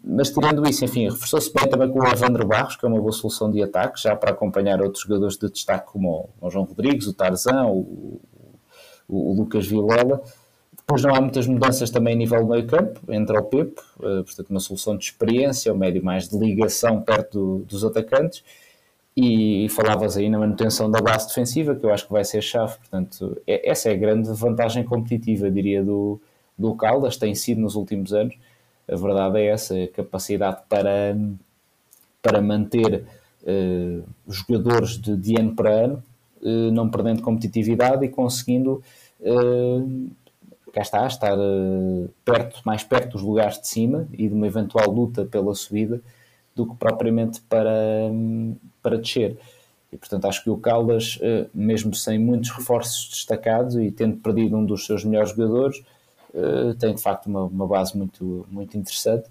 mas 0.04 0.30
tirando 0.30 0.68
isso, 0.68 0.84
enfim, 0.84 1.04
reforçou-se 1.04 1.52
bem 1.52 1.68
também 1.68 1.90
com 1.90 2.00
o 2.00 2.06
Evandro 2.06 2.46
Barros, 2.46 2.76
que 2.76 2.84
é 2.84 2.88
uma 2.88 3.00
boa 3.00 3.12
solução 3.12 3.50
de 3.50 3.62
ataque, 3.62 4.00
já 4.00 4.14
para 4.14 4.30
acompanhar 4.30 4.82
outros 4.82 5.04
jogadores 5.04 5.38
de 5.38 5.50
destaque 5.50 5.90
como 5.90 6.28
o, 6.38 6.50
João 6.50 6.66
Rodrigues, 6.66 7.06
o 7.06 7.14
Tarzan, 7.14 7.64
o, 7.66 8.20
o, 9.08 9.30
o 9.30 9.34
Lucas 9.34 9.66
Vilela. 9.66 10.22
Depois 10.88 11.02
não 11.02 11.14
há 11.14 11.20
muitas 11.20 11.46
mudanças 11.46 11.90
também 11.90 12.14
a 12.14 12.16
nível 12.16 12.40
do 12.42 12.48
meio 12.48 12.66
campo, 12.66 12.98
entra 13.12 13.38
o 13.38 13.44
Pepe, 13.44 13.78
uh, 13.98 14.24
portanto 14.24 14.48
uma 14.48 14.58
solução 14.58 14.96
de 14.96 15.04
experiência, 15.04 15.70
o 15.70 15.76
médio 15.76 16.02
mais 16.02 16.30
de 16.30 16.38
ligação 16.38 17.02
perto 17.02 17.58
do, 17.58 17.58
dos 17.66 17.84
atacantes, 17.84 18.42
e, 19.14 19.68
falavas 19.68 20.16
aí 20.16 20.30
na 20.30 20.38
manutenção 20.38 20.90
da 20.90 21.02
base 21.02 21.28
defensiva, 21.28 21.74
que 21.74 21.84
eu 21.84 21.92
acho 21.92 22.06
que 22.06 22.12
vai 22.12 22.24
ser 22.24 22.40
chave, 22.40 22.78
portanto 22.78 23.38
é, 23.46 23.68
essa 23.68 23.90
é 23.90 23.92
a 23.92 23.96
grande 23.96 24.32
vantagem 24.32 24.82
competitiva, 24.82 25.50
diria, 25.50 25.84
do, 25.84 26.18
do 26.56 26.74
Caldas, 26.74 27.18
tem 27.18 27.34
sido 27.34 27.60
nos 27.60 27.74
últimos 27.74 28.14
anos, 28.14 28.34
a 28.90 28.96
verdade 28.96 29.40
é 29.40 29.46
essa, 29.48 29.74
a 29.74 29.88
capacidade 29.88 30.62
para, 30.70 31.14
para 32.22 32.40
manter 32.40 33.04
uh, 33.42 34.04
jogadores 34.26 34.96
de, 34.96 35.14
de, 35.18 35.38
ano 35.38 35.54
para 35.54 35.70
ano, 35.70 36.02
uh, 36.40 36.72
não 36.72 36.88
perdendo 36.88 37.20
competitividade 37.20 38.06
e 38.06 38.08
conseguindo 38.08 38.82
Uh, 39.20 40.12
cá 40.72 40.82
está, 40.82 41.06
estar 41.06 41.38
uh, 41.38 42.08
perto, 42.24 42.60
mais 42.64 42.82
perto 42.82 43.12
dos 43.12 43.22
lugares 43.22 43.60
de 43.60 43.68
cima 43.68 44.06
e 44.12 44.28
de 44.28 44.34
uma 44.34 44.46
eventual 44.46 44.90
luta 44.90 45.24
pela 45.24 45.54
subida 45.54 46.00
do 46.54 46.66
que 46.66 46.74
propriamente 46.76 47.40
para, 47.42 47.70
um, 48.10 48.56
para 48.82 48.98
descer. 48.98 49.38
E 49.92 49.96
portanto 49.96 50.26
acho 50.26 50.42
que 50.42 50.50
o 50.50 50.56
Caldas, 50.56 51.16
uh, 51.16 51.48
mesmo 51.54 51.94
sem 51.94 52.18
muitos 52.18 52.50
reforços 52.50 53.08
destacados 53.10 53.76
e 53.76 53.90
tendo 53.90 54.16
perdido 54.16 54.56
um 54.56 54.64
dos 54.64 54.86
seus 54.86 55.04
melhores 55.04 55.30
jogadores, 55.30 55.82
uh, 56.34 56.74
tem 56.74 56.94
de 56.94 57.02
facto 57.02 57.26
uma, 57.26 57.44
uma 57.44 57.66
base 57.66 57.96
muito, 57.96 58.46
muito 58.50 58.76
interessante 58.76 59.28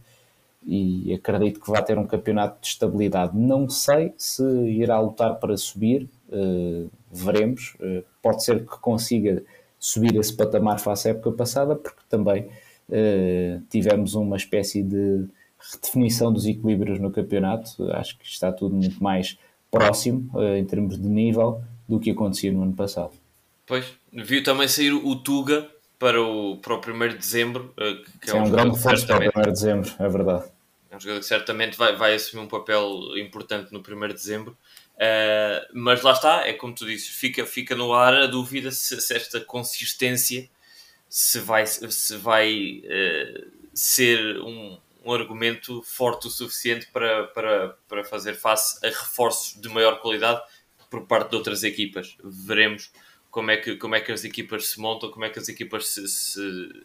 e 0.66 1.14
acredito 1.14 1.62
que 1.62 1.70
vai 1.70 1.84
ter 1.84 1.98
um 1.98 2.06
campeonato 2.06 2.60
de 2.60 2.68
estabilidade. 2.68 3.38
Não 3.38 3.70
sei 3.70 4.14
se 4.18 4.44
irá 4.44 5.00
lutar 5.00 5.36
para 5.36 5.56
subir, 5.56 6.10
veremos. 7.10 7.78
Pode 8.22 8.44
ser 8.44 8.66
que 8.66 8.78
consiga 8.80 9.44
subir 9.80 10.16
esse 10.16 10.36
patamar 10.36 10.80
face 10.80 11.08
à 11.08 11.12
época 11.12 11.32
passada, 11.32 11.76
porque 11.76 12.02
também 12.10 12.44
uh, 12.90 13.62
tivemos 13.70 14.16
uma 14.16 14.38
espécie 14.38 14.84
de 14.84 15.26
redefinição 15.60 16.32
dos 16.32 16.46
equilíbrios 16.46 17.00
no 17.00 17.12
campeonato. 17.12 17.92
Acho 17.92 18.18
que 18.18 18.26
está 18.26 18.52
tudo 18.52 18.76
muito 18.76 19.02
mais 19.02 19.38
próximo 19.70 20.32
em 20.56 20.64
termos 20.64 20.98
de 21.00 21.08
nível 21.08 21.62
do 21.88 22.00
que 22.00 22.12
acontecia 22.12 22.52
no 22.52 22.64
ano 22.64 22.74
passado. 22.74 23.12
Pois, 23.66 23.86
viu 24.14 24.44
também 24.44 24.68
sair 24.68 24.94
o 24.94 25.16
Tuga 25.16 25.68
para 26.00 26.22
o, 26.22 26.58
para 26.58 26.74
o 26.74 26.78
1 26.78 27.10
de 27.10 27.18
dezembro. 27.18 27.74
Que 27.76 28.30
é, 28.30 28.32
Sim, 28.32 28.38
é 28.38 28.42
um, 28.42 28.46
um 28.46 28.52
grande 28.52 28.76
reforço 28.76 29.08
para 29.08 29.26
o 29.26 29.40
1 29.40 29.42
de 29.42 29.52
dezembro, 29.52 29.92
é 30.00 30.10
verdade. 30.10 30.46
É 30.90 30.96
um 30.96 31.00
jogador 31.00 31.20
que 31.20 31.26
certamente 31.26 31.78
vai, 31.78 31.96
vai 31.96 32.16
assumir 32.16 32.44
um 32.44 32.48
papel 32.48 33.18
importante 33.18 33.72
no 33.74 33.80
1 33.80 34.08
de 34.08 34.14
dezembro. 34.14 34.58
Uh, 34.98 35.62
mas 35.74 36.02
lá 36.02 36.12
está, 36.12 36.48
é 36.48 36.54
como 36.54 36.74
tu 36.74 36.86
dizes, 36.86 37.08
fica, 37.08 37.46
fica 37.46 37.76
no 37.76 37.94
ar 37.94 38.16
a 38.16 38.26
dúvida 38.26 38.72
se, 38.72 39.00
se 39.00 39.16
esta 39.16 39.40
consistência 39.40 40.50
se 41.08 41.40
vai, 41.40 41.68
se 41.68 42.18
vai 42.18 42.82
uh, 42.84 43.52
ser 43.74 44.40
um, 44.42 44.80
um 45.06 45.14
argumento 45.14 45.84
forte 45.84 46.26
o 46.26 46.32
suficiente 46.32 46.88
para, 46.88 47.26
para, 47.28 47.78
para 47.88 48.04
fazer 48.04 48.34
face 48.34 48.84
a 48.84 48.90
reforços 48.90 49.62
de 49.62 49.70
maior 49.70 50.02
qualidade 50.02 50.42
por 50.90 51.06
parte 51.06 51.30
de 51.30 51.36
outras 51.36 51.64
equipas. 51.64 52.18
Veremos 52.24 52.92
como 53.30 53.52
é 53.52 53.58
que, 53.58 53.76
como 53.76 53.94
é 53.94 54.02
que 54.02 54.12
as 54.12 54.24
equipas 54.24 54.70
se 54.70 54.80
montam, 54.80 55.12
como 55.12 55.26
é 55.26 55.30
que 55.30 55.38
as 55.38 55.48
equipas 55.48 55.88
se, 55.90 56.08
se, 56.08 56.84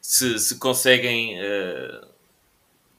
se, 0.00 0.38
se 0.40 0.58
conseguem 0.58 1.38
uh, 1.40 2.08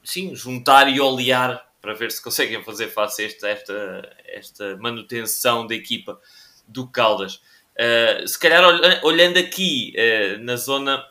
sim, 0.02 0.34
juntar 0.34 0.88
e 0.88 1.00
olear 1.00 1.70
para 1.84 1.92
ver 1.92 2.10
se 2.10 2.22
conseguem 2.22 2.64
fazer 2.64 2.88
face 2.88 3.20
a 3.20 3.26
esta, 3.26 3.48
esta, 3.48 4.16
esta 4.26 4.76
manutenção 4.78 5.66
da 5.66 5.74
equipa 5.74 6.18
do 6.66 6.88
Caldas. 6.88 7.42
Uh, 7.76 8.26
se 8.26 8.38
calhar 8.38 8.64
olhando 9.04 9.36
aqui 9.36 9.92
uh, 9.94 10.42
na 10.42 10.56
zona 10.56 11.06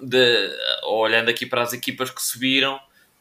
de, 0.00 0.56
olhando 0.84 1.30
aqui 1.30 1.44
para 1.44 1.62
as 1.62 1.72
equipas 1.72 2.10
que 2.10 2.22
subiram, 2.22 2.78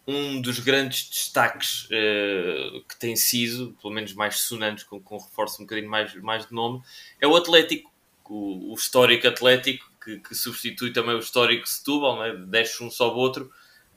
um 0.07 0.39
dos 0.39 0.59
grandes 0.59 1.09
destaques 1.09 1.86
uh, 1.86 2.84
que 2.88 2.95
tem 2.99 3.16
sido, 3.16 3.76
pelo 3.82 3.93
menos 3.93 4.14
mais 4.14 4.38
sonantes, 4.41 4.84
com, 4.84 5.01
com 5.01 5.18
reforço 5.18 5.64
um 5.64 5.66
bocadinho 5.66 5.89
mais, 5.89 6.14
mais 6.16 6.45
de 6.45 6.53
nome, 6.53 6.80
é 7.20 7.28
o 7.28 7.36
Atlético, 7.36 7.91
o, 8.30 8.72
o 8.72 8.76
histórico 8.76 9.28
Atlético, 9.28 9.89
que, 10.03 10.20
que, 10.20 10.36
substitui 10.36 10.93
também 10.93 11.16
o 11.16 11.20
histórico 11.20 11.68
Setúbal, 11.68 12.20
né? 12.20 12.45
deixa 12.47 12.84
um 12.84 12.91
só 12.91 13.12
o 13.12 13.18
outro, 13.18 13.51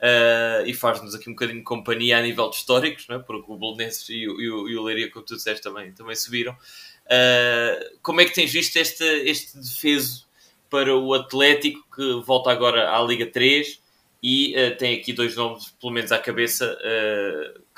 uh, 0.04 0.66
e 0.66 0.74
faz-nos 0.74 1.14
aqui 1.14 1.30
um 1.30 1.32
bocadinho 1.32 1.58
de 1.58 1.64
companhia 1.64 2.18
a 2.18 2.22
nível 2.22 2.50
de 2.50 2.56
históricos, 2.56 3.08
né? 3.08 3.18
porque 3.18 3.50
o 3.50 3.56
Bolonenses 3.56 4.06
e, 4.10 4.28
o, 4.28 4.40
e, 4.40 4.72
e 4.72 4.76
o 4.76 4.82
Leiria, 4.82 5.10
como 5.10 5.24
tu 5.24 5.34
disseste, 5.34 5.62
também, 5.62 5.92
também 5.92 6.14
subiram. 6.14 6.52
Uh, 6.52 7.98
como 8.02 8.20
é 8.20 8.24
que 8.26 8.34
tens 8.34 8.52
visto 8.52 8.76
este, 8.76 9.04
este 9.04 9.58
defeso 9.58 10.26
para 10.68 10.94
o 10.94 11.14
Atlético, 11.14 11.84
que 11.94 12.20
volta 12.24 12.50
agora 12.50 12.94
à 12.94 13.00
Liga 13.02 13.26
3 13.26 13.82
e 14.22 14.54
uh, 14.54 14.76
tem 14.76 14.98
aqui 14.98 15.12
dois 15.12 15.36
nomes, 15.36 15.70
pelo 15.80 15.92
menos 15.92 16.12
à 16.12 16.18
cabeça, 16.18 16.76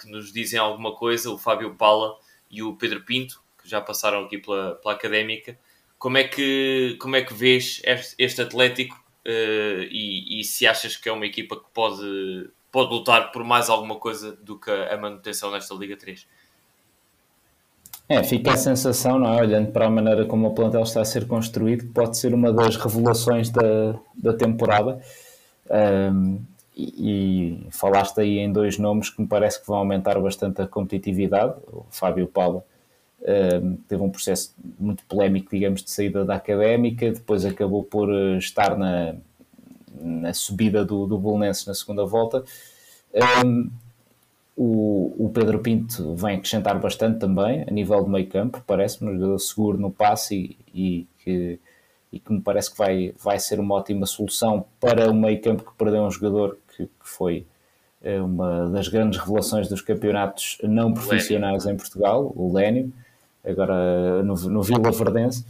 que 0.00 0.10
nos 0.10 0.32
dizem 0.32 0.58
alguma 0.58 0.94
coisa, 0.94 1.30
o 1.30 1.38
Fábio 1.38 1.74
Pala 1.74 2.16
e 2.50 2.62
o 2.62 2.74
Pedro 2.76 3.02
Pinto, 3.02 3.42
que 3.62 3.68
já 3.68 3.80
passaram 3.80 4.24
aqui 4.24 4.38
pela, 4.38 4.74
pela 4.76 4.94
Académica. 4.94 5.58
Como 5.98 6.18
é 6.18 6.24
que, 6.24 6.96
como 7.00 7.16
é 7.16 7.22
que 7.22 7.32
vês 7.32 7.80
este, 8.18 8.42
Atlético 8.42 9.05
e, 9.28 10.40
e, 10.40 10.44
se 10.44 10.66
achas 10.66 10.96
que 10.96 11.08
é 11.08 11.12
uma 11.12 11.26
equipa 11.26 11.56
que 11.56 11.66
pode, 11.74 12.48
pode 12.70 12.90
lutar 12.90 13.32
por 13.32 13.42
mais 13.42 13.68
alguma 13.68 13.96
coisa 13.96 14.36
do 14.36 14.58
que 14.58 14.70
a 14.70 14.96
manutenção 14.96 15.50
nesta 15.50 15.74
Liga 15.74 15.96
3. 15.96 16.26
É, 18.08 18.22
fica 18.22 18.52
a 18.52 18.56
sensação, 18.56 19.18
não 19.18 19.32
é? 19.34 19.40
olhando 19.40 19.72
para 19.72 19.86
a 19.86 19.90
maneira 19.90 20.24
como 20.26 20.46
o 20.46 20.54
plantel 20.54 20.82
está 20.82 21.00
a 21.00 21.04
ser 21.04 21.26
construído, 21.26 21.86
que 21.86 21.92
pode 21.92 22.16
ser 22.16 22.32
uma 22.32 22.52
das 22.52 22.76
revelações 22.76 23.50
da, 23.50 23.98
da 24.16 24.32
temporada. 24.32 25.00
Um, 25.68 26.40
e, 26.76 27.64
e, 27.66 27.70
falaste 27.72 28.20
aí 28.20 28.38
em 28.38 28.52
dois 28.52 28.78
nomes 28.78 29.10
que 29.10 29.20
me 29.20 29.26
parece 29.26 29.60
que 29.60 29.66
vão 29.66 29.78
aumentar 29.78 30.20
bastante 30.20 30.62
a 30.62 30.68
competitividade. 30.68 31.54
O 31.66 31.84
Fábio 31.90 32.28
Paula 32.28 32.64
teve 33.88 34.02
um 34.02 34.10
processo 34.10 34.54
muito 34.78 35.04
polémico, 35.04 35.50
digamos, 35.50 35.82
de 35.82 35.90
saída 35.90 36.24
da 36.24 36.36
académica, 36.36 37.10
depois 37.10 37.44
acabou 37.44 37.82
por 37.82 38.12
eh, 38.12 38.38
estar 38.38 38.76
na, 38.76 39.16
na 40.00 40.32
subida 40.32 40.84
do, 40.84 41.06
do 41.06 41.18
Bolonenses 41.18 41.66
na 41.66 41.74
segunda 41.74 42.04
volta. 42.04 42.44
Um, 43.44 43.70
o, 44.56 45.26
o, 45.26 45.30
Pedro 45.30 45.58
Pinto 45.58 46.14
vem 46.14 46.36
acrescentar 46.36 46.78
bastante 46.78 47.18
também, 47.18 47.64
a 47.66 47.70
nível 47.70 48.02
de 48.04 48.10
meio 48.10 48.26
campo, 48.26 48.62
parece-me 48.66 49.10
um 49.10 49.14
jogador 49.14 49.38
seguro 49.38 49.78
no 49.78 49.90
passe 49.90 50.56
e, 50.72 51.00
e, 51.00 51.06
que, 51.22 51.60
e 52.12 52.20
que 52.20 52.32
me 52.32 52.40
parece 52.40 52.70
que 52.70 52.78
vai, 52.78 53.14
vai 53.22 53.38
ser 53.38 53.60
uma 53.60 53.74
ótima 53.74 54.06
solução 54.06 54.64
para 54.80 55.10
o 55.10 55.14
meio 55.14 55.40
campo 55.42 55.64
que 55.64 55.76
perdeu 55.76 56.02
um 56.02 56.10
jogador 56.10 56.58
que, 56.74 56.84
que 56.84 56.90
foi 57.02 57.46
eh, 58.02 58.20
uma 58.20 58.70
das 58.70 58.88
grandes 58.88 59.18
revelações 59.18 59.68
dos 59.68 59.82
campeonatos 59.82 60.58
não 60.62 60.94
profissionais 60.94 61.66
em 61.66 61.76
Portugal, 61.76 62.32
o 62.34 62.52
Lénio 62.52 62.92
agora 63.46 64.22
no, 64.22 64.34
no 64.34 64.62
Vila 64.62 64.90
Verdense. 64.90 65.44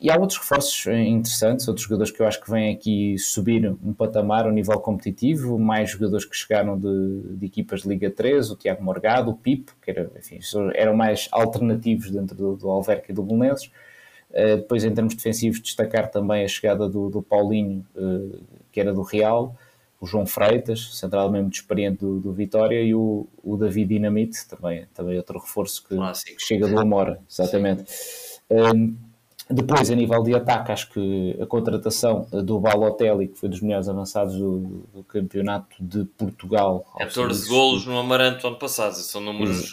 E 0.00 0.10
há 0.10 0.18
outros 0.18 0.38
reforços 0.38 0.86
interessantes, 0.86 1.66
outros 1.66 1.84
jogadores 1.84 2.12
que 2.12 2.20
eu 2.20 2.26
acho 2.26 2.40
que 2.40 2.50
vêm 2.50 2.74
aqui 2.74 3.16
subir 3.18 3.66
um 3.82 3.94
patamar, 3.94 4.46
um 4.46 4.50
nível 4.50 4.78
competitivo, 4.78 5.58
mais 5.58 5.90
jogadores 5.90 6.26
que 6.26 6.36
chegaram 6.36 6.78
de, 6.78 7.22
de 7.38 7.46
equipas 7.46 7.82
de 7.82 7.88
Liga 7.88 8.10
3, 8.10 8.50
o 8.50 8.56
Tiago 8.56 8.84
Morgado, 8.84 9.30
o 9.30 9.34
Pipo, 9.34 9.74
que 9.80 9.90
era, 9.90 10.10
enfim, 10.18 10.38
eram 10.74 10.94
mais 10.94 11.28
alternativos 11.32 12.10
dentro 12.10 12.36
do, 12.36 12.56
do 12.56 12.68
Alverca 12.68 13.10
e 13.10 13.14
do 13.14 13.22
Belenenses. 13.22 13.70
Uh, 14.30 14.56
depois, 14.58 14.84
em 14.84 14.92
termos 14.92 15.14
defensivos, 15.14 15.62
destacar 15.62 16.10
também 16.10 16.44
a 16.44 16.48
chegada 16.48 16.86
do, 16.88 17.08
do 17.08 17.22
Paulinho, 17.22 17.86
uh, 17.96 18.38
que 18.70 18.78
era 18.78 18.92
do 18.92 19.00
Real, 19.00 19.56
o 20.00 20.06
João 20.06 20.26
Freitas, 20.26 20.98
central 20.98 21.30
mesmo 21.30 21.48
de 21.48 21.56
experiente 21.56 21.98
do, 21.98 22.20
do, 22.20 22.32
Vitória, 22.32 22.82
e 22.82 22.94
o, 22.94 23.26
o 23.42 23.56
David 23.56 23.94
Dinamite, 23.94 24.46
também, 24.48 24.86
também 24.94 25.16
outro 25.16 25.38
reforço 25.38 25.84
que, 25.86 25.96
que 26.34 26.42
chega 26.42 26.68
do 26.68 26.78
Amora, 26.78 27.20
exatamente. 27.28 27.84
Um, 28.50 28.94
depois, 29.48 29.90
a 29.90 29.94
nível 29.94 30.22
de 30.24 30.34
ataque, 30.34 30.72
acho 30.72 30.90
que 30.90 31.38
a 31.40 31.46
contratação 31.46 32.26
do 32.32 32.58
Balotelli, 32.58 33.28
que 33.28 33.38
foi 33.38 33.48
dos 33.48 33.60
melhores 33.60 33.88
avançados 33.88 34.36
do, 34.36 34.84
do 34.92 35.04
campeonato 35.04 35.76
de 35.78 36.04
Portugal. 36.04 36.84
14 36.98 37.48
golos 37.48 37.86
no 37.86 37.96
Amaranto 37.96 38.46
ano 38.46 38.56
passado, 38.56 38.94
são 38.94 39.20
números 39.20 39.72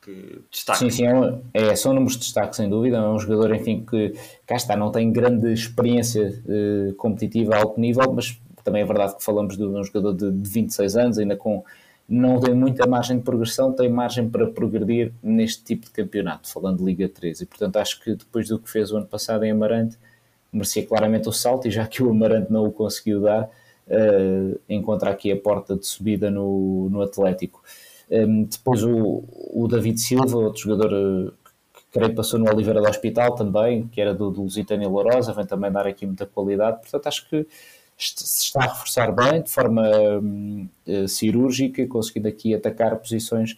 que 0.00 0.42
destacam. 0.50 0.88
Sim, 0.88 0.96
sim, 0.96 1.06
é, 1.52 1.70
é, 1.70 1.76
são 1.76 1.92
números 1.92 2.14
de 2.14 2.20
destaque, 2.20 2.54
sem 2.54 2.70
dúvida. 2.70 2.98
É 2.98 3.08
um 3.08 3.18
jogador, 3.18 3.52
enfim, 3.54 3.84
que 3.84 4.14
cá 4.46 4.54
está, 4.54 4.76
não 4.76 4.92
tem 4.92 5.12
grande 5.12 5.52
experiência 5.52 6.40
eh, 6.48 6.92
competitiva 6.96 7.56
a 7.56 7.58
alto 7.58 7.80
nível, 7.80 8.12
mas 8.12 8.40
também 8.68 8.82
é 8.82 8.84
verdade 8.84 9.16
que 9.16 9.24
falamos 9.24 9.56
de 9.56 9.64
um 9.64 9.82
jogador 9.82 10.12
de, 10.12 10.30
de 10.30 10.50
26 10.50 10.96
anos, 10.96 11.18
ainda 11.18 11.34
com 11.34 11.64
não 12.06 12.40
tem 12.40 12.54
muita 12.54 12.86
margem 12.86 13.18
de 13.18 13.22
progressão, 13.22 13.72
tem 13.72 13.88
margem 13.88 14.28
para 14.28 14.46
progredir 14.46 15.12
neste 15.22 15.62
tipo 15.62 15.86
de 15.86 15.90
campeonato, 15.90 16.50
falando 16.50 16.78
de 16.78 16.84
Liga 16.84 17.08
3. 17.08 17.42
E 17.42 17.46
portanto 17.46 17.76
acho 17.76 18.02
que 18.02 18.14
depois 18.14 18.48
do 18.48 18.58
que 18.58 18.70
fez 18.70 18.90
o 18.92 18.96
ano 18.96 19.06
passado 19.06 19.44
em 19.44 19.50
Amarante, 19.50 19.98
merecia 20.52 20.86
claramente 20.86 21.28
o 21.28 21.32
salto, 21.32 21.68
e 21.68 21.70
já 21.70 21.86
que 21.86 22.02
o 22.02 22.10
Amarante 22.10 22.50
não 22.52 22.64
o 22.64 22.72
conseguiu 22.72 23.20
dar, 23.22 23.44
uh, 23.44 24.60
encontra 24.68 25.10
aqui 25.10 25.32
a 25.32 25.36
porta 25.36 25.76
de 25.76 25.86
subida 25.86 26.30
no, 26.30 26.88
no 26.90 27.02
Atlético. 27.02 27.62
Um, 28.10 28.14
ehm, 28.14 28.42
depois 28.44 28.82
o, 28.82 29.24
o 29.52 29.68
David 29.68 30.00
Silva, 30.00 30.36
outro 30.38 30.62
jogador 30.62 30.92
uh, 30.92 31.32
que 31.74 31.82
creio 31.92 32.10
que 32.10 32.16
passou 32.16 32.38
no 32.38 32.50
Oliveira 32.50 32.80
do 32.80 32.88
Hospital 32.88 33.34
também, 33.34 33.86
que 33.88 34.00
era 34.00 34.14
do, 34.14 34.30
do 34.30 34.42
Lusitânia 34.42 34.88
Lourosa, 34.88 35.34
vem 35.34 35.44
também 35.44 35.70
dar 35.70 35.86
aqui 35.86 36.06
muita 36.06 36.24
qualidade. 36.24 36.80
Portanto, 36.80 37.06
acho 37.06 37.28
que 37.28 37.46
se 37.98 38.44
está 38.44 38.60
a 38.60 38.68
reforçar 38.68 39.12
bem, 39.12 39.42
de 39.42 39.50
forma 39.50 39.82
uh, 39.82 41.08
cirúrgica, 41.08 41.84
conseguindo 41.86 42.28
aqui 42.28 42.54
atacar 42.54 42.96
posições 42.96 43.56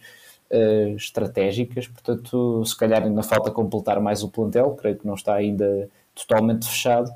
uh, 0.49 0.95
estratégicas. 0.95 1.87
Portanto, 1.87 2.65
se 2.65 2.75
calhar 2.75 3.03
ainda 3.03 3.21
falta 3.21 3.51
completar 3.51 4.01
mais 4.01 4.23
o 4.23 4.29
plantel, 4.29 4.71
creio 4.71 4.97
que 4.97 5.05
não 5.05 5.13
está 5.13 5.35
ainda 5.35 5.87
totalmente 6.15 6.67
fechado, 6.67 7.11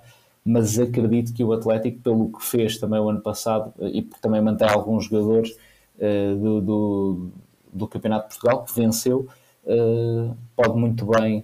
mas 0.45 0.78
acredito 0.78 1.34
que 1.34 1.43
o 1.43 1.51
Atlético, 1.51 1.99
pelo 2.01 2.32
que 2.32 2.45
fez 2.45 2.78
também 2.78 2.99
o 2.99 3.09
ano 3.09 3.21
passado 3.21 3.73
e 3.80 4.03
porque 4.03 4.21
também 4.21 4.41
mantém 4.41 4.69
alguns 4.69 5.05
jogadores 5.05 5.57
uh, 5.97 6.36
do, 6.36 6.61
do, 6.61 7.30
do, 7.73 7.88
Campeonato 7.88 8.30
de 8.30 8.36
Portugal 8.36 8.63
que 8.63 8.76
venceu, 8.80 9.28
pode 10.55 10.78
muito 10.78 11.07
bem 11.07 11.43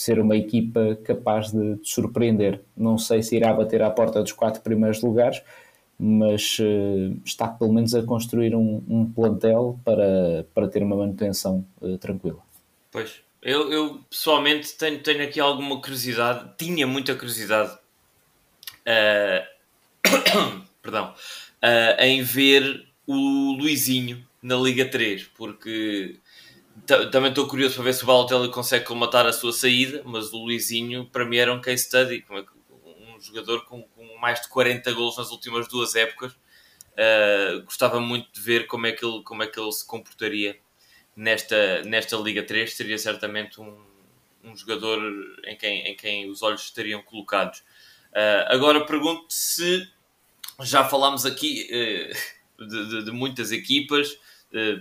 ser 0.00 0.18
uma 0.18 0.34
equipa 0.34 0.98
capaz 1.04 1.52
de, 1.52 1.76
de, 1.76 1.88
surpreender. 1.88 2.62
Não 2.76 2.96
sei 2.96 3.22
se 3.22 3.36
irá 3.36 3.52
bater 3.52 3.82
à 3.82 3.90
porta 3.90 4.22
dos 4.22 4.32
quatro 4.32 4.62
primeiros 4.62 5.02
lugares, 5.02 5.42
mas 5.98 6.58
uh, 6.58 7.20
está 7.22 7.48
pelo 7.48 7.72
menos 7.72 7.94
a 7.94 8.02
construir 8.02 8.54
um, 8.54 8.82
um, 8.88 9.04
plantel 9.04 9.78
para, 9.84 10.46
para 10.54 10.68
ter 10.68 10.82
uma 10.82 10.96
manutenção 10.96 11.66
uh, 11.82 11.98
tranquila. 11.98 12.38
Pois, 12.90 13.20
eu, 13.42 13.70
eu, 13.70 14.00
pessoalmente 14.08 14.74
tenho, 14.78 15.02
tenho 15.02 15.22
aqui 15.22 15.38
alguma 15.38 15.78
curiosidade, 15.82 16.50
tinha 16.56 16.86
muita 16.86 17.14
curiosidade, 17.14 17.72
uh, 18.86 19.44
perdão, 20.80 21.12
em 21.98 22.22
ver 22.22 22.86
o 23.06 23.52
Luizinho 23.58 24.24
na 24.42 24.56
Liga 24.56 24.86
3, 24.86 25.24
porque 25.36 26.18
também 27.10 27.30
estou 27.30 27.46
curioso 27.46 27.74
para 27.74 27.84
ver 27.84 27.94
se 27.94 28.02
o 28.02 28.06
Balotelli 28.06 28.50
consegue 28.50 28.84
colmatar 28.84 29.26
a 29.26 29.32
sua 29.32 29.52
saída, 29.52 30.02
mas 30.04 30.32
o 30.32 30.38
Luizinho 30.38 31.06
para 31.06 31.24
mim 31.24 31.36
era 31.36 31.52
um 31.52 31.60
case 31.60 31.84
study, 31.84 32.24
é 32.28 32.34
um 33.14 33.20
jogador 33.20 33.64
com, 33.64 33.82
com 33.82 34.18
mais 34.18 34.40
de 34.40 34.48
40 34.48 34.92
gols 34.92 35.16
nas 35.16 35.30
últimas 35.30 35.68
duas 35.68 35.94
épocas. 35.94 36.32
Uh, 36.92 37.62
gostava 37.64 38.00
muito 38.00 38.30
de 38.32 38.40
ver 38.40 38.66
como 38.66 38.86
é 38.86 38.92
que 38.92 39.04
ele, 39.04 39.22
como 39.22 39.42
é 39.42 39.46
que 39.46 39.58
ele 39.58 39.72
se 39.72 39.86
comportaria 39.86 40.58
nesta, 41.16 41.82
nesta 41.82 42.16
Liga 42.16 42.42
3. 42.42 42.72
Seria 42.72 42.98
certamente 42.98 43.60
um, 43.60 43.78
um 44.44 44.56
jogador 44.56 45.00
em 45.46 45.56
quem, 45.56 45.86
em 45.86 45.96
quem 45.96 46.30
os 46.30 46.42
olhos 46.42 46.62
estariam 46.62 47.02
colocados. 47.02 47.60
Uh, 48.10 48.46
agora 48.48 48.84
pergunto 48.84 49.26
se 49.28 49.88
já 50.62 50.84
falámos 50.84 51.24
aqui 51.24 51.68
uh, 51.70 52.64
de, 52.66 52.88
de, 52.88 53.04
de, 53.04 53.12
muitas 53.12 53.52
equipas, 53.52 54.18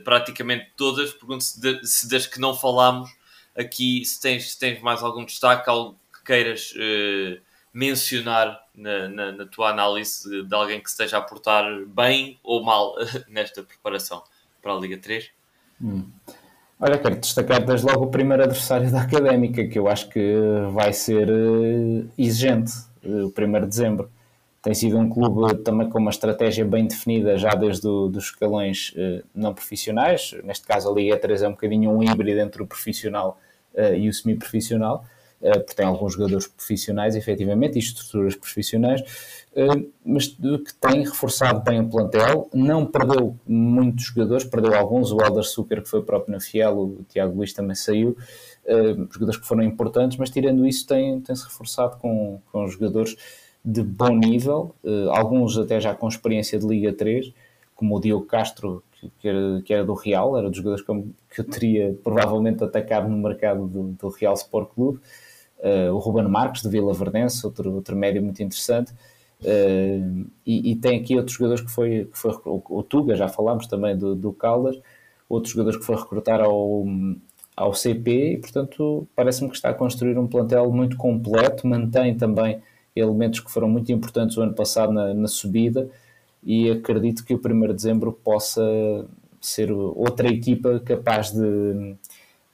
praticamente 0.04 0.72
todas. 0.76 1.14
Pergunto 1.14 1.44
se, 1.44 2.10
das 2.10 2.26
que 2.26 2.40
não 2.40 2.56
falámos 2.56 3.10
aqui, 3.58 4.04
se 4.06 4.20
tens, 4.22 4.52
se 4.52 4.60
tens 4.60 4.82
mais 4.82 5.04
algum 5.04 5.26
destaque, 5.26 5.70
algo 5.70 6.00
que 6.14 6.24
queiras 6.24 6.74
mencionar 7.74 8.60
na, 8.74 9.08
na, 9.08 9.32
na, 9.32 9.46
tua 9.46 9.70
análise 9.70 10.44
de 10.44 10.56
alguém 10.56 10.82
que 10.82 10.90
esteja 10.90 11.18
a 11.18 11.22
portar 11.22 11.66
bem 11.86 12.40
ou 12.44 12.64
mal 12.64 12.96
nesta 13.30 13.62
preparação 13.62 14.24
para 14.62 14.74
a 14.74 14.80
Liga 14.80 14.98
3? 14.98 15.30
Hum. 15.82 16.10
Olha, 16.80 16.98
quero 16.98 17.18
destacar 17.18 17.66
desde 17.66 17.86
logo 17.86 18.06
o 18.06 18.10
primeiro 18.10 18.44
adversário 18.44 18.90
da 18.90 19.02
Académica, 19.02 19.68
que 19.68 19.78
eu 19.78 19.90
acho 19.90 20.08
que 20.10 20.34
vai 20.72 20.94
ser 20.94 21.30
uh, 21.30 22.10
exigente, 22.18 22.72
uh, 23.04 23.26
o 23.26 23.34
1 23.38 23.62
de 23.62 23.68
dezembro. 23.68 24.10
Tem 24.62 24.74
sido 24.74 24.98
um 24.98 25.10
clube 25.10 25.56
também 25.64 25.90
com 25.90 26.00
uma 26.00 26.12
estratégia 26.12 26.66
bem 26.66 26.86
definida 26.86 27.38
já 27.38 27.56
desde 27.56 27.88
os 27.88 28.16
escalões 28.18 28.94
uh, 28.96 29.24
não 29.34 29.54
profissionais. 29.54 30.36
Neste 30.44 30.68
caso, 30.68 30.90
a 30.90 30.94
Liga 30.94 31.18
3 31.18 31.44
é 31.44 31.48
um 31.48 31.52
bocadinho 31.52 31.92
um 31.92 32.04
híbrido 32.04 32.40
entre 32.40 32.62
o 32.62 32.68
profissional 32.68 33.40
e 33.96 34.10
o 34.10 34.14
semi-profissional 34.14 35.06
eh, 35.42 35.58
porque 35.60 35.74
tem 35.74 35.86
alguns 35.86 36.14
jogadores 36.14 36.48
profissionais, 36.48 37.16
efetivamente, 37.16 37.76
e 37.78 37.80
estruturas 37.80 38.36
profissionais, 38.36 39.02
eh, 39.56 39.86
mas 40.06 40.28
que 40.28 40.74
tem 40.82 41.04
reforçado 41.04 41.62
bem 41.62 41.80
o 41.80 41.90
plantel, 41.90 42.50
não 42.54 42.86
perdeu 42.86 43.38
muitos 43.48 44.06
jogadores, 44.06 44.44
perdeu 44.44 44.74
alguns, 44.76 45.12
o 45.12 45.22
Alder 45.22 45.44
Zucker, 45.44 45.82
que 45.82 45.90
foi 45.90 46.02
próprio 46.04 46.34
na 46.34 46.42
Fiel, 46.42 46.78
o 46.78 47.06
Tiago 47.08 47.38
Luís 47.38 47.54
também 47.54 47.76
saiu, 47.76 48.18
eh, 48.66 48.96
jogadores 49.12 49.40
que 49.40 49.48
foram 49.48 49.64
importantes, 49.64 50.18
mas 50.18 50.30
tirando 50.30 50.68
isso 50.68 50.86
tem, 50.86 51.22
tem-se 51.22 51.46
reforçado 51.46 51.98
com, 51.98 52.42
com 52.52 52.68
jogadores 52.68 53.16
de 53.64 53.84
bom 53.84 54.16
nível, 54.16 54.74
alguns 55.12 55.58
até 55.58 55.80
já 55.80 55.94
com 55.94 56.08
experiência 56.08 56.58
de 56.58 56.66
Liga 56.66 56.94
3, 56.94 57.34
como 57.76 57.96
o 57.96 58.00
Diogo 58.00 58.26
Castro, 58.26 58.84
que 59.20 59.28
era, 59.28 59.62
que 59.64 59.74
era 59.74 59.86
do 59.86 59.94
Real, 59.94 60.38
era 60.38 60.50
dos 60.50 60.58
jogadores 60.58 60.86
que 60.86 61.42
eu 61.42 61.44
teria 61.46 61.96
provavelmente 62.04 62.64
atacado 62.64 63.08
no 63.08 63.18
mercado 63.18 63.68
do, 63.68 63.84
do 63.92 64.10
Real 64.10 64.34
Sport 64.34 64.70
Clube, 64.74 65.00
uh, 65.60 65.94
o 65.94 65.98
Ruben 65.98 66.28
Marques 66.28 66.62
de 66.62 66.70
Vila 66.70 66.94
Verdense, 66.94 67.46
outro, 67.46 67.74
outro 67.74 67.96
médio 67.96 68.22
muito 68.22 68.42
interessante. 68.42 68.92
Uh, 69.42 70.26
e, 70.46 70.72
e, 70.72 70.76
tem 70.76 71.00
aqui 71.00 71.16
outros 71.16 71.38
jogadores 71.38 71.64
que 71.64 71.72
foi, 71.72 72.10
que 72.12 72.18
foi 72.18 72.32
o, 72.44 72.62
o 72.70 72.84
Tuga, 72.84 73.16
já 73.16 73.30
falámos 73.30 73.68
também 73.68 73.98
do, 73.98 74.14
do 74.14 74.34
Caldas, 74.34 74.78
outros 75.30 75.54
jogadores 75.54 75.80
que 75.80 75.86
foi 75.86 75.96
recrutar 75.96 76.42
ao, 76.42 76.84
ao 77.56 77.74
CP 77.74 78.34
e, 78.34 78.38
portanto, 78.38 79.08
parece-me 79.16 79.50
que 79.50 79.56
está 79.56 79.70
a 79.70 79.74
construir 79.74 80.18
um 80.18 80.28
plantel 80.28 80.70
muito 80.72 80.98
completo, 80.98 81.66
mantém 81.66 82.18
também 82.18 82.62
elementos 82.96 83.40
que 83.40 83.52
foram 83.52 83.70
muito 83.70 83.92
importantes 83.92 84.38
o 84.38 84.42
ano 84.42 84.54
passado 84.54 84.92
na, 84.92 85.14
na 85.14 85.28
subida 85.28 85.90
e 86.44 86.70
acredito 86.70 87.24
que 87.24 87.34
o 87.34 87.42
1 87.44 87.68
de 87.68 87.74
dezembro 87.74 88.12
possa 88.12 88.62
ser 89.42 89.72
outra 89.72 90.28
equipa 90.28 90.80
capaz 90.80 91.32
de, 91.32 91.96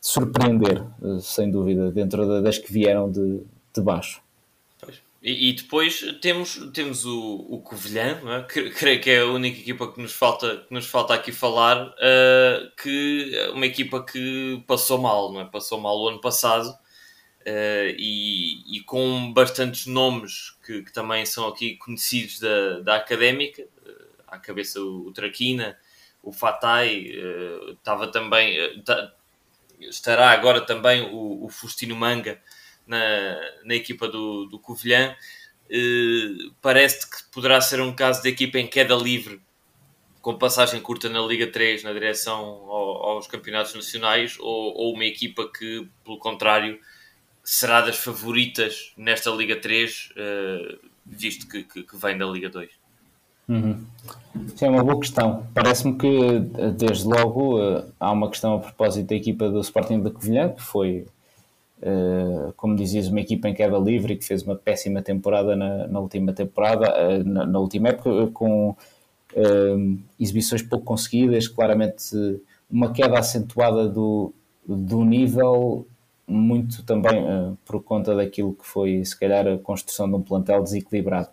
surpreender, 0.06 0.84
eh, 1.04 1.20
sem 1.20 1.50
dúvida, 1.50 1.92
dentro 1.92 2.40
das 2.44 2.60
que 2.60 2.72
vieram 2.72 3.12
de, 3.12 3.42
de 3.74 3.82
baixo. 3.82 4.22
E, 5.24 5.54
depois 5.54 6.02
temos, 6.22 6.70
temos 6.72 7.04
o, 7.04 7.48
o 7.50 7.60
Covilhã, 7.60 8.22
é? 8.28 8.44
que 8.44 8.70
creio 8.70 9.02
que 9.02 9.10
é 9.10 9.22
a 9.22 9.26
única 9.26 9.60
equipa 9.60 9.92
que 9.92 10.00
nos 10.00 10.14
falta, 10.14 10.58
que 10.58 10.72
nos 10.72 10.86
falta 10.86 11.16
aqui 11.16 11.32
falar, 11.32 11.88
uh, 11.88 12.72
que 12.80 13.32
é 13.34 13.50
uma 13.50 13.66
equipa 13.66 14.06
que 14.06 14.64
passou 14.68 15.00
mal, 15.00 15.34
não 15.34 15.42
é? 15.42 15.46
Passou 15.46 15.82
mal 15.82 16.00
o 16.00 16.10
ano 16.10 16.22
passado 16.22 16.72
uh, 17.46 17.96
e, 17.98 18.78
e, 18.78 18.82
com 18.82 19.32
bastantes 19.34 19.86
nomes 19.86 20.58
que, 20.66 20.84
que, 20.84 20.92
também 20.92 21.26
são 21.26 21.48
aqui 21.48 21.76
conhecidos 21.78 22.40
da, 22.40 22.80
da 22.80 22.96
académica, 22.96 23.64
uh, 23.64 24.24
à 24.28 24.38
cabeça 24.38 24.82
o, 24.82 25.08
o 25.08 25.12
Traquina, 25.12 25.78
o 26.24 26.32
Fatai, 26.32 27.12
estava 27.78 28.08
também 28.08 28.58
estará 29.80 30.32
agora 30.32 30.62
também 30.62 31.04
o, 31.04 31.46
o 31.46 31.50
Fustino 31.50 31.96
Manga 31.96 32.42
na, 32.86 32.98
na 33.64 33.76
equipa 33.76 34.08
do, 34.08 34.46
do 34.46 34.60
Covilhã. 34.60 35.16
Uh, 35.66 36.54
parece 36.62 37.10
que 37.10 37.18
poderá 37.32 37.60
ser 37.60 37.82
um 37.82 37.94
caso 37.94 38.22
de 38.22 38.30
equipa 38.30 38.60
em 38.60 38.68
queda 38.68 38.96
livre, 38.96 39.42
com 40.22 40.38
passagem 40.38 40.82
curta 40.82 41.10
na 41.10 41.22
Liga 41.22 41.48
3 41.48 41.84
na 41.84 41.94
direção 41.94 42.40
ao, 42.40 43.10
aos 43.10 43.28
campeonatos 43.28 43.74
nacionais, 43.74 44.38
ou, 44.40 44.76
ou, 44.76 44.94
uma 44.94 45.06
equipa 45.06 45.50
que, 45.52 45.88
pelo 46.04 46.20
contrário, 46.20 46.80
será 47.46 47.80
das 47.82 47.98
favoritas 47.98 48.92
nesta 48.98 49.30
Liga 49.30 49.56
3, 49.56 50.10
uh, 50.10 50.14
eh, 50.18 50.78
visto 51.06 51.48
que, 51.48 51.64
que, 51.64 51.84
que, 51.84 51.96
vem 51.96 52.18
da 52.18 52.26
Liga 52.26 52.50
2. 52.50 52.70
Uhum. 53.48 53.86
Sim, 54.56 54.66
é 54.66 54.70
uma 54.70 54.84
boa 54.84 55.00
questão. 55.00 55.46
Parece-me 55.54 55.96
que, 55.96 56.40
desde 56.76 57.08
logo, 57.08 57.62
eh, 57.62 57.86
há 58.00 58.12
uma 58.12 58.30
questão 58.30 58.56
a 58.56 58.60
propósito 58.60 59.08
da 59.08 59.16
equipa 59.16 59.50
do 59.50 59.62
Sporting 59.62 60.02
da 60.02 60.10
Covilhã, 60.10 60.50
que 60.50 60.62
foi, 60.62 61.06
eh, 61.82 62.52
como 62.58 62.76
dizias, 62.76 63.08
uma 63.08 63.22
equipa 63.22 63.48
em 63.48 63.54
queda 63.54 63.78
livre 63.78 64.14
e 64.14 64.18
que 64.18 64.26
fez 64.26 64.42
uma 64.42 64.56
péssima 64.56 65.02
temporada 65.02 65.56
na, 65.56 65.88
na 65.88 66.00
última 66.00 66.34
temporada, 66.34 66.88
eh, 66.88 67.24
na, 67.24 67.46
na, 67.46 67.60
última 67.60 67.90
época, 67.90 68.28
com 68.34 68.76
exibições 70.18 70.62
pouco 70.62 70.86
conseguidas, 70.86 71.46
claramente 71.46 72.16
uma 72.72 72.94
queda 72.94 73.20
acentuada 73.20 73.86
do, 73.86 74.34
do 74.66 75.04
nível, 75.04 75.86
muito 76.28 76.84
também 76.84 77.24
por 77.64 77.84
conta 77.84 78.16
daquilo 78.16 78.54
que 78.54 78.66
foi, 78.66 79.04
se 79.06 79.18
calhar, 79.18 79.48
a 79.48 79.58
construção 79.58 80.08
de 80.10 80.16
um 80.16 80.22
plantel 80.22 80.64
desequilibrado. 80.64 81.30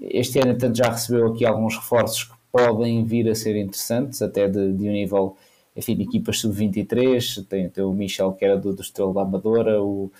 Este 0.00 0.38
ano, 0.38 0.56
tanto 0.56 0.76
já 0.76 0.90
recebeu 0.90 1.28
aqui 1.28 1.44
alguns 1.44 1.76
reforços 1.76 2.24
que 2.24 2.34
podem 2.52 3.04
vir 3.04 3.28
a 3.28 3.34
ser 3.34 3.56
interessantes, 3.56 4.22
até 4.22 4.46
de, 4.46 4.72
de 4.72 4.88
um 4.88 4.92
nível, 4.92 5.36
enfim, 5.74 5.96
de 5.96 6.02
equipas 6.02 6.38
sub-23. 6.40 7.46
Tem, 7.48 7.68
tem, 7.68 7.84
o 7.84 7.92
Michel, 7.92 8.32
que 8.32 8.44
era 8.44 8.56
do, 8.56 8.74
do 8.74 8.82
Estrela 8.82 9.12
da 9.12 9.22
Amadora, 9.22 9.82
o, 9.82 10.10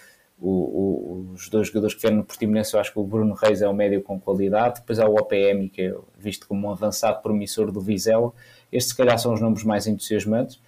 o, 0.41 0.51
o, 0.51 1.31
os 1.35 1.49
dois 1.49 1.69
jogadores 1.69 1.95
que 1.95 2.01
vieram 2.01 2.19
no 2.19 2.25
Portimonense, 2.25 2.75
eu 2.75 2.81
acho 2.81 2.93
que 2.93 2.99
o 2.99 3.05
Bruno 3.05 3.35
Reis 3.35 3.63
é 3.63 3.69
um 3.69 3.73
médio 3.73 4.03
com 4.03 4.19
qualidade. 4.19 4.81
Depois 4.81 4.99
há 4.99 5.07
o 5.07 5.15
OPM, 5.15 5.69
que 5.69 5.83
é 5.83 5.95
visto 6.19 6.47
como 6.49 6.67
um 6.67 6.71
avançado 6.71 7.23
promissor 7.23 7.71
do 7.71 7.81
Vizela. 7.81 8.33
Estes, 8.73 8.93
se 8.93 8.97
calhar, 8.97 9.19
são 9.19 9.33
os 9.33 9.41
nomes 9.41 9.63
mais 9.65 9.87
entusiasmantes. 9.87 10.61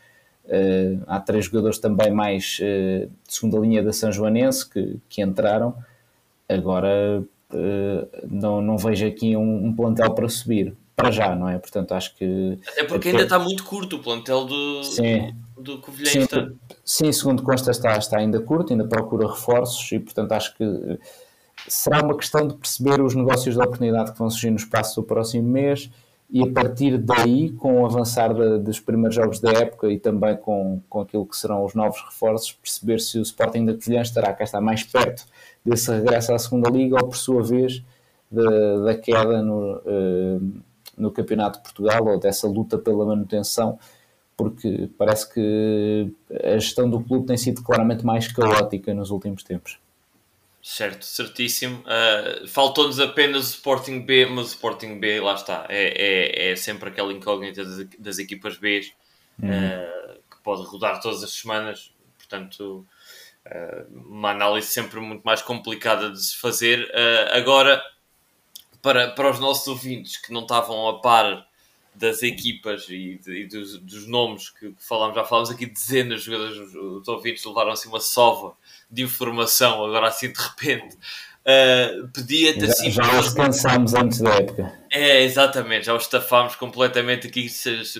Uh, 0.44 1.02
há 1.06 1.20
três 1.20 1.44
jogadores 1.44 1.78
também 1.78 2.10
mais 2.10 2.58
uh, 2.60 3.06
de 3.06 3.34
segunda 3.34 3.58
linha 3.58 3.82
da 3.82 3.92
São 3.92 4.10
Joanense 4.10 4.68
que, 4.68 4.98
que 5.08 5.22
entraram. 5.22 5.74
Agora, 6.48 7.22
uh, 7.52 8.08
não, 8.28 8.60
não 8.60 8.76
vejo 8.76 9.06
aqui 9.06 9.36
um, 9.36 9.66
um, 9.66 9.74
plantel 9.74 10.12
para 10.12 10.28
subir, 10.28 10.74
para 10.96 11.10
já, 11.10 11.36
não 11.36 11.48
é? 11.48 11.58
Portanto, 11.58 11.92
acho 11.92 12.16
que. 12.16 12.58
Até 12.66 12.84
porque 12.84 13.10
ainda 13.10 13.22
está 13.22 13.38
muito 13.38 13.62
curto 13.64 13.96
o 13.96 14.02
plantel 14.02 14.44
do, 14.44 14.82
sim, 14.82 15.32
do 15.56 15.78
Covilhã. 15.78 16.10
Sim, 16.10 16.20
está... 16.20 16.48
sim, 16.84 17.12
segundo 17.12 17.42
consta, 17.42 17.70
está, 17.70 17.96
está 17.96 18.18
ainda 18.18 18.40
curto, 18.40 18.72
ainda 18.72 18.84
procura 18.84 19.28
reforços 19.28 19.92
e, 19.92 20.00
portanto, 20.00 20.32
acho 20.32 20.56
que 20.56 20.98
será 21.68 22.02
uma 22.02 22.16
questão 22.16 22.48
de 22.48 22.54
perceber 22.54 23.00
os 23.00 23.14
negócios 23.14 23.54
de 23.54 23.60
oportunidade 23.60 24.12
que 24.12 24.18
vão 24.18 24.30
surgir 24.30 24.50
no 24.50 24.56
espaço 24.56 25.00
do 25.00 25.06
próximo 25.06 25.48
mês 25.48 25.90
e 26.32 26.42
a 26.42 26.52
partir 26.52 26.96
daí, 26.96 27.50
com 27.50 27.82
o 27.82 27.86
avançar 27.86 28.32
dos 28.58 28.78
primeiros 28.78 29.16
jogos 29.16 29.40
da 29.40 29.50
época 29.50 29.90
e 29.90 29.98
também 29.98 30.36
com, 30.36 30.80
com 30.88 31.00
aquilo 31.00 31.26
que 31.26 31.36
serão 31.36 31.64
os 31.64 31.74
novos 31.74 32.00
reforços, 32.02 32.52
perceber 32.52 33.00
se 33.00 33.18
o 33.18 33.22
Sporting 33.22 33.64
da 33.64 33.74
Covilhã 33.74 34.00
estará 34.00 34.32
cá 34.32 34.44
está 34.44 34.60
mais 34.60 34.84
perto 34.84 35.26
desse 35.64 35.90
regresso 35.90 36.32
à 36.32 36.38
segunda 36.38 36.70
liga 36.70 36.96
ou 36.96 37.08
por 37.08 37.16
sua 37.16 37.42
vez 37.42 37.82
da, 38.30 38.78
da 38.84 38.94
queda 38.94 39.42
no, 39.42 39.78
uh, 39.78 40.52
no 40.96 41.10
Campeonato 41.10 41.58
de 41.58 41.64
Portugal 41.64 42.06
ou 42.06 42.18
dessa 42.18 42.46
luta 42.46 42.78
pela 42.78 43.04
manutenção 43.04 43.78
porque 44.36 44.88
parece 44.96 45.30
que 45.34 46.14
a 46.44 46.56
gestão 46.56 46.88
do 46.88 47.00
clube 47.00 47.26
tem 47.26 47.36
sido 47.36 47.62
claramente 47.62 48.06
mais 48.06 48.26
caótica 48.32 48.94
nos 48.94 49.10
últimos 49.10 49.42
tempos. 49.42 49.78
Certo, 50.62 51.04
certíssimo. 51.04 51.82
Uh, 51.86 52.46
Faltou-nos 52.46 53.00
apenas 53.00 53.48
o 53.48 53.54
Sporting 53.54 54.00
B, 54.00 54.26
mas 54.26 54.46
o 54.46 54.48
Sporting 54.48 54.98
B, 54.98 55.18
lá 55.20 55.34
está, 55.34 55.66
é, 55.70 56.48
é, 56.48 56.52
é 56.52 56.56
sempre 56.56 56.90
aquela 56.90 57.12
incógnita 57.12 57.64
das, 57.64 57.88
das 57.98 58.18
equipas 58.18 58.58
B 58.58 58.92
uhum. 59.42 59.48
uh, 59.48 60.20
que 60.30 60.42
pode 60.42 60.62
rodar 60.64 61.00
todas 61.00 61.24
as 61.24 61.32
semanas, 61.32 61.94
portanto, 62.18 62.86
uh, 63.46 63.98
uma 64.06 64.32
análise 64.32 64.66
sempre 64.66 65.00
muito 65.00 65.22
mais 65.22 65.40
complicada 65.40 66.10
de 66.10 66.22
se 66.22 66.36
fazer. 66.36 66.90
agora, 67.32 67.82
para, 68.82 69.12
para 69.12 69.30
os 69.30 69.40
nossos 69.40 69.66
ouvintes 69.66 70.18
que 70.18 70.30
não 70.30 70.42
estavam 70.42 70.88
a 70.88 71.00
par 71.00 71.49
das 71.94 72.22
equipas 72.22 72.86
e, 72.88 73.20
de, 73.22 73.42
e 73.42 73.46
dos, 73.46 73.78
dos, 73.78 74.06
nomes 74.06 74.50
que, 74.50 74.72
falámos, 74.78 75.16
já 75.16 75.24
falámos 75.24 75.50
aqui 75.50 75.66
dezenas 75.66 76.20
de 76.20 76.26
jogadores, 76.26 76.56
os, 76.74 77.08
ouvintes 77.08 77.44
levaram 77.44 77.72
assim 77.72 77.88
uma 77.88 78.00
sova 78.00 78.54
de 78.90 79.02
informação, 79.02 79.84
agora 79.84 80.08
assim 80.08 80.32
de 80.32 80.40
repente. 80.40 80.96
Uh, 81.40 82.06
pedia-te 82.08 82.64
assim. 82.64 82.90
Já, 82.90 83.02
já 83.02 83.20
os 83.20 83.32
cansámos 83.32 83.94
antes 83.94 84.20
da 84.20 84.30
época. 84.34 84.78
É, 84.92 85.22
exatamente, 85.22 85.86
já 85.86 85.94
os 85.94 86.04
estafámos 86.04 86.54
completamente 86.54 87.26
aqui 87.26 87.48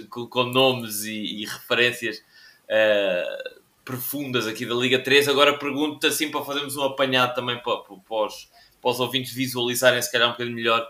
com, 0.09 0.27
com 0.27 0.45
nomes 0.45 1.05
e, 1.05 1.43
e 1.43 1.47
referências 1.47 2.19
uh, 2.19 3.61
profundas 3.85 4.47
aqui 4.47 4.65
da 4.65 4.75
Liga 4.75 4.99
3. 4.99 5.29
Agora 5.29 5.59
pergunto-te 5.59 6.07
assim 6.07 6.31
para 6.31 6.45
fazermos 6.45 6.77
um 6.77 6.85
apanhado 6.85 7.35
também 7.35 7.59
para, 7.61 7.79
para, 7.79 7.97
para, 7.97 8.27
os, 8.27 8.49
para 8.81 8.91
os 8.91 9.01
ouvintes 9.01 9.33
visualizarem 9.33 10.01
se 10.01 10.13
calhar 10.13 10.29
um 10.29 10.33
bocadinho 10.33 10.57
melhor 10.57 10.89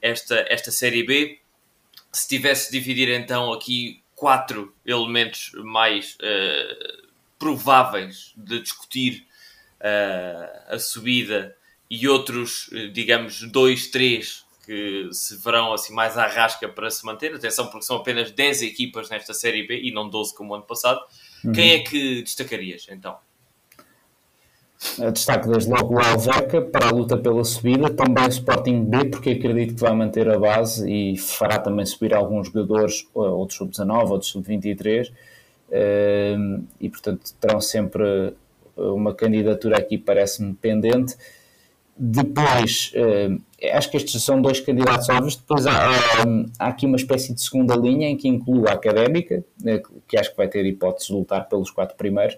esta, 0.00 0.44
esta 0.48 0.70
Série 0.70 1.04
B. 1.04 1.41
Se 2.12 2.28
tivesse 2.28 2.70
de 2.70 2.78
dividir 2.78 3.08
então 3.08 3.52
aqui 3.52 4.02
quatro 4.14 4.74
elementos 4.84 5.50
mais 5.64 6.16
uh, 6.16 7.08
prováveis 7.38 8.32
de 8.36 8.60
discutir 8.60 9.26
uh, 9.80 10.74
a 10.74 10.78
subida 10.78 11.56
e 11.90 12.08
outros, 12.08 12.70
digamos, 12.92 13.42
dois, 13.50 13.88
três 13.88 14.46
que 14.64 15.08
se 15.12 15.36
verão 15.36 15.72
assim 15.72 15.92
mais 15.92 16.16
à 16.16 16.26
rasca 16.26 16.68
para 16.68 16.90
se 16.90 17.04
manter. 17.04 17.34
Atenção, 17.34 17.66
porque 17.66 17.84
são 17.84 17.96
apenas 17.96 18.30
10 18.30 18.62
equipas 18.62 19.10
nesta 19.10 19.34
Série 19.34 19.66
B 19.66 19.80
e 19.82 19.92
não 19.92 20.08
12 20.08 20.34
como 20.34 20.52
o 20.52 20.54
ano 20.54 20.64
passado. 20.64 21.00
Uhum. 21.44 21.52
Quem 21.52 21.72
é 21.72 21.78
que 21.80 22.22
destacarias 22.22 22.86
então? 22.88 23.18
Destaque 25.12 25.48
desde 25.48 25.70
logo 25.70 25.94
o 25.94 25.98
Alverca 26.00 26.60
para 26.60 26.88
a 26.88 26.90
luta 26.90 27.16
pela 27.16 27.44
subida, 27.44 27.88
também 27.88 28.24
o 28.24 28.28
Sporting 28.28 28.84
B, 28.84 29.04
porque 29.06 29.30
acredito 29.30 29.74
que 29.74 29.80
vai 29.80 29.94
manter 29.94 30.28
a 30.28 30.38
base 30.38 30.90
e 30.90 31.16
fará 31.16 31.58
também 31.58 31.86
subir 31.86 32.12
alguns 32.12 32.48
jogadores, 32.48 33.06
ou 33.14 33.46
do 33.46 33.52
sub-19 33.52 34.10
ou 34.10 34.18
do 34.18 34.24
sub-23, 34.24 35.10
ehm, 35.70 36.64
e 36.80 36.88
portanto 36.88 37.32
terão 37.40 37.60
sempre 37.60 38.34
uma 38.76 39.14
candidatura 39.14 39.78
aqui, 39.78 39.96
parece-me 39.96 40.52
pendente. 40.54 41.16
Depois, 41.96 42.90
ehm, 42.94 43.38
acho 43.72 43.90
que 43.90 43.96
estes 43.96 44.22
são 44.22 44.42
dois 44.42 44.60
candidatos 44.60 45.08
óbvios. 45.08 45.36
Depois 45.36 45.66
há, 45.66 45.90
há, 46.58 46.68
aqui 46.68 46.86
uma 46.86 46.96
espécie 46.96 47.32
de 47.32 47.40
segunda 47.40 47.76
linha 47.76 48.08
em 48.08 48.16
que 48.16 48.26
inclui 48.28 48.68
a 48.68 48.72
académica, 48.72 49.44
que 50.08 50.18
acho 50.18 50.32
que 50.32 50.36
vai 50.36 50.48
ter 50.48 50.66
hipóteses 50.66 51.06
de 51.08 51.14
lutar 51.14 51.48
pelos 51.48 51.70
quatro 51.70 51.96
primeiros 51.96 52.36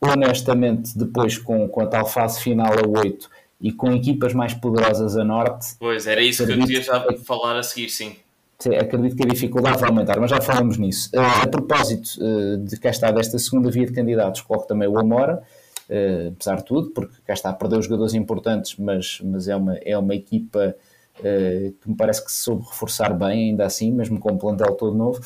honestamente, 0.00 0.96
depois 0.96 1.38
com, 1.38 1.68
com 1.68 1.80
a 1.80 1.86
tal 1.86 2.06
fase 2.06 2.40
final 2.40 2.72
a 2.72 3.00
8 3.00 3.28
e 3.60 3.72
com 3.72 3.92
equipas 3.92 4.34
mais 4.34 4.52
poderosas 4.54 5.16
a 5.16 5.24
norte. 5.24 5.76
Pois, 5.78 6.06
era 6.06 6.22
isso 6.22 6.44
que 6.44 6.52
eu 6.52 6.58
queria 6.58 6.82
já 6.82 7.04
falar 7.24 7.58
a 7.58 7.62
seguir, 7.62 7.88
sim. 7.88 8.16
sim. 8.58 8.74
Acredito 8.76 9.16
que 9.16 9.22
a 9.22 9.26
dificuldade 9.26 9.78
vai 9.78 9.88
aumentar, 9.88 10.20
mas 10.20 10.30
já 10.30 10.40
falamos 10.40 10.76
nisso. 10.76 11.10
Uh, 11.14 11.42
a 11.42 11.46
propósito 11.46 12.18
uh, 12.20 12.58
de 12.58 12.78
cá 12.78 12.90
está 12.90 13.10
desta 13.10 13.38
segunda 13.38 13.70
via 13.70 13.86
de 13.86 13.92
candidatos, 13.92 14.42
coloco 14.42 14.66
também 14.66 14.86
o 14.86 14.98
Amora, 14.98 15.42
uh, 15.88 16.32
apesar 16.34 16.56
de 16.56 16.64
tudo, 16.64 16.90
porque 16.90 17.14
cá 17.24 17.32
está 17.32 17.56
os 17.78 17.84
jogadores 17.86 18.14
importantes, 18.14 18.76
mas, 18.76 19.20
mas 19.22 19.48
é, 19.48 19.56
uma, 19.56 19.76
é 19.76 19.96
uma 19.96 20.14
equipa 20.14 20.76
que 21.18 21.88
me 21.88 21.96
parece 21.96 22.22
que 22.22 22.30
se 22.30 22.42
soube 22.42 22.62
reforçar 22.68 23.14
bem, 23.14 23.48
ainda 23.48 23.64
assim, 23.64 23.90
mesmo 23.90 24.20
com 24.20 24.32
um 24.32 24.36
plantel 24.36 24.74
todo 24.74 24.94
novo 24.94 25.18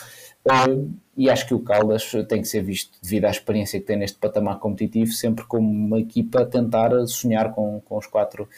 e 1.17 1.29
acho 1.29 1.47
que 1.47 1.55
o 1.55 1.61
Caldas 1.61 2.11
tem 2.29 2.41
que 2.41 2.49
ser 2.49 2.63
visto, 2.63 2.99
devido 3.03 3.27
à 3.27 3.31
experiência 3.31 3.79
que 3.79 3.87
tem 3.87 3.97
neste 3.97 4.19
patamar 4.19 4.59
competitivo, 4.59 5.13
sempre 5.13 5.45
como 5.45 5.69
uma 5.71 6.01
equipa 6.01 6.43
a 6.43 6.47
tentar 6.47 6.91
sonhar 7.07 7.53
com, 7.53 7.81
com 7.85 7.99
os 7.99 8.07
quatro 8.07 8.49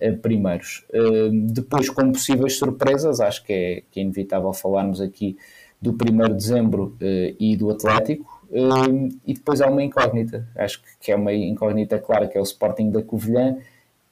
uh, 0.00 0.16
primeiros. 0.18 0.84
Uh, 0.90 1.30
depois, 1.50 1.90
com 1.90 2.12
possíveis 2.12 2.56
surpresas, 2.56 3.20
acho 3.20 3.44
que 3.44 3.52
é, 3.52 3.82
que 3.90 3.98
é 3.98 4.02
inevitável 4.02 4.52
falarmos 4.52 5.00
aqui 5.00 5.36
do 5.82 5.90
1 5.90 6.28
de 6.28 6.34
dezembro 6.34 6.96
uh, 7.00 7.36
e 7.38 7.56
do 7.56 7.70
Atlético. 7.70 8.42
e 9.26 9.34
depois 9.34 9.60
há 9.60 9.66
uma 9.66 9.82
incógnita, 9.82 10.46
acho 10.54 10.80
que 11.00 11.10
é 11.10 11.16
uma 11.16 11.32
incógnita 11.32 11.98
clara, 11.98 12.28
que 12.28 12.38
é 12.38 12.40
o 12.40 12.44
Sporting 12.44 12.92
da 12.92 13.02
Covilhã 13.02 13.56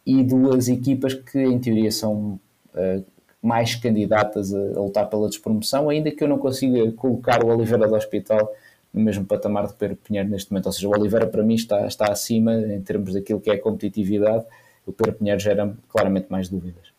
e 0.05 0.25
duas 0.25 0.69
equipas 0.69 1.15
que, 1.15 1.39
em 1.39 1.61
teoria, 1.61 1.93
são 1.93 2.41
mais 3.43 3.75
candidatas 3.75 4.55
a, 4.55 4.59
a, 4.59 4.81
lutar 4.81 5.11
pela 5.11 5.29
despromoção, 5.29 5.91
ainda 5.91 6.11
que 6.11 6.23
eu 6.23 6.29
não 6.29 6.39
consiga 6.39 6.91
colocar 6.93 7.45
o 7.45 7.49
Oliveira 7.49 7.89
do 7.89 7.95
Hospital 7.95 8.55
no 8.95 9.01
mesmo 9.01 9.25
patamar 9.25 9.67
de 9.67 9.75
Pedro 9.75 9.97
Pinheiro 9.97 10.29
neste 10.29 10.53
momento. 10.53 10.67
Ou 10.67 10.73
seja, 10.73 10.89
o 10.89 10.93
Oliveira 10.93 11.27
para 11.27 11.43
mim 11.43 11.55
está, 11.55 11.87
está 11.87 12.13
acima 12.13 12.55
em 12.55 12.81
termos 12.81 13.15
daquilo 13.15 13.41
que 13.41 13.51
é 13.51 13.57
competitividade, 13.57 14.45
o 14.87 14.93
Pedro 14.93 15.15
Pinheiro 15.15 15.41
gera 15.41 15.75
claramente 15.89 16.27
mais 16.31 16.49
dúvidas. 16.49 16.93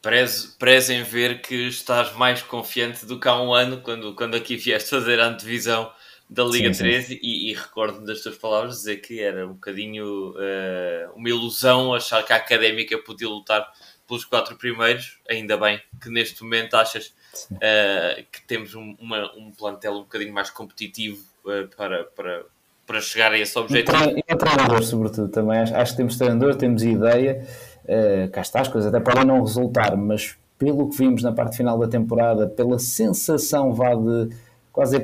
Prezo, 0.00 0.92
em 0.92 1.04
ver 1.04 1.40
que 1.40 1.68
estás 1.68 2.12
mais 2.16 2.42
confiante 2.42 3.06
do 3.06 3.20
que 3.20 3.28
há 3.28 3.40
um 3.40 3.54
ano, 3.54 3.80
quando, 3.82 4.14
quando 4.16 4.34
aqui 4.34 4.56
vieste 4.56 4.90
fazer 4.90 5.20
a 5.20 5.28
antevisão 5.28 5.92
da 6.28 6.42
Liga 6.44 6.72
sim, 6.72 6.84
13 6.84 7.06
sim. 7.06 7.20
e, 7.22 7.50
e 7.50 7.54
recordo-me 7.54 8.06
das 8.06 8.20
tuas 8.20 8.36
palavras 8.36 8.76
dizer 8.78 8.96
que 8.96 9.20
era 9.20 9.46
um 9.46 9.52
bocadinho 9.52 10.30
uh, 10.30 11.12
uma 11.14 11.28
ilusão 11.28 11.94
achar 11.94 12.24
que 12.24 12.32
a 12.32 12.36
Académica 12.36 12.98
podia 12.98 13.28
lutar 13.28 13.70
pelos 14.12 14.26
quatro 14.26 14.56
primeiros, 14.56 15.18
ainda 15.26 15.56
bem 15.56 15.80
que 15.98 16.10
neste 16.10 16.42
momento 16.42 16.74
achas 16.74 17.14
uh, 17.50 18.22
que 18.30 18.42
temos 18.46 18.74
um, 18.74 18.94
uma, 19.00 19.32
um 19.34 19.50
plantel 19.50 19.94
um 19.94 20.00
bocadinho 20.00 20.34
mais 20.34 20.50
competitivo 20.50 21.24
uh, 21.46 21.66
para, 21.74 22.04
para, 22.04 22.44
para 22.86 23.00
chegar 23.00 23.32
a 23.32 23.38
esse 23.38 23.58
objetivo. 23.58 23.96
E 24.14 24.34
o 24.34 24.36
treinador, 24.36 24.82
sobretudo, 24.82 25.30
também. 25.30 25.60
Acho, 25.60 25.74
acho, 25.74 25.92
que 25.92 25.96
temos 25.96 26.18
treinador, 26.18 26.56
temos 26.56 26.82
ideia, 26.82 27.46
uh, 27.84 28.30
cá 28.30 28.42
está 28.42 28.60
as 28.60 28.68
coisas, 28.68 28.92
até 28.92 29.02
para 29.02 29.24
não 29.24 29.40
resultar, 29.40 29.96
mas 29.96 30.36
pelo 30.58 30.90
que 30.90 30.98
vimos 30.98 31.22
na 31.22 31.32
parte 31.32 31.56
final 31.56 31.78
da 31.78 31.88
temporada, 31.88 32.46
pela 32.46 32.78
sensação 32.78 33.72
vá 33.72 33.94
de 33.94 34.28
quase 34.70 34.98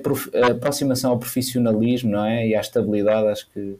aproximação 0.50 1.12
ao 1.12 1.18
profissionalismo 1.18 2.10
não 2.10 2.26
é? 2.26 2.46
e 2.46 2.54
à 2.54 2.60
estabilidade, 2.60 3.26
acho 3.28 3.48
que 3.50 3.78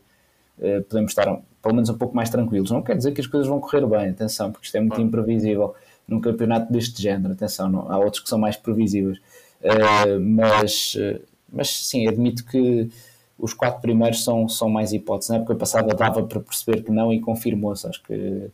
podemos 0.89 1.13
estar 1.13 1.41
pelo 1.63 1.75
menos 1.75 1.91
um 1.91 1.99
pouco 1.99 2.15
mais 2.15 2.31
tranquilos. 2.31 2.71
Não 2.71 2.83
quer 2.83 2.97
dizer 2.97 3.13
que 3.13 3.21
as 3.21 3.27
coisas 3.27 3.49
vão 3.49 3.61
correr 3.61 3.87
bem, 3.87 4.11
atenção, 4.11 4.51
porque 4.51 4.67
isto 4.67 4.77
é 4.77 4.81
muito 4.81 5.01
imprevisível 5.01 5.75
num 6.07 6.21
campeonato 6.21 6.73
deste 6.73 7.03
género. 7.03 7.35
Atenção, 7.35 7.69
não, 7.69 7.91
há 7.91 7.99
outros 7.99 8.23
que 8.23 8.29
são 8.29 8.39
mais 8.39 8.57
previsíveis. 8.57 9.19
Uh, 9.61 10.21
mas, 10.21 10.95
uh, 10.95 11.21
mas 11.53 11.69
sim, 11.69 12.07
admito 12.07 12.45
que 12.45 12.91
os 13.39 13.53
quatro 13.53 13.81
primeiros 13.81 14.25
são, 14.25 14.49
são 14.49 14.69
mais 14.69 14.93
hipóteses. 14.93 15.31
Na 15.31 15.37
época 15.37 15.55
passada 15.55 15.95
dava 15.95 16.23
para 16.23 16.41
perceber 16.41 16.83
que 16.83 16.91
não 16.91 17.13
e 17.13 17.21
confirmou-se. 17.21 17.87
Acho 17.87 18.03
que 18.03 18.51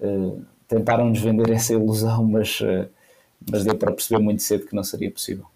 uh, 0.00 0.44
tentaram-nos 0.68 1.20
vender 1.20 1.50
essa 1.50 1.72
ilusão, 1.72 2.24
mas, 2.24 2.60
mas 3.50 3.64
deu 3.64 3.76
para 3.76 3.92
perceber 3.92 4.20
muito 4.20 4.42
cedo 4.42 4.66
que 4.66 4.74
não 4.74 4.82
seria 4.82 5.10
possível. 5.10 5.46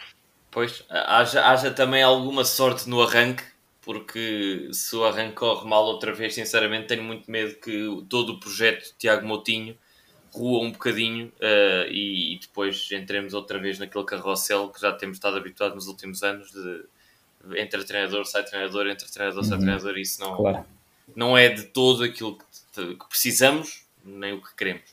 Pois, 0.50 0.84
haja, 0.88 1.46
haja 1.46 1.70
também 1.70 2.02
alguma 2.02 2.44
sorte 2.44 2.88
no 2.88 3.00
arranque 3.00 3.44
porque 3.82 4.68
se 4.72 4.94
o 4.94 5.04
arranque 5.04 5.36
corre 5.36 5.68
mal 5.68 5.84
outra 5.84 6.12
vez, 6.12 6.34
sinceramente 6.34 6.88
tenho 6.88 7.02
muito 7.02 7.30
medo 7.30 7.54
que 7.56 8.04
todo 8.08 8.34
o 8.34 8.40
projeto 8.40 8.84
de 8.84 8.94
Tiago 8.98 9.26
Moutinho 9.26 9.76
rua 10.32 10.60
um 10.60 10.70
bocadinho 10.70 11.26
uh, 11.26 11.90
e, 11.90 12.34
e, 12.34 12.38
depois 12.38 12.88
entremos 12.92 13.34
outra 13.34 13.58
vez 13.58 13.78
naquele 13.78 14.04
carrossel 14.04 14.68
que 14.68 14.80
já 14.80 14.92
temos 14.92 15.16
estado 15.16 15.36
habituados 15.36 15.74
nos 15.74 15.88
últimos 15.88 16.22
anos 16.22 16.52
de 16.52 16.84
entre 17.56 17.82
treinador, 17.84 18.24
sai 18.26 18.44
treinador, 18.44 18.86
entre 18.86 19.10
treinador, 19.10 19.44
sai 19.44 19.56
uhum. 19.56 19.64
treinador, 19.64 19.98
isso 19.98 20.20
não, 20.20 20.36
claro. 20.36 20.66
não 21.16 21.38
é 21.38 21.48
de 21.48 21.64
todo 21.64 22.04
aquilo 22.04 22.38
que, 22.74 22.94
que, 22.96 23.08
precisamos, 23.08 23.86
nem 24.04 24.34
o 24.34 24.42
que 24.42 24.54
queremos. 24.54 24.84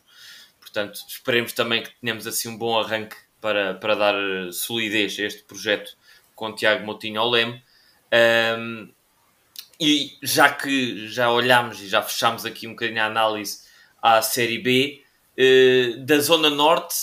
Portanto, 0.59 0.99
esperemos 1.07 1.51
também 1.53 1.83
que 1.83 1.91
tenhamos 1.99 2.25
assim 2.25 2.47
um 2.47 2.57
bom 2.57 2.79
arranque 2.79 3.17
para, 3.41 3.73
para 3.75 3.95
dar 3.95 4.15
solidez 4.53 5.19
a 5.19 5.23
este 5.23 5.43
projeto 5.43 5.97
com 6.35 6.55
Tiago 6.55 6.85
Moutinho 6.85 7.19
ao 7.19 7.29
leme 7.29 7.61
um, 8.13 8.89
e 9.79 10.17
já 10.23 10.49
que 10.49 11.07
já 11.07 11.31
olhámos 11.31 11.81
e 11.81 11.87
já 11.87 12.01
fechámos 12.01 12.45
aqui 12.45 12.67
um 12.67 12.71
bocadinho 12.71 13.01
a 13.01 13.05
análise 13.05 13.59
à 14.01 14.21
Série 14.21 14.59
B, 14.59 15.01
uh, 15.37 16.05
da 16.05 16.19
Zona 16.19 16.49
Norte, 16.49 16.95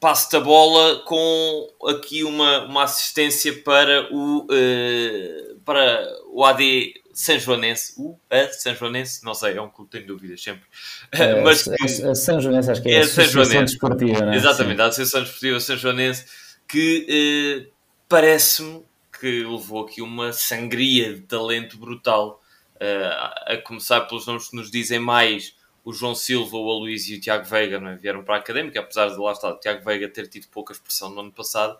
passo 0.00 0.36
a 0.36 0.40
bola 0.40 1.04
com 1.04 1.68
aqui 1.88 2.24
uma, 2.24 2.64
uma 2.64 2.82
assistência 2.84 3.52
para 3.62 4.12
o, 4.12 4.46
uh, 4.46 5.60
para 5.64 6.08
o 6.32 6.44
AD 6.44 6.94
São 7.12 7.38
Joanense. 7.38 7.94
O 7.96 8.18
a 8.28 8.48
São 8.48 8.74
Joanense, 8.74 9.24
não 9.24 9.34
sei, 9.34 9.56
é 9.56 9.62
um 9.62 9.68
clube 9.68 9.90
que 9.90 9.98
tenho 9.98 10.08
dúvidas 10.08 10.42
sempre. 10.42 10.64
É, 11.12 11.40
Mas 11.42 11.62
que, 11.62 11.70
a 11.70 12.10
acho 12.10 12.82
que 12.82 12.88
é, 12.88 12.94
é 12.94 12.98
a 12.98 13.00
Associação 13.02 13.64
Desportiva, 13.64 14.20
não 14.24 14.32
é? 14.32 14.36
Exatamente, 14.36 14.76
Sim. 14.76 14.82
a 14.82 14.86
Associação 14.86 15.22
Desportiva 15.22 15.60
São 15.60 15.76
Joanense, 15.76 16.24
que 16.66 17.68
uh, 17.68 17.72
parece-me 18.08 18.82
que 19.22 19.44
levou 19.44 19.84
aqui 19.84 20.02
uma 20.02 20.32
sangria 20.32 21.14
de 21.14 21.20
talento 21.20 21.78
brutal. 21.78 22.42
Uh, 22.74 23.52
a 23.52 23.56
começar 23.58 24.00
pelos 24.00 24.26
nomes 24.26 24.48
que 24.48 24.56
nos 24.56 24.68
dizem 24.68 24.98
mais, 24.98 25.54
o 25.84 25.92
João 25.92 26.16
Silva, 26.16 26.56
o 26.56 26.68
Aloysio 26.68 27.14
e 27.14 27.18
o 27.18 27.20
Tiago 27.20 27.44
Veiga 27.44 27.78
não 27.78 27.90
é? 27.90 27.96
vieram 27.96 28.24
para 28.24 28.34
a 28.34 28.38
Académica, 28.38 28.80
apesar 28.80 29.10
de 29.10 29.16
lá 29.16 29.30
estar 29.30 29.50
o 29.50 29.60
Tiago 29.60 29.84
Veiga 29.84 30.08
ter 30.08 30.26
tido 30.26 30.48
pouca 30.48 30.72
expressão 30.72 31.08
no 31.10 31.20
ano 31.20 31.30
passado. 31.30 31.78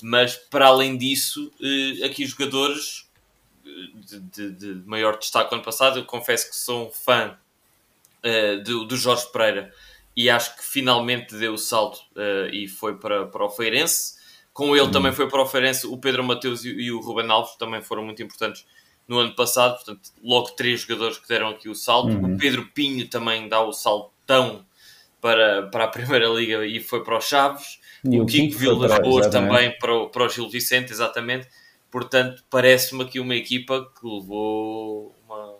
Mas, 0.00 0.36
para 0.36 0.68
além 0.68 0.96
disso, 0.96 1.50
uh, 1.60 2.04
aqui 2.04 2.24
jogadores 2.24 3.10
de, 3.64 4.20
de, 4.20 4.50
de, 4.52 4.88
maior 4.88 5.18
destaque 5.18 5.50
no 5.50 5.56
ano 5.56 5.64
passado, 5.64 5.98
eu 5.98 6.04
confesso 6.04 6.48
que 6.48 6.54
sou 6.54 6.86
um 6.86 6.92
fã 6.92 7.36
uh, 8.24 8.62
do, 8.62 8.84
do 8.84 8.96
Jorge 8.96 9.26
Pereira 9.32 9.74
e 10.16 10.30
acho 10.30 10.56
que 10.56 10.64
finalmente 10.64 11.34
deu 11.34 11.54
o 11.54 11.58
salto 11.58 12.00
e 12.50 12.66
foi 12.66 12.96
para, 12.96 13.26
para 13.26 13.44
o 13.44 13.50
Feirense 13.50 14.15
Com 14.56 14.74
ele 14.74 14.90
também 14.90 15.12
foi 15.12 15.28
para 15.28 15.42
o 15.42 15.46
Ferenc 15.46 15.86
o 15.86 15.98
Pedro 15.98 16.24
Mateus 16.24 16.64
e, 16.64 16.70
e 16.70 16.90
o 16.90 16.98
Ruben 16.98 17.30
Alves, 17.30 17.56
também 17.56 17.82
foram 17.82 18.02
muito 18.02 18.22
importantes 18.22 18.64
no 19.06 19.18
ano 19.18 19.34
passado. 19.34 19.74
Portanto, 19.74 20.10
logo 20.24 20.52
três 20.52 20.80
jogadores 20.80 21.18
que 21.18 21.28
deram 21.28 21.50
aqui 21.50 21.68
o 21.68 21.74
salto. 21.74 22.08
Uhum. 22.08 22.36
O 22.36 22.38
Pedro 22.38 22.64
Pinho 22.72 23.06
também 23.06 23.50
dá 23.50 23.60
o 23.60 23.70
saltão 23.70 24.64
para, 25.20 25.64
para 25.64 25.84
a 25.84 25.88
Primeira 25.88 26.26
Liga 26.28 26.64
e 26.64 26.80
foi 26.80 27.04
para 27.04 27.18
os 27.18 27.26
Chaves. 27.26 27.78
E 28.02 28.18
o, 28.18 28.22
o 28.22 28.26
Kiko 28.26 28.56
Vilas 28.56 28.98
Boas 29.00 29.26
também 29.26 29.76
para 29.78 29.92
o, 29.92 30.08
para 30.08 30.24
o 30.24 30.28
Gil 30.30 30.48
Vicente, 30.48 30.90
exatamente. 30.90 31.46
Portanto, 31.90 32.42
parece-me 32.48 33.02
aqui 33.02 33.20
uma 33.20 33.34
equipa 33.34 33.92
que 34.00 34.06
levou 34.06 35.14
uma, 35.26 35.54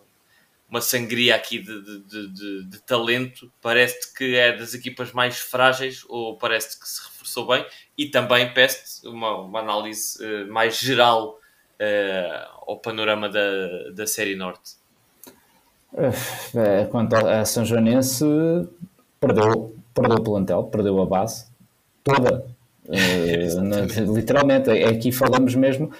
uma 0.70 0.80
sangria 0.80 1.34
aqui 1.34 1.58
de, 1.58 1.82
de, 1.82 2.32
de, 2.32 2.64
de 2.64 2.78
talento. 2.80 3.52
Parece-te 3.60 4.14
que 4.14 4.36
é 4.36 4.56
das 4.56 4.72
equipas 4.72 5.12
mais 5.12 5.38
frágeis 5.38 6.02
ou 6.08 6.38
parece-te 6.38 6.80
que 6.80 6.88
se 6.88 7.15
reforçou 7.26 7.46
bem? 7.46 7.64
E 7.98 8.06
também 8.06 8.52
peço-te 8.52 9.08
uma, 9.08 9.40
uma 9.40 9.60
análise 9.60 10.16
uh, 10.24 10.52
mais 10.52 10.78
geral 10.78 11.38
uh, 11.80 12.70
ao 12.70 12.78
panorama 12.78 13.28
da, 13.28 13.90
da 13.94 14.06
Série 14.06 14.36
Norte. 14.36 14.76
Eh, 15.94 16.84
quanto 16.90 17.16
a 17.16 17.44
São 17.44 17.64
Joanense, 17.64 18.24
perdeu, 19.18 19.74
perdeu 19.94 20.16
o 20.16 20.22
plantel, 20.22 20.64
perdeu 20.64 21.00
a 21.00 21.06
base 21.06 21.46
toda. 22.04 22.44
Uh, 22.86 24.14
literalmente, 24.14 24.70
aqui 24.70 25.10
falamos 25.10 25.54
mesmo. 25.54 25.90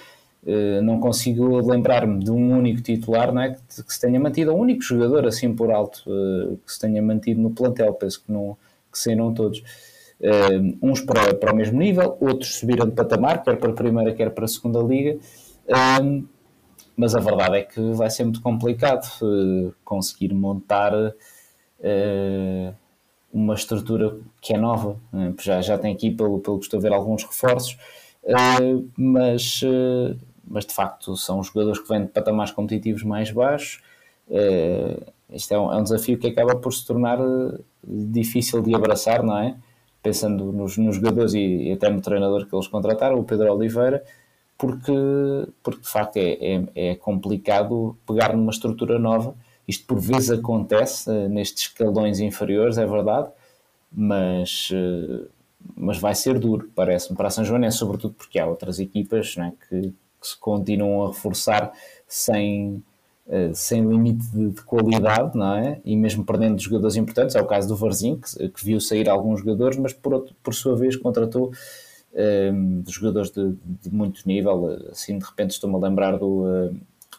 Não 0.81 1.01
consigo 1.01 1.59
lembrar-me 1.59 2.23
de 2.23 2.31
um 2.31 2.57
único 2.57 2.81
titular 2.81 3.33
não 3.33 3.41
é, 3.41 3.49
que, 3.49 3.83
que, 3.83 3.93
se 3.93 3.99
tenha 3.99 4.17
mantido, 4.17 4.53
um 4.53 4.59
único 4.59 4.81
jogador 4.81 5.27
assim 5.27 5.53
por 5.53 5.69
alto 5.69 6.03
que 6.65 6.71
se 6.71 6.79
tenha 6.79 7.01
mantido 7.01 7.41
no 7.41 7.49
plantel. 7.49 7.93
Penso 7.95 8.23
que, 8.23 8.31
não, 8.31 8.55
que 8.89 8.97
saíram 8.97 9.33
todos. 9.33 9.61
Uns 10.81 11.01
para, 11.01 11.33
para 11.35 11.53
o 11.53 11.55
mesmo 11.55 11.77
nível, 11.77 12.17
outros 12.19 12.55
subiram 12.55 12.87
de 12.87 12.93
patamar, 12.93 13.43
quer 13.43 13.57
para 13.57 13.71
a 13.71 13.73
primeira, 13.73 14.13
quer 14.13 14.31
para 14.31 14.45
a 14.45 14.47
segunda 14.47 14.79
liga. 14.79 15.19
mas 16.95 17.15
a 17.15 17.19
verdade 17.19 17.57
é 17.57 17.61
que 17.63 17.79
vai 17.93 18.09
ser 18.09 18.23
muito 18.23 18.41
complicado 18.41 19.07
conseguir 19.83 20.33
montar 20.33 20.93
uma 23.31 23.53
estrutura 23.53 24.17
que 24.41 24.53
é 24.53 24.57
nova, 24.57 24.97
né? 25.11 25.33
já, 25.39 25.61
já 25.61 25.77
tem 25.77 25.93
aqui, 25.93 26.11
pelo, 26.11 26.39
pelo 26.39 26.57
que 26.57 26.65
estou 26.65 26.79
a 26.79 26.81
ver, 26.81 26.93
alguns 26.93 27.23
reforços, 27.23 27.77
uh, 28.23 28.89
mas, 28.97 29.61
uh, 29.61 30.17
mas 30.45 30.65
de 30.65 30.73
facto 30.73 31.15
são 31.15 31.43
jogadores 31.43 31.79
que 31.79 31.87
vêm 31.87 32.01
de 32.01 32.07
patamares 32.07 32.51
competitivos 32.51 33.03
mais 33.03 33.31
baixos. 33.31 33.81
Uh, 34.27 35.11
isto 35.31 35.53
é 35.53 35.59
um, 35.59 35.71
é 35.71 35.77
um, 35.77 35.83
desafio 35.83 36.17
que 36.17 36.27
acaba 36.27 36.55
por 36.55 36.73
se 36.73 36.85
tornar 36.85 37.19
difícil 37.83 38.61
de 38.61 38.73
abraçar, 38.73 39.21
não 39.23 39.37
é? 39.37 39.55
Pensando 40.07 40.53
nos, 40.53 40.77
nos 40.77 40.95
jogadores 40.95 41.33
e, 41.33 41.39
e, 41.39 41.71
até 41.73 41.89
no 41.89 41.99
treinador 41.99 42.45
que 42.45 42.55
eles 42.55 42.69
contrataram, 42.69 43.19
o 43.19 43.25
Pedro 43.25 43.53
Oliveira, 43.53 44.01
porque, 44.57 44.93
porque 45.61 45.81
de 45.81 45.89
facto 45.89 46.15
é, 46.15 46.37
é, 46.39 46.91
é 46.91 46.95
complicado 46.95 47.97
pegar 48.07 48.33
numa 48.33 48.51
estrutura 48.51 48.97
nova. 48.97 49.35
Isto 49.67 49.85
por 49.85 49.99
vezes 49.99 50.31
acontece 50.31 51.09
uh, 51.09 51.27
nestes 51.27 51.63
escalões 51.63 52.21
inferiores, 52.21 52.77
é 52.77 52.85
verdade, 52.85 53.27
mas, 53.91 54.69
uh, 54.71 55.27
mas 55.75 55.97
vai 55.97 56.15
ser 56.15 56.39
duro, 56.39 56.71
parece-me, 56.73 57.17
para 57.17 57.27
a 57.27 57.29
São 57.29 57.43
João, 57.43 57.69
sobretudo 57.69 58.13
porque 58.13 58.39
há 58.39 58.47
outras 58.47 58.79
equipas 58.79 59.35
né, 59.35 59.51
que, 59.67 59.81
que, 59.81 59.93
se 60.21 60.37
continuam 60.37 61.03
a 61.03 61.07
reforçar 61.09 61.73
sem, 62.07 62.81
sem 63.53 63.85
limite 63.85 64.25
de, 64.27 64.51
de, 64.51 64.61
qualidade, 64.61 65.37
não 65.37 65.53
é? 65.53 65.81
E 65.83 65.95
mesmo 65.97 66.23
perdendo 66.23 66.61
jogadores 66.61 66.95
importantes, 66.95 67.35
é 67.35 67.41
o 67.41 67.45
caso 67.45 67.67
do 67.67 67.75
Varzim, 67.75 68.19
que, 68.19 68.49
que 68.49 68.65
viu 68.65 68.79
sair 68.79 69.09
alguns 69.09 69.41
jogadores, 69.41 69.77
mas 69.77 69.91
por, 69.91 70.13
outro, 70.13 70.35
por 70.41 70.53
sua 70.53 70.75
vez 70.75 70.95
contratou 70.95 71.51
jogadores 72.87 73.29
de, 73.29 73.53
de, 73.63 73.93
muito 73.93 74.25
nível, 74.25 74.79
assim 74.89 75.19
de 75.19 75.25
repente 75.25 75.51
estou-me 75.51 75.75
a 75.75 75.79
lembrar 75.79 76.17
do 76.17 76.71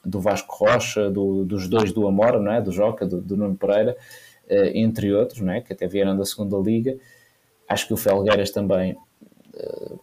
do 0.04 0.20
Vasco 0.20 0.54
Rocha, 0.56 1.10
do, 1.10 1.44
dos 1.44 1.68
dois 1.68 1.92
do 1.92 2.06
Amora, 2.06 2.40
não 2.40 2.52
é? 2.52 2.60
do 2.60 2.72
Joca, 2.72 3.06
do, 3.06 3.20
do 3.20 3.36
Nuno 3.36 3.56
Pereira, 3.56 3.96
uh, 4.46 4.70
entre 4.74 5.12
outros, 5.12 5.40
não 5.40 5.52
é? 5.52 5.60
que 5.60 5.72
até 5.72 5.86
vieram 5.86 6.16
da 6.16 6.24
segunda 6.24 6.56
liga. 6.56 6.96
Acho 7.68 7.86
que 7.86 7.94
o 7.94 7.96
Felgueiras 7.96 8.50
também 8.50 8.96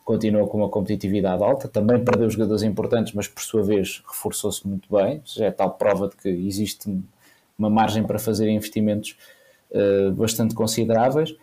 continua 0.04 0.48
com 0.48 0.58
uma 0.58 0.70
competitividade 0.70 1.44
alta, 1.44 1.68
também 1.68 2.04
perdeu 2.04 2.30
jogadores 2.30 2.64
importantes, 2.64 3.14
mas 3.14 3.28
por 3.28 3.42
sua 3.42 3.64
vez 3.64 4.04
reforçou-se 4.08 4.68
muito 4.68 4.88
bem, 4.94 5.22
já 5.26 5.46
é 5.46 5.52
tal 5.52 5.72
prova 5.72 6.10
de 6.10 6.16
que 6.18 6.30
existe 6.30 6.90
uma 7.58 7.70
margem 7.70 8.04
para 8.04 8.20
fazer 8.20 8.50
investimentos 8.50 9.18
uh, 9.72 10.12
bastante 10.12 10.54
consideráveis. 10.54 11.36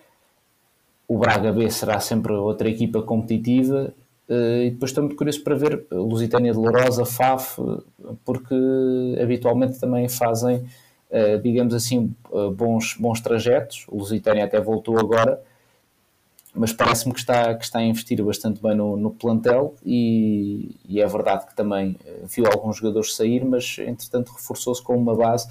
O 1.08 1.18
Braga 1.18 1.52
B 1.52 1.70
será 1.70 2.00
sempre 2.00 2.32
outra 2.32 2.68
equipa 2.68 3.02
competitiva 3.02 3.94
Uh, 4.28 4.62
e 4.62 4.70
depois 4.70 4.90
estou 4.90 5.02
muito 5.04 5.16
curioso 5.16 5.42
para 5.42 5.54
ver 5.54 5.84
Lusitânia 5.90 6.52
de 6.52 6.58
Lourosa, 6.58 7.04
FAF, 7.04 7.58
porque 8.24 8.54
habitualmente 9.20 9.78
também 9.78 10.08
fazem, 10.08 10.64
uh, 11.10 11.38
digamos 11.42 11.74
assim, 11.74 12.14
bons, 12.56 12.96
bons 12.98 13.20
trajetos. 13.20 13.84
O 13.88 13.98
Lusitânia 13.98 14.44
até 14.44 14.58
voltou 14.58 14.98
agora, 14.98 15.42
mas 16.54 16.72
parece-me 16.72 17.14
que 17.14 17.20
está, 17.20 17.54
que 17.54 17.64
está 17.64 17.78
a 17.78 17.84
investir 17.84 18.22
bastante 18.22 18.60
bem 18.62 18.74
no, 18.74 18.96
no 18.96 19.10
plantel 19.10 19.74
e, 19.84 20.76
e, 20.86 21.00
é 21.00 21.06
verdade 21.06 21.46
que 21.46 21.56
também 21.56 21.96
viu 22.24 22.44
alguns 22.46 22.76
jogadores 22.76 23.14
sair, 23.14 23.44
mas 23.44 23.78
entretanto 23.78 24.32
reforçou-se 24.32 24.82
com 24.82 24.96
uma 24.96 25.14
base 25.14 25.48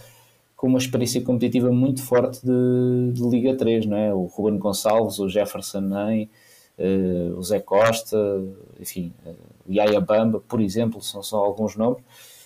com 0.61 0.67
uma 0.67 0.77
experiência 0.77 1.19
competitiva 1.23 1.71
muito 1.71 2.03
forte 2.03 2.39
de, 2.45 3.13
de 3.13 3.27
Liga 3.27 3.57
3, 3.57 3.87
não 3.87 3.97
é? 3.97 4.13
O 4.13 4.25
Ruben 4.25 4.59
Gonçalves, 4.59 5.17
o 5.17 5.27
Jefferson 5.27 5.79
Nem, 5.79 6.29
uh, 6.77 7.35
o 7.35 7.41
Zé 7.41 7.59
Costa, 7.59 8.15
enfim, 8.79 9.11
uh, 9.25 9.35
o 9.67 9.73
Yaya 9.73 9.99
Bamba, 9.99 10.39
por 10.39 10.61
exemplo, 10.61 11.01
são 11.01 11.23
só 11.23 11.37
alguns 11.37 11.75
nomes. 11.75 12.03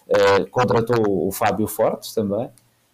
Uh, 0.07 0.49
contratou 0.49 1.27
o 1.27 1.29
Fábio 1.29 1.67
Fortes 1.67 2.13
também, 2.13 2.49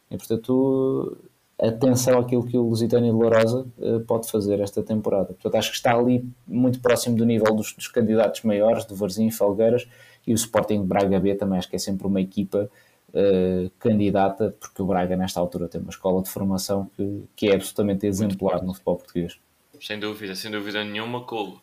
e 0.09 0.17
portanto, 0.17 1.15
atenção 1.61 2.19
àquilo 2.19 2.45
que 2.45 2.57
o 2.57 2.63
Lusitânia 2.63 3.11
de 3.11 3.17
Lourosa 3.17 3.67
uh, 3.77 3.99
pode 4.01 4.29
fazer 4.29 4.59
esta 4.59 4.81
temporada. 4.81 5.27
Portanto, 5.27 5.55
acho 5.55 5.69
que 5.69 5.77
está 5.77 5.95
ali 5.95 6.25
muito 6.47 6.79
próximo 6.79 7.15
do 7.15 7.25
nível 7.25 7.53
dos, 7.53 7.73
dos 7.73 7.87
candidatos 7.87 8.41
maiores, 8.43 8.85
de 8.85 8.93
Varzim 8.93 9.27
e 9.27 9.31
Felgueiras, 9.31 9.87
e 10.25 10.33
o 10.33 10.35
Sporting 10.35 10.81
de 10.81 10.87
Braga 10.87 11.19
B 11.19 11.35
também 11.35 11.57
acho 11.59 11.69
que 11.69 11.75
é 11.75 11.79
sempre 11.79 12.07
uma 12.07 12.21
equipa 12.21 12.69
Uh, 13.13 13.69
candidata, 13.77 14.55
porque 14.57 14.81
o 14.81 14.85
Braga 14.85 15.17
nesta 15.17 15.37
altura 15.37 15.67
tem 15.67 15.81
uma 15.81 15.89
escola 15.89 16.23
de 16.23 16.29
formação 16.29 16.89
que, 16.95 17.23
que 17.35 17.49
é 17.49 17.55
absolutamente 17.55 18.07
exemplar 18.07 18.63
no 18.63 18.73
futebol 18.73 18.95
português 18.95 19.37
sem 19.81 19.99
dúvida, 19.99 20.35
sem 20.35 20.51
dúvida 20.51 20.83
nenhuma. 20.83 21.25
Com, 21.25 21.59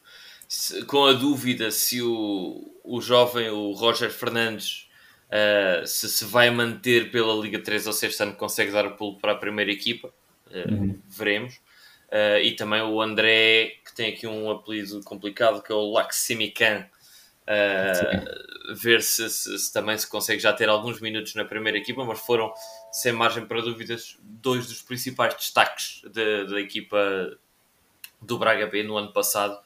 com 0.87 1.07
a 1.07 1.13
dúvida 1.13 1.71
se 1.71 2.03
o, 2.03 2.75
o 2.85 3.01
jovem, 3.01 3.49
o 3.51 3.73
Roger 3.73 4.11
Fernandes, 4.11 4.88
uh, 5.29 5.87
se 5.87 6.09
se 6.09 6.24
vai 6.24 6.51
manter 6.51 7.11
pela 7.11 7.35
Liga 7.35 7.59
3 7.59 7.87
ou 7.87 7.93
se 7.93 8.07
este 8.07 8.22
ano 8.22 8.35
consegue 8.35 8.72
dar 8.72 8.87
o 8.87 8.97
pulo 8.97 9.18
para 9.18 9.33
a 9.33 9.37
primeira 9.37 9.70
equipa, 9.70 10.09
uh, 10.49 10.72
uhum. 10.72 11.01
veremos. 11.09 11.55
Uh, 12.09 12.41
e 12.43 12.53
também 12.53 12.81
o 12.81 13.01
André, 13.03 13.74
que 13.85 13.95
tem 13.95 14.12
aqui 14.12 14.26
um 14.26 14.51
apelido 14.51 15.03
complicado, 15.03 15.62
que 15.62 15.70
é 15.70 15.74
o 15.74 15.93
Laximican. 15.93 16.87
Ver 18.74 19.03
se, 19.03 19.31
se, 19.31 19.59
se, 19.59 19.72
também 19.72 19.97
se 19.97 20.07
consegue 20.07 20.39
já 20.39 20.53
ter 20.53 20.68
alguns 20.68 21.01
minutos 21.01 21.35
na 21.35 21.47
primeira 21.47 21.79
equipa, 21.79 22.05
mas 22.05 22.20
foram, 22.20 22.53
sem 22.93 23.11
margem 23.11 23.47
para 23.47 23.62
dúvidas, 23.62 24.18
dois 24.20 24.66
dos 24.66 24.83
principais 24.83 25.35
destaques 25.35 26.03
da 26.12 26.61
equipa 26.61 27.39
do 28.20 28.39
Braga 28.39 28.66
B 28.66 28.83
no 28.83 28.99
ano 28.99 29.12
passado 29.14 29.59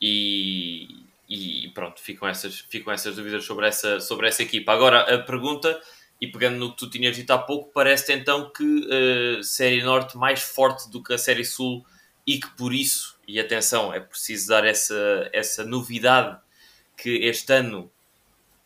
e, 0.00 1.01
e 1.32 1.68
pronto, 1.70 2.00
ficam 2.00 2.28
essas, 2.28 2.60
ficam 2.68 2.92
essas 2.92 3.16
dúvidas 3.16 3.44
sobre 3.44 3.66
essa, 3.66 4.00
sobre 4.00 4.28
essa 4.28 4.42
equipa. 4.42 4.72
Agora, 4.72 5.14
a 5.14 5.18
pergunta, 5.18 5.80
e 6.20 6.26
pegando 6.26 6.58
no 6.58 6.70
que 6.72 6.78
tu 6.78 6.90
tinhas 6.90 7.16
dito 7.16 7.30
há 7.32 7.38
pouco, 7.38 7.70
parece 7.72 8.12
então 8.12 8.50
que 8.50 8.62
a 8.62 9.40
uh, 9.40 9.42
Série 9.42 9.82
Norte 9.82 10.16
mais 10.16 10.42
forte 10.42 10.90
do 10.90 11.02
que 11.02 11.14
a 11.14 11.18
Série 11.18 11.44
Sul 11.44 11.84
e 12.26 12.38
que 12.38 12.48
por 12.56 12.74
isso, 12.74 13.18
e 13.26 13.40
atenção, 13.40 13.92
é 13.94 14.00
preciso 14.00 14.48
dar 14.48 14.64
essa, 14.64 15.30
essa 15.32 15.64
novidade 15.64 16.38
que 16.96 17.10
este 17.24 17.52
ano 17.52 17.90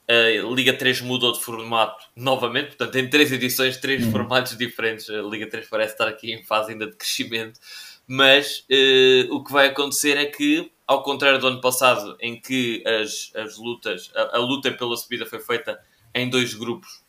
a 0.09 0.55
Liga 0.55 0.73
3 0.73 1.01
mudou 1.01 1.33
de 1.33 1.41
formato 1.41 2.07
novamente, 2.15 2.77
portanto, 2.77 2.97
em 2.97 3.11
três 3.11 3.33
edições, 3.33 3.77
três 3.77 4.05
uhum. 4.05 4.13
formatos 4.13 4.57
diferentes. 4.57 5.11
A 5.11 5.21
Liga 5.23 5.49
3 5.49 5.69
parece 5.69 5.93
estar 5.95 6.07
aqui 6.07 6.33
em 6.33 6.45
fase 6.45 6.73
ainda 6.73 6.87
de 6.87 6.97
crescimento 6.97 7.59
mas 8.07 8.65
uh, 8.71 9.35
o 9.35 9.43
que 9.43 9.53
vai 9.53 9.69
acontecer 9.69 10.17
é 10.17 10.27
que, 10.27 10.71
ao 10.87 11.03
contrário 11.03 11.41
do 11.41 11.49
ano 11.49 11.61
passado, 11.61 12.17
em 12.21 12.41
que 12.41 12.83
as, 12.87 13.33
as 13.35 13.57
lutas, 13.57 14.11
a, 14.15 14.37
a 14.37 14.39
luta 14.39 14.71
pela 14.71 14.97
subida 14.97 15.27
foi 15.27 15.41
feita 15.41 15.81
em 16.15 16.31
dois 16.31 16.55
grupos 16.55 17.03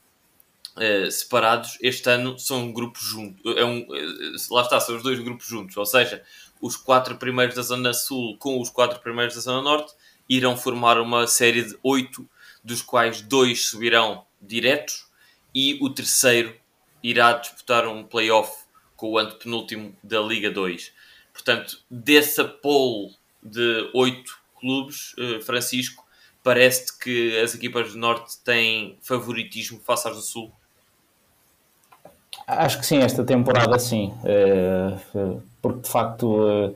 uh, 0.76 1.12
separados, 1.12 1.78
este 1.82 2.10
ano 2.10 2.40
são 2.40 2.72
grupos 2.72 3.04
juntos. 3.04 3.42
É 3.56 3.64
um, 3.64 3.82
uh, 3.82 4.54
lá 4.54 4.64
está, 4.64 4.80
são 4.80 4.96
os 4.96 5.04
dois 5.04 5.20
grupos 5.20 5.48
juntos, 5.48 5.78
ou 5.78 5.86
seja, 5.86 6.24
os 6.60 6.76
quatro 6.76 7.18
primeiros 7.18 7.56
da 7.56 7.62
Zona 7.62 7.94
Sul 7.94 8.36
com 8.38 8.60
os 8.60 8.70
quatro 8.70 9.00
primeiros 9.00 9.36
da 9.36 9.42
Zona 9.42 9.62
Norte 9.62 9.94
irão 10.28 10.58
formar 10.58 11.00
uma 11.00 11.28
série 11.28 11.64
de 11.64 11.78
oito, 11.84 12.28
dos 12.64 12.82
quais 12.82 13.22
dois 13.22 13.68
subirão 13.68 14.26
diretos 14.42 15.08
e 15.54 15.78
o 15.82 15.90
terceiro 15.90 16.56
irá 17.02 17.34
disputar 17.34 17.88
um 17.88 18.04
playoff 18.04 18.67
com 18.98 19.12
o 19.12 19.18
antepenúltimo 19.18 19.96
da 20.04 20.20
Liga 20.20 20.52
2. 20.52 20.92
Portanto, 21.32 21.80
dessa 21.90 22.44
pole 22.44 23.16
de 23.42 23.90
8 23.94 24.40
clubes, 24.60 25.14
uh, 25.14 25.42
Francisco, 25.42 26.04
parece-te 26.44 26.98
que 27.00 27.40
as 27.40 27.56
equipas 27.56 27.94
do 27.94 27.98
Norte 27.98 28.38
têm 28.44 28.98
favoritismo 29.02 29.80
face 29.80 30.08
às 30.10 30.16
do 30.16 30.22
Sul? 30.22 30.52
Acho 32.46 32.80
que 32.80 32.86
sim, 32.86 32.98
esta 32.98 33.24
temporada 33.24 33.78
sim, 33.80 34.14
uh, 34.24 35.42
porque 35.62 35.82
de 35.82 35.90
facto 35.90 36.74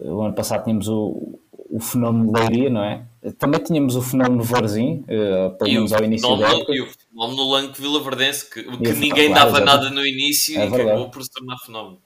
o 0.00 0.22
ano 0.22 0.34
passado 0.34 0.64
tínhamos 0.64 0.88
o, 0.88 1.38
o 1.70 1.80
fenómeno 1.80 2.32
de 2.32 2.40
Leiria, 2.40 2.70
não 2.70 2.84
é? 2.84 3.02
Também 3.38 3.62
tínhamos 3.62 3.94
o 3.94 4.02
fenómeno 4.02 4.42
Varzim, 4.42 5.04
uh, 5.04 5.56
pelo 5.56 5.70
menos 5.70 5.92
ao 5.92 6.02
início 6.02 6.36
da 6.36 6.48
época. 6.48 6.72
E 6.74 6.80
o 6.80 6.86
fenómeno 6.86 7.50
Lanque 7.50 7.80
Vila 7.80 8.02
Verdense, 8.02 8.50
que, 8.50 8.64
que 8.64 8.92
ninguém 8.94 9.28
claro, 9.28 9.52
dava 9.52 9.64
nada 9.64 9.90
no 9.90 10.04
início 10.04 10.58
é 10.58 10.66
e 10.66 10.68
verdade. 10.68 10.90
acabou 10.90 11.08
por 11.08 11.22
se 11.22 11.30
tornar 11.30 11.56
fenómeno. 11.58 11.98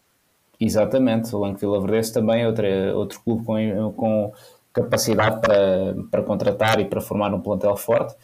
Exatamente, 0.61 1.35
o 1.35 1.39
Lanque 1.39 1.61
Vila 1.61 1.81
Verdense 1.81 2.13
também 2.13 2.43
é 2.43 2.47
outro, 2.47 2.67
outro 2.95 3.21
clube 3.23 3.45
com, 3.45 3.93
com 3.93 4.33
capacidade 4.75 5.41
para, 5.41 5.95
para 6.11 6.23
contratar 6.23 6.81
e 6.81 6.85
para 6.85 7.01
formar 7.01 7.33
um 7.33 7.41
plantel 7.41 7.77
forte. 7.77 8.15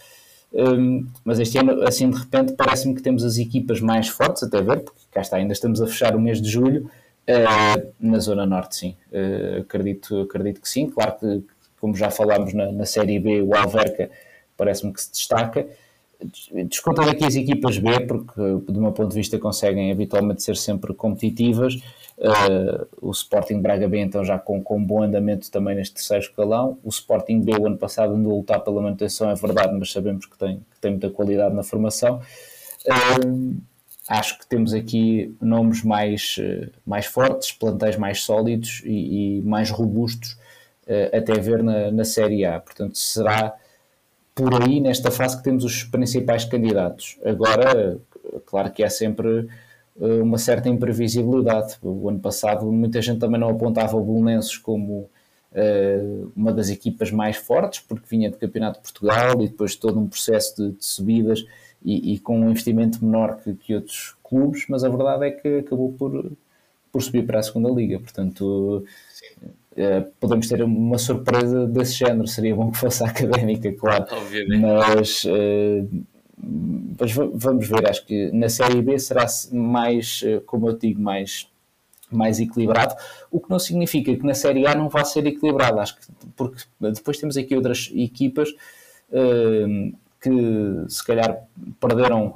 Um, 0.52 1.06
mas 1.24 1.40
este 1.40 1.56
ano, 1.56 1.82
assim 1.84 2.10
de 2.10 2.18
repente, 2.18 2.52
parece-me 2.52 2.94
que 2.94 3.02
temos 3.02 3.24
as 3.24 3.38
equipas 3.38 3.80
mais 3.80 4.08
fortes, 4.08 4.42
até 4.42 4.60
ver, 4.60 4.80
porque 4.80 5.00
cá 5.10 5.22
está, 5.22 5.38
ainda 5.38 5.54
estamos 5.54 5.80
a 5.80 5.86
fechar 5.86 6.14
o 6.14 6.20
mês 6.20 6.42
de 6.42 6.50
julho, 6.50 6.90
uh, 7.26 7.92
na 7.98 8.18
Zona 8.18 8.44
Norte, 8.44 8.76
sim. 8.76 8.96
Uh, 9.10 9.62
acredito, 9.62 10.20
acredito 10.20 10.60
que 10.60 10.68
sim. 10.68 10.90
Claro 10.90 11.16
que, 11.18 11.42
como 11.82 11.96
já 11.96 12.12
falámos 12.12 12.54
na, 12.54 12.70
na 12.70 12.86
Série 12.86 13.18
B, 13.18 13.42
o 13.42 13.56
Alverca 13.56 14.08
parece-me 14.56 14.92
que 14.92 15.02
se 15.02 15.10
destaca. 15.10 15.66
Descontando 16.68 17.10
aqui 17.10 17.24
as 17.24 17.34
equipas 17.34 17.76
B, 17.76 17.98
porque 18.06 18.40
do 18.68 18.80
meu 18.80 18.92
ponto 18.92 19.08
de 19.08 19.16
vista 19.16 19.36
conseguem 19.36 19.90
habitualmente 19.90 20.44
ser 20.44 20.56
sempre 20.56 20.94
competitivas. 20.94 21.74
Uh, 22.16 22.86
o 23.00 23.10
Sporting 23.10 23.60
Braga 23.60 23.88
B, 23.88 23.98
então, 23.98 24.24
já 24.24 24.38
com, 24.38 24.62
com 24.62 24.80
bom 24.80 25.02
andamento 25.02 25.50
também 25.50 25.74
neste 25.74 25.94
terceiro 25.94 26.22
escalão. 26.22 26.78
O 26.84 26.88
Sporting 26.90 27.40
B, 27.40 27.56
o 27.58 27.66
ano 27.66 27.76
passado, 27.76 28.14
andou 28.14 28.30
a 28.30 28.36
lutar 28.36 28.60
pela 28.60 28.80
manutenção, 28.80 29.28
é 29.28 29.34
verdade, 29.34 29.76
mas 29.76 29.90
sabemos 29.90 30.26
que 30.26 30.38
tem, 30.38 30.58
que 30.58 30.80
tem 30.80 30.92
muita 30.92 31.10
qualidade 31.10 31.52
na 31.52 31.64
formação. 31.64 32.20
Uh, 32.86 33.56
acho 34.08 34.38
que 34.38 34.46
temos 34.46 34.72
aqui 34.72 35.34
nomes 35.40 35.82
mais, 35.82 36.36
uh, 36.38 36.70
mais 36.86 37.06
fortes, 37.06 37.50
plantéis 37.50 37.96
mais 37.96 38.22
sólidos 38.22 38.80
e, 38.84 39.38
e 39.38 39.42
mais 39.42 39.70
robustos, 39.70 40.36
até 41.12 41.34
ver 41.34 41.62
na, 41.62 41.90
na 41.90 42.04
Série 42.04 42.44
A. 42.44 42.60
Portanto, 42.60 42.98
será 42.98 43.54
por 44.34 44.62
aí, 44.62 44.80
nesta 44.80 45.10
fase, 45.10 45.36
que 45.36 45.44
temos 45.44 45.64
os 45.64 45.84
principais 45.84 46.44
candidatos. 46.44 47.18
Agora, 47.24 47.98
claro 48.46 48.70
que 48.70 48.82
há 48.82 48.88
sempre 48.88 49.48
eh, 50.00 50.22
uma 50.22 50.38
certa 50.38 50.68
imprevisibilidade. 50.68 51.76
O 51.82 52.08
ano 52.08 52.18
passado, 52.18 52.70
muita 52.70 53.02
gente 53.02 53.20
também 53.20 53.40
não 53.40 53.50
apontava 53.50 53.96
o 53.96 54.04
Belenenses 54.04 54.56
como 54.56 55.10
uh, 55.52 56.32
uma 56.34 56.52
das 56.52 56.70
equipas 56.70 57.10
mais 57.10 57.36
fortes, 57.36 57.80
porque 57.80 58.06
vinha 58.08 58.30
do 58.30 58.38
Campeonato 58.38 58.78
de 58.78 58.82
Portugal 58.82 59.42
e 59.42 59.48
depois 59.48 59.76
todo 59.76 59.98
um 60.00 60.08
processo 60.08 60.56
de, 60.56 60.76
de 60.78 60.84
subidas 60.84 61.44
e, 61.84 62.14
e, 62.14 62.18
com 62.18 62.40
um 62.40 62.50
investimento 62.50 63.04
menor 63.04 63.38
que, 63.42 63.54
que, 63.54 63.74
outros 63.74 64.16
clubes, 64.22 64.66
mas 64.68 64.84
a 64.84 64.88
verdade 64.88 65.26
é 65.26 65.30
que 65.30 65.58
acabou 65.58 65.92
por, 65.92 66.32
por 66.90 67.02
subir 67.02 67.26
para 67.26 67.40
a 67.40 67.42
segunda 67.42 67.68
liga. 67.70 67.98
Portanto, 67.98 68.84
Uh, 69.42 69.61
podemos 70.20 70.48
ter 70.48 70.62
uma 70.62 70.98
surpresa 70.98 71.66
desse 71.66 71.94
género. 71.94 72.26
Seria 72.26 72.54
bom 72.54 72.70
que 72.70 72.78
fosse 72.78 73.02
a 73.02 73.06
académica, 73.08 73.72
claro. 73.72 74.06
Obviamente. 74.10 74.60
Mas, 74.60 75.24
uh, 75.24 75.88
mas 76.98 77.12
vamos 77.12 77.68
ver. 77.68 77.88
Acho 77.88 78.04
que 78.06 78.30
na 78.32 78.48
Série 78.48 78.82
B 78.82 78.98
será 78.98 79.26
mais, 79.52 80.22
uh, 80.22 80.40
como 80.42 80.68
eu 80.68 80.76
digo, 80.76 81.00
mais, 81.00 81.48
mais 82.10 82.40
equilibrado. 82.40 82.94
O 83.30 83.40
que 83.40 83.50
não 83.50 83.58
significa 83.58 84.14
que 84.14 84.26
na 84.26 84.34
Série 84.34 84.66
A 84.66 84.74
não 84.74 84.88
vá 84.88 85.04
ser 85.04 85.26
equilibrado. 85.26 85.80
Acho 85.80 85.96
que 85.96 86.06
porque 86.36 86.62
depois 86.80 87.18
temos 87.18 87.36
aqui 87.36 87.54
outras 87.56 87.90
equipas 87.94 88.50
que 90.18 90.30
se 90.88 91.04
calhar 91.04 91.46
perderam 91.78 92.34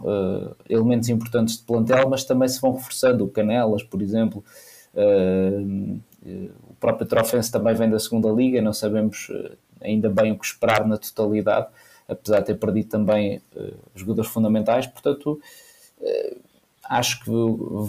elementos 0.68 1.08
importantes 1.08 1.56
de 1.56 1.62
plantel, 1.62 2.10
mas 2.10 2.24
também 2.24 2.48
se 2.48 2.60
vão 2.60 2.74
reforçando. 2.74 3.24
O 3.24 3.28
Canelas, 3.28 3.82
por 3.82 4.02
exemplo. 4.02 4.44
Uh, 4.94 6.00
próprio 6.80 7.06
Trofense 7.06 7.50
também 7.50 7.74
vem 7.74 7.90
da 7.90 7.98
segunda 7.98 8.28
liga, 8.30 8.60
não 8.62 8.72
sabemos 8.72 9.28
eh, 9.30 9.52
ainda 9.80 10.08
bem 10.08 10.32
o 10.32 10.38
que 10.38 10.46
esperar 10.46 10.86
na 10.86 10.96
totalidade, 10.96 11.68
apesar 12.08 12.40
de 12.40 12.46
ter 12.46 12.54
perdido 12.54 12.88
também 12.88 13.40
uh, 13.56 13.74
jogadores 13.94 14.30
fundamentais, 14.30 14.86
portanto 14.86 15.40
uh, 16.00 16.40
acho 16.84 17.24
que 17.24 17.30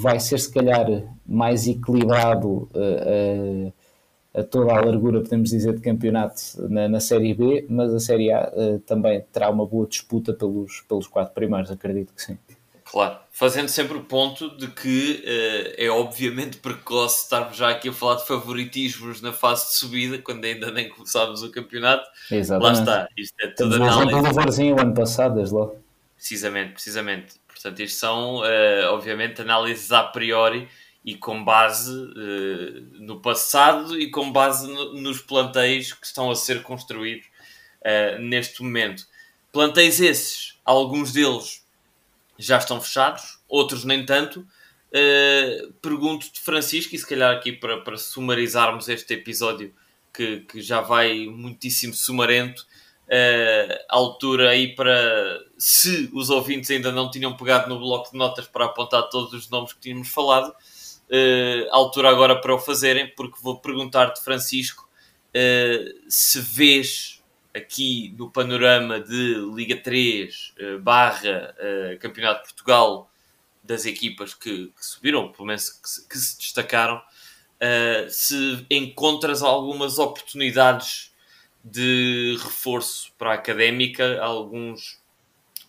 vai 0.01 0.19
ser 0.19 0.39
se 0.39 0.51
calhar 0.51 0.87
mais 1.25 1.67
equilibrado 1.67 2.69
uh, 2.73 3.73
a 4.33 4.43
toda 4.43 4.71
a 4.71 4.85
largura, 4.85 5.21
podemos 5.21 5.49
dizer, 5.49 5.73
de 5.73 5.81
campeonato 5.81 6.41
na, 6.69 6.87
na 6.87 6.99
Série 6.99 7.33
B, 7.33 7.65
mas 7.69 7.93
a 7.93 7.99
Série 7.99 8.31
A 8.31 8.51
também 8.85 9.23
terá 9.31 9.49
uma 9.49 9.65
boa 9.65 9.87
disputa 9.87 10.31
pelos, 10.31 10.81
pelos 10.87 11.07
quatro 11.07 11.33
primeiros, 11.33 11.71
acredito 11.71 12.13
que 12.13 12.21
sim. 12.21 12.37
Claro, 12.89 13.19
fazendo 13.31 13.67
sempre 13.67 13.97
o 13.97 14.03
ponto 14.03 14.55
de 14.55 14.67
que 14.67 15.23
uh, 15.25 15.73
é 15.77 15.89
obviamente 15.89 16.57
precoce 16.57 17.23
estarmos 17.23 17.57
já 17.57 17.69
aqui 17.69 17.89
a 17.89 17.93
falar 17.93 18.15
de 18.15 18.25
favoritismos 18.25 19.21
na 19.21 19.33
fase 19.33 19.67
de 19.67 19.73
subida, 19.75 20.17
quando 20.19 20.45
ainda 20.45 20.71
nem 20.71 20.87
começámos 20.87 21.43
o 21.43 21.51
campeonato. 21.51 22.09
Exatamente. 22.31 22.75
Lá 22.75 22.79
está, 22.79 23.09
isto 23.17 23.35
é 23.41 23.47
tudo 23.47 23.75
análise. 23.75 24.33
Temos 24.33 24.57
um 24.59 24.73
o 24.73 24.79
ano 24.79 24.93
passado, 24.93 25.35
desde 25.35 25.53
logo. 25.53 25.83
Precisamente, 26.15 26.73
precisamente. 26.73 27.35
Portanto, 27.47 27.81
isto 27.81 27.99
são, 27.99 28.37
uh, 28.37 28.93
obviamente, 28.93 29.41
análises 29.41 29.91
a 29.91 30.03
priori 30.03 30.69
e 31.03 31.15
com 31.15 31.43
base 31.43 31.91
uh, 31.91 32.87
no 32.99 33.19
passado 33.19 33.99
e 33.99 34.09
com 34.09 34.31
base 34.31 34.65
no, 34.65 34.93
nos 34.93 35.19
plantéis 35.19 35.91
que 35.91 36.05
estão 36.05 36.31
a 36.31 36.35
ser 36.35 36.63
construídos 36.63 37.27
neste 38.19 38.61
momento. 38.61 39.07
Plantéis 39.49 40.01
esses, 40.01 40.57
alguns 40.65 41.13
deles 41.13 41.65
já 42.37 42.57
estão 42.57 42.79
fechados, 42.81 43.39
outros 43.47 43.83
nem 43.83 44.05
tanto. 44.05 44.47
Uh, 44.89 45.73
Pergunto-te, 45.81 46.39
Francisco, 46.39 46.95
e 46.95 46.97
se 46.97 47.07
calhar 47.07 47.35
aqui 47.35 47.51
para, 47.51 47.81
para 47.81 47.97
sumarizarmos 47.97 48.87
este 48.87 49.13
episódio 49.13 49.73
que, 50.13 50.41
que 50.41 50.61
já 50.61 50.81
vai 50.81 51.27
muitíssimo 51.27 51.93
sumarento, 51.93 52.65
uh, 53.07 53.85
altura 53.89 54.49
aí 54.49 54.73
para 54.75 55.39
se 55.57 56.09
os 56.13 56.29
ouvintes 56.29 56.71
ainda 56.71 56.91
não 56.91 57.11
tinham 57.11 57.35
pegado 57.35 57.69
no 57.69 57.79
bloco 57.79 58.11
de 58.11 58.17
notas 58.17 58.47
para 58.47 58.65
apontar 58.65 59.09
todos 59.09 59.33
os 59.33 59.49
nomes 59.49 59.73
que 59.73 59.79
tínhamos 59.79 60.09
falado, 60.09 60.49
uh, 60.49 61.67
altura 61.71 62.09
agora 62.09 62.39
para 62.39 62.55
o 62.55 62.59
fazerem, 62.59 63.13
porque 63.15 63.37
vou 63.41 63.59
perguntar-te, 63.59 64.23
Francisco, 64.23 64.89
uh, 65.29 66.09
se 66.09 66.39
vês 66.39 67.16
aqui 67.57 68.13
no 68.17 68.29
panorama 68.29 68.99
de 68.99 69.35
Liga 69.53 69.75
3 69.75 70.53
uh, 70.59 70.79
barra 70.79 71.55
uh, 71.57 71.99
Campeonato 71.99 72.47
de 72.47 72.53
Portugal 72.53 73.11
das 73.63 73.85
equipas 73.85 74.33
que, 74.33 74.67
que 74.67 74.85
subiram, 74.85 75.31
pelo 75.31 75.47
menos 75.47 75.69
que, 75.69 76.09
que 76.09 76.17
se 76.17 76.37
destacaram, 76.37 76.97
uh, 76.97 78.09
se 78.09 78.65
encontras 78.69 79.41
algumas 79.41 79.99
oportunidades 79.99 81.11
de 81.63 82.37
reforço 82.41 83.11
para 83.17 83.31
a 83.31 83.33
académica, 83.33 84.21
alguns 84.21 85.01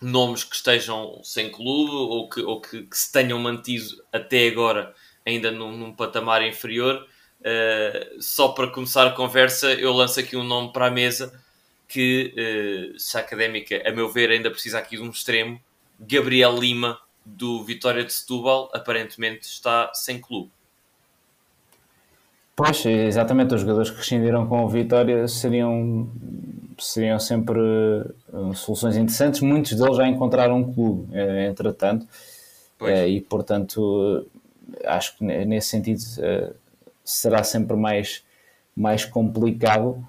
nomes 0.01 0.45
que 0.45 0.55
estejam 0.55 1.19
sem 1.23 1.51
clube 1.51 1.91
ou 1.91 2.29
que, 2.29 2.41
ou 2.41 2.61
que, 2.61 2.83
que 2.83 2.97
se 2.97 3.11
tenham 3.11 3.37
mantido 3.37 4.01
até 4.13 4.47
agora 4.47 4.95
ainda 5.25 5.51
num, 5.51 5.75
num 5.75 5.93
patamar 5.93 6.41
inferior. 6.41 7.05
Só 8.21 8.49
para 8.49 8.69
começar 8.71 9.07
a 9.07 9.11
conversa, 9.11 9.73
eu 9.73 9.91
lanço 9.91 10.21
aqui 10.21 10.37
um 10.37 10.43
nome 10.43 10.71
para 10.71 10.87
a 10.87 10.91
mesa 10.91 11.37
que 11.89 12.93
uh, 12.93 12.99
se 12.99 13.17
a 13.17 13.19
académica, 13.19 13.81
a 13.83 13.91
meu 13.91 14.07
ver, 14.09 14.29
ainda 14.29 14.51
precisa 14.51 14.77
aqui 14.77 14.95
de 14.95 15.01
um 15.01 15.09
extremo. 15.09 15.59
Gabriel 15.99 16.55
Lima, 16.57 16.99
do 17.25 17.63
Vitória 17.63 18.05
de 18.05 18.13
Setúbal, 18.13 18.69
aparentemente 18.73 19.47
está 19.47 19.91
sem 19.93 20.21
clube. 20.21 20.51
Pois, 22.55 22.85
exatamente, 22.85 23.55
os 23.55 23.61
jogadores 23.61 23.89
que 23.89 23.97
rescindiram 23.97 24.45
com 24.45 24.63
o 24.63 24.69
Vitória 24.69 25.27
seriam, 25.27 26.09
seriam 26.77 27.17
sempre 27.17 27.57
uh, 27.57 28.53
soluções 28.53 28.95
interessantes. 28.95 29.41
Muitos 29.41 29.73
deles 29.73 29.97
já 29.97 30.07
encontraram 30.07 30.57
um 30.57 30.73
clube, 30.73 31.11
uh, 31.13 31.49
entretanto, 31.49 32.05
uh, 32.81 33.07
e 33.07 33.19
portanto 33.21 34.27
acho 34.85 35.17
que 35.17 35.23
nesse 35.23 35.69
sentido 35.69 35.99
será 37.03 37.43
sempre 37.43 37.75
mais, 37.75 38.23
mais 38.75 39.03
complicado 39.03 40.05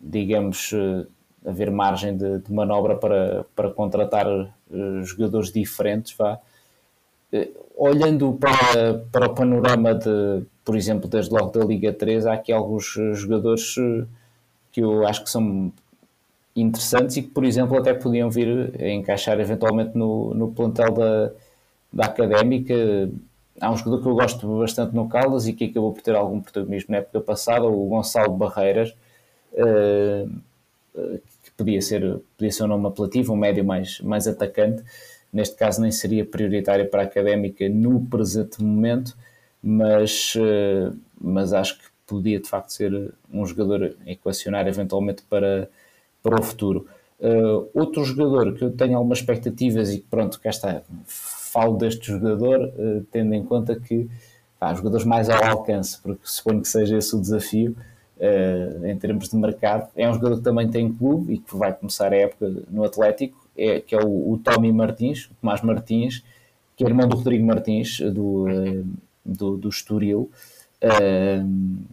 digamos, 0.00 0.72
eh, 0.72 1.06
haver 1.44 1.70
margem 1.70 2.16
de, 2.16 2.38
de, 2.38 2.52
manobra 2.52 2.96
para, 2.96 3.44
para 3.54 3.70
contratar 3.70 4.26
uh, 4.26 5.02
jogadores 5.04 5.52
diferentes, 5.52 6.14
vá. 6.16 6.38
Uh, 7.32 7.66
olhando 7.76 8.32
para, 8.32 9.04
para 9.12 9.26
o 9.26 9.34
panorama 9.34 9.94
de, 9.94 10.44
por 10.64 10.76
exemplo, 10.76 11.08
desde 11.08 11.32
logo 11.32 11.50
da 11.50 11.64
Liga 11.64 11.92
3, 11.92 12.26
há 12.26 12.34
aqui 12.34 12.52
alguns 12.52 12.84
jogadores 13.14 13.74
que 14.72 14.80
eu 14.80 15.06
acho 15.06 15.24
que 15.24 15.30
são 15.30 15.72
interessantes 16.60 17.16
e 17.16 17.22
que, 17.22 17.28
por 17.28 17.44
exemplo, 17.44 17.78
até 17.78 17.94
podiam 17.94 18.30
vir 18.30 18.74
a 18.80 18.88
encaixar 18.88 19.38
eventualmente 19.40 19.96
no, 19.96 20.34
no 20.34 20.52
plantel 20.52 20.92
da, 20.92 21.30
da 21.92 22.04
Académica. 22.06 22.74
Há 23.60 23.70
um 23.70 23.76
jogador 23.76 24.02
que 24.02 24.08
eu 24.08 24.14
gosto 24.14 24.58
bastante 24.58 24.94
no 24.94 25.08
Caldas 25.08 25.46
e 25.46 25.52
que 25.52 25.66
acabou 25.66 25.92
por 25.92 26.02
ter 26.02 26.14
algum 26.14 26.40
protagonismo 26.40 26.92
na 26.92 26.98
época 26.98 27.20
passada, 27.20 27.66
o 27.66 27.86
Gonçalo 27.86 28.32
Barreiras, 28.36 28.94
que 31.42 31.50
podia 31.56 31.80
ser, 31.80 32.20
podia 32.36 32.52
ser 32.52 32.64
um 32.64 32.68
nome 32.68 32.86
apelativo, 32.86 33.32
um 33.32 33.36
médio 33.36 33.64
mais, 33.64 34.00
mais 34.00 34.26
atacante. 34.26 34.82
Neste 35.32 35.56
caso, 35.56 35.80
nem 35.80 35.90
seria 35.90 36.24
prioritário 36.24 36.88
para 36.88 37.02
a 37.02 37.04
académica 37.04 37.68
no 37.68 38.04
presente 38.06 38.62
momento, 38.62 39.16
mas, 39.62 40.34
mas 41.20 41.52
acho 41.52 41.78
que 41.78 41.84
podia 42.06 42.40
de 42.40 42.48
facto 42.48 42.70
ser 42.70 43.12
um 43.32 43.44
jogador 43.44 43.94
equacionar 44.06 44.66
eventualmente 44.66 45.22
para, 45.28 45.68
para 46.22 46.40
o 46.40 46.42
futuro. 46.42 46.86
Uh, 47.20 47.68
outro 47.74 48.04
jogador 48.04 48.54
que 48.54 48.62
eu 48.62 48.70
tenho 48.70 48.96
algumas 48.96 49.18
expectativas 49.18 49.92
e 49.92 49.98
que 49.98 50.06
pronto, 50.08 50.40
cá 50.40 50.50
está, 50.50 50.82
falo 51.04 51.76
deste 51.76 52.06
jogador, 52.06 52.60
uh, 52.60 53.04
tendo 53.10 53.34
em 53.34 53.44
conta 53.44 53.74
que 53.78 54.08
pá, 54.58 54.72
jogadores 54.72 55.04
mais 55.04 55.28
ao 55.28 55.44
alcance, 55.44 56.00
porque 56.00 56.20
suponho 56.22 56.62
que 56.62 56.68
seja 56.68 56.96
esse 56.96 57.14
o 57.14 57.20
desafio 57.20 57.76
uh, 58.20 58.86
em 58.86 58.96
termos 58.98 59.28
de 59.28 59.36
mercado. 59.36 59.88
É 59.96 60.08
um 60.08 60.14
jogador 60.14 60.36
que 60.36 60.42
também 60.42 60.68
tem 60.68 60.92
clube 60.92 61.34
e 61.34 61.38
que 61.38 61.56
vai 61.56 61.72
começar 61.72 62.12
a 62.12 62.16
época 62.16 62.52
no 62.70 62.84
Atlético, 62.84 63.36
é, 63.56 63.80
que 63.80 63.94
é 63.94 63.98
o, 63.98 64.32
o 64.32 64.40
Tommy 64.42 64.72
Martins, 64.72 65.26
o 65.26 65.34
Tomás 65.40 65.62
Martins, 65.62 66.22
que 66.76 66.84
é 66.84 66.86
irmão 66.86 67.08
do 67.08 67.16
Rodrigo 67.16 67.44
Martins, 67.44 68.00
do, 68.00 68.46
do, 69.24 69.56
do 69.56 69.68
Estoril. 69.68 70.30
Uh, 70.82 71.88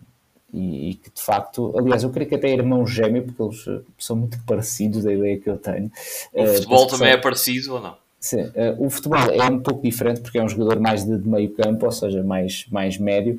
e, 0.54 0.92
e, 0.92 0.94
que 0.94 1.10
de 1.10 1.22
facto, 1.22 1.74
aliás, 1.78 2.04
eu 2.04 2.10
creio 2.12 2.30
que 2.30 2.36
até 2.36 2.50
é 2.50 2.54
irmão 2.54 2.88
gêmeo, 2.88 3.24
porque 3.24 3.44
eles 3.44 3.84
são 3.98 4.16
muito 4.16 4.40
parecidos 4.46 5.04
da 5.04 5.12
ideia 5.12 5.38
que 5.38 5.50
eu 5.50 5.58
tenho. 5.58 5.92
O 6.34 6.44
uh, 6.44 6.48
futebol 6.48 6.88
também 6.88 7.10
é 7.10 7.18
parecido 7.18 7.74
ou 7.74 7.82
não? 7.82 7.98
Sim, 8.18 8.42
uh, 8.42 8.76
o 8.80 8.90
futebol 8.90 9.20
é 9.20 9.44
um 9.44 9.60
pouco 9.60 9.84
diferente 9.84 10.22
porque 10.22 10.38
é 10.38 10.44
um 10.44 10.48
jogador 10.48 10.80
mais 10.80 11.04
de, 11.04 11.18
de 11.18 11.28
meio 11.28 11.52
campo, 11.52 11.86
ou 11.86 11.92
seja, 11.92 12.24
mais, 12.24 12.66
mais 12.72 12.98
médio, 12.98 13.38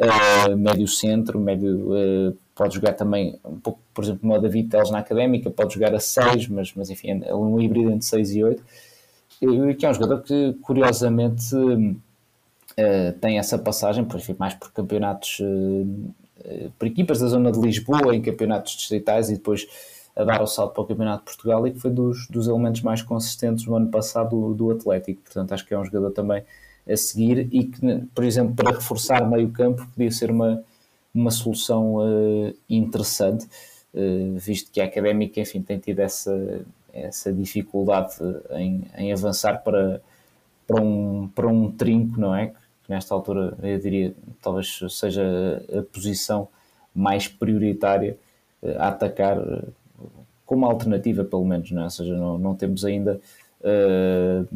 uh, 0.00 0.56
médio 0.56 0.86
centro, 0.86 1.38
médio, 1.38 2.36
pode 2.54 2.74
jogar 2.74 2.92
também 2.94 3.38
um 3.44 3.58
pouco, 3.58 3.80
por 3.94 4.04
exemplo, 4.04 4.20
como 4.20 4.34
o 4.34 4.38
David 4.38 4.68
Teles 4.68 4.90
na 4.90 4.98
académica, 4.98 5.50
pode 5.50 5.74
jogar 5.74 5.94
a 5.94 6.00
6, 6.00 6.48
mas, 6.48 6.72
mas 6.74 6.90
enfim, 6.90 7.22
é 7.24 7.34
um 7.34 7.60
híbrido 7.60 7.90
entre 7.90 8.06
6 8.06 8.34
e 8.34 8.44
8, 8.44 8.62
e 9.40 9.74
que 9.74 9.86
é 9.86 9.90
um 9.90 9.94
jogador 9.94 10.22
que 10.22 10.54
curiosamente 10.62 11.54
tem 13.20 13.38
essa 13.38 13.58
passagem, 13.58 14.04
por, 14.04 14.18
enfim, 14.18 14.36
mais 14.38 14.54
por 14.54 14.72
campeonatos 14.72 15.40
por 16.78 16.86
equipas 16.86 17.20
da 17.20 17.26
zona 17.26 17.50
de 17.50 17.60
Lisboa 17.60 18.14
em 18.14 18.22
campeonatos 18.22 18.76
distritais 18.76 19.30
e 19.30 19.34
depois 19.34 19.66
a 20.18 20.24
dar 20.24 20.42
o 20.42 20.46
salto 20.46 20.74
para 20.74 20.82
o 20.82 20.86
Campeonato 20.86 21.20
de 21.20 21.24
Portugal 21.26 21.66
e 21.66 21.70
que 21.70 21.78
foi 21.78 21.92
dos, 21.92 22.26
dos 22.28 22.48
elementos 22.48 22.82
mais 22.82 23.02
consistentes 23.02 23.64
no 23.66 23.76
ano 23.76 23.88
passado 23.88 24.30
do, 24.30 24.54
do, 24.54 24.70
Atlético. 24.72 25.22
Portanto, 25.22 25.52
acho 25.52 25.64
que 25.64 25.72
é 25.72 25.78
um 25.78 25.84
jogador 25.84 26.10
também 26.10 26.42
a 26.88 26.96
seguir 26.96 27.48
e 27.52 27.64
que, 27.64 27.80
por 28.14 28.24
exemplo, 28.24 28.54
para 28.54 28.70
reforçar 28.70 29.28
meio 29.28 29.50
campo 29.50 29.86
podia 29.94 30.10
ser 30.10 30.30
uma, 30.30 30.62
uma 31.14 31.30
solução 31.30 31.96
uh, 31.96 32.54
interessante, 32.68 33.46
uh, 33.94 34.38
visto 34.38 34.70
que 34.70 34.80
a 34.80 34.84
Académica, 34.84 35.40
enfim, 35.40 35.60
tem 35.60 35.78
tido 35.78 36.00
essa, 36.00 36.64
essa 36.92 37.32
dificuldade 37.32 38.14
em, 38.52 38.84
em 38.96 39.12
avançar 39.12 39.62
para, 39.62 40.00
para, 40.66 40.82
um, 40.82 41.28
para 41.34 41.46
um 41.46 41.70
trinco, 41.70 42.18
não 42.18 42.34
é? 42.34 42.52
nesta 42.88 43.14
altura 43.14 43.54
eu 43.62 43.78
diria 43.78 44.14
talvez 44.40 44.80
seja 44.88 45.22
a 45.76 45.82
posição 45.82 46.48
mais 46.94 47.28
prioritária 47.28 48.16
eh, 48.62 48.76
a 48.78 48.88
atacar 48.88 49.36
como 50.46 50.64
alternativa 50.64 51.22
pelo 51.22 51.44
menos, 51.44 51.70
não 51.70 51.82
é? 51.82 51.84
ou 51.84 51.90
seja, 51.90 52.16
não, 52.16 52.38
não 52.38 52.54
temos 52.54 52.84
ainda 52.84 53.20
uh, 53.60 54.48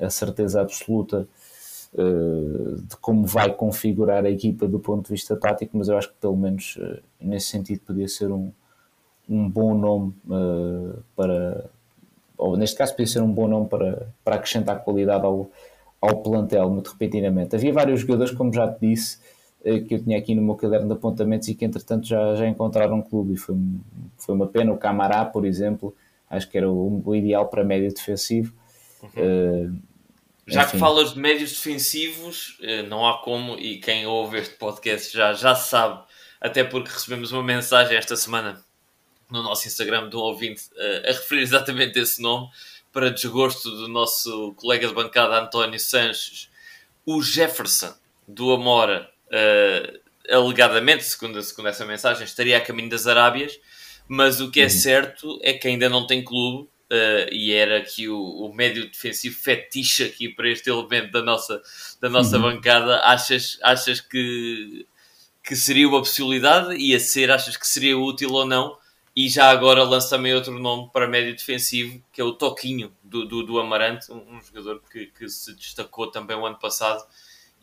a 0.00 0.08
certeza 0.08 0.62
absoluta 0.62 1.28
de 1.96 2.96
como 2.96 3.24
vai 3.24 3.52
configurar 3.52 4.24
a 4.24 4.30
equipa 4.30 4.66
do 4.66 4.80
ponto 4.80 5.04
de 5.04 5.12
vista 5.12 5.36
tático, 5.36 5.78
mas 5.78 5.88
eu 5.88 5.96
acho 5.96 6.08
que 6.08 6.16
pelo 6.20 6.36
menos 6.36 6.76
uh, 6.76 7.00
nesse 7.20 7.46
sentido 7.46 7.80
podia 7.86 8.08
ser 8.08 8.32
um, 8.32 8.50
um 9.28 9.48
bom 9.48 9.74
nome 9.74 10.12
para, 11.14 11.70
ou 12.36 12.56
neste 12.56 12.76
caso 12.76 12.92
podia 12.92 13.06
ser 13.06 13.22
um 13.22 13.32
bom 13.32 13.46
nome 13.46 13.68
para, 13.68 14.08
para 14.24 14.36
acrescentar 14.36 14.82
qualidade 14.82 15.24
ao, 15.24 15.50
ao 16.00 16.16
plantel 16.16 16.68
muito 16.68 16.90
repentinamente. 16.90 17.56
Havia 17.56 17.72
vários 17.72 18.00
jogadores, 18.00 18.32
como 18.32 18.52
já 18.52 18.70
te 18.70 18.80
disse, 18.80 19.18
eh, 19.64 19.80
que 19.80 19.94
eu 19.94 20.02
tinha 20.02 20.18
aqui 20.18 20.34
no 20.34 20.42
meu 20.42 20.54
caderno 20.54 20.86
de 20.86 20.92
apontamentos 20.92 21.48
e 21.48 21.54
que 21.54 21.64
entretanto 21.64 22.06
já, 22.06 22.34
já 22.34 22.46
encontraram 22.46 22.96
um 22.96 23.02
clube 23.02 23.34
e 23.34 23.36
foi, 23.36 23.56
foi 24.18 24.34
uma 24.34 24.46
pena. 24.46 24.72
O 24.72 24.76
Camará, 24.76 25.24
por 25.24 25.46
exemplo, 25.46 25.94
acho 26.28 26.50
que 26.50 26.58
era 26.58 26.70
o, 26.70 27.02
o 27.04 27.14
ideal 27.14 27.48
para 27.48 27.64
médio 27.64 27.92
defensivo. 27.92 28.52
Uhum. 29.02 29.72
Uh, 29.72 29.93
já 30.46 30.62
enfim. 30.62 30.72
que 30.72 30.78
falas 30.78 31.14
de 31.14 31.18
médios 31.18 31.52
defensivos, 31.52 32.58
eh, 32.60 32.82
não 32.82 33.06
há 33.06 33.18
como, 33.22 33.58
e 33.58 33.78
quem 33.80 34.06
ouve 34.06 34.38
este 34.38 34.54
podcast 34.56 35.12
já, 35.12 35.32
já 35.32 35.54
sabe, 35.54 36.02
até 36.40 36.62
porque 36.62 36.90
recebemos 36.90 37.32
uma 37.32 37.42
mensagem 37.42 37.96
esta 37.96 38.16
semana 38.16 38.62
no 39.30 39.42
nosso 39.42 39.66
Instagram 39.66 40.08
de 40.08 40.16
um 40.16 40.20
ouvinte 40.20 40.64
a 41.08 41.12
referir 41.12 41.40
exatamente 41.40 41.98
esse 41.98 42.20
nome 42.20 42.48
para 42.94 43.10
desgosto 43.10 43.68
do 43.70 43.88
nosso 43.88 44.54
colega 44.54 44.86
de 44.86 44.94
bancada 44.94 45.40
António 45.40 45.80
Sanches, 45.80 46.48
o 47.04 47.20
Jefferson 47.20 47.92
do 48.26 48.52
Amora, 48.52 49.10
uh, 49.26 50.00
alegadamente, 50.30 51.02
segundo, 51.04 51.42
segundo 51.42 51.68
essa 51.68 51.84
mensagem, 51.84 52.24
estaria 52.24 52.56
a 52.56 52.60
caminho 52.60 52.88
das 52.88 53.08
Arábias, 53.08 53.58
mas 54.06 54.40
o 54.40 54.50
que 54.50 54.60
é 54.60 54.64
uhum. 54.64 54.70
certo 54.70 55.38
é 55.42 55.52
que 55.52 55.66
ainda 55.66 55.88
não 55.88 56.06
tem 56.06 56.22
clube. 56.22 56.68
Uh, 56.90 57.32
e 57.32 57.52
era 57.52 57.78
aqui 57.78 58.08
o, 58.08 58.20
o, 58.20 58.54
médio 58.54 58.86
defensivo 58.88 59.34
fetiche 59.36 60.04
aqui 60.04 60.28
para 60.28 60.50
este 60.50 60.68
elemento 60.68 61.10
da 61.10 61.22
nossa, 61.22 61.62
da 62.00 62.10
nossa 62.10 62.36
uhum. 62.36 62.42
bancada. 62.42 63.00
Achas, 63.00 63.58
achas 63.62 64.00
que, 64.00 64.86
que 65.42 65.56
seria 65.56 65.88
uma 65.88 66.00
possibilidade? 66.00 66.76
Ia 66.76 67.00
ser, 67.00 67.30
achas 67.30 67.56
que 67.56 67.66
seria 67.66 67.98
útil 67.98 68.32
ou 68.32 68.44
não? 68.44 68.78
E 69.16 69.28
já 69.28 69.48
agora 69.50 69.84
lança 69.84 70.16
também 70.16 70.34
outro 70.34 70.58
nome 70.58 70.90
para 70.92 71.06
médio 71.06 71.34
defensivo, 71.34 72.02
que 72.12 72.20
é 72.20 72.24
o 72.24 72.32
Toquinho, 72.32 72.92
do, 73.02 73.24
do, 73.24 73.44
do 73.44 73.60
Amarante, 73.60 74.10
um, 74.12 74.36
um 74.36 74.42
jogador 74.42 74.82
que, 74.90 75.06
que, 75.06 75.28
se 75.28 75.54
destacou 75.54 76.10
também 76.10 76.36
o 76.36 76.44
ano 76.44 76.58
passado 76.58 77.06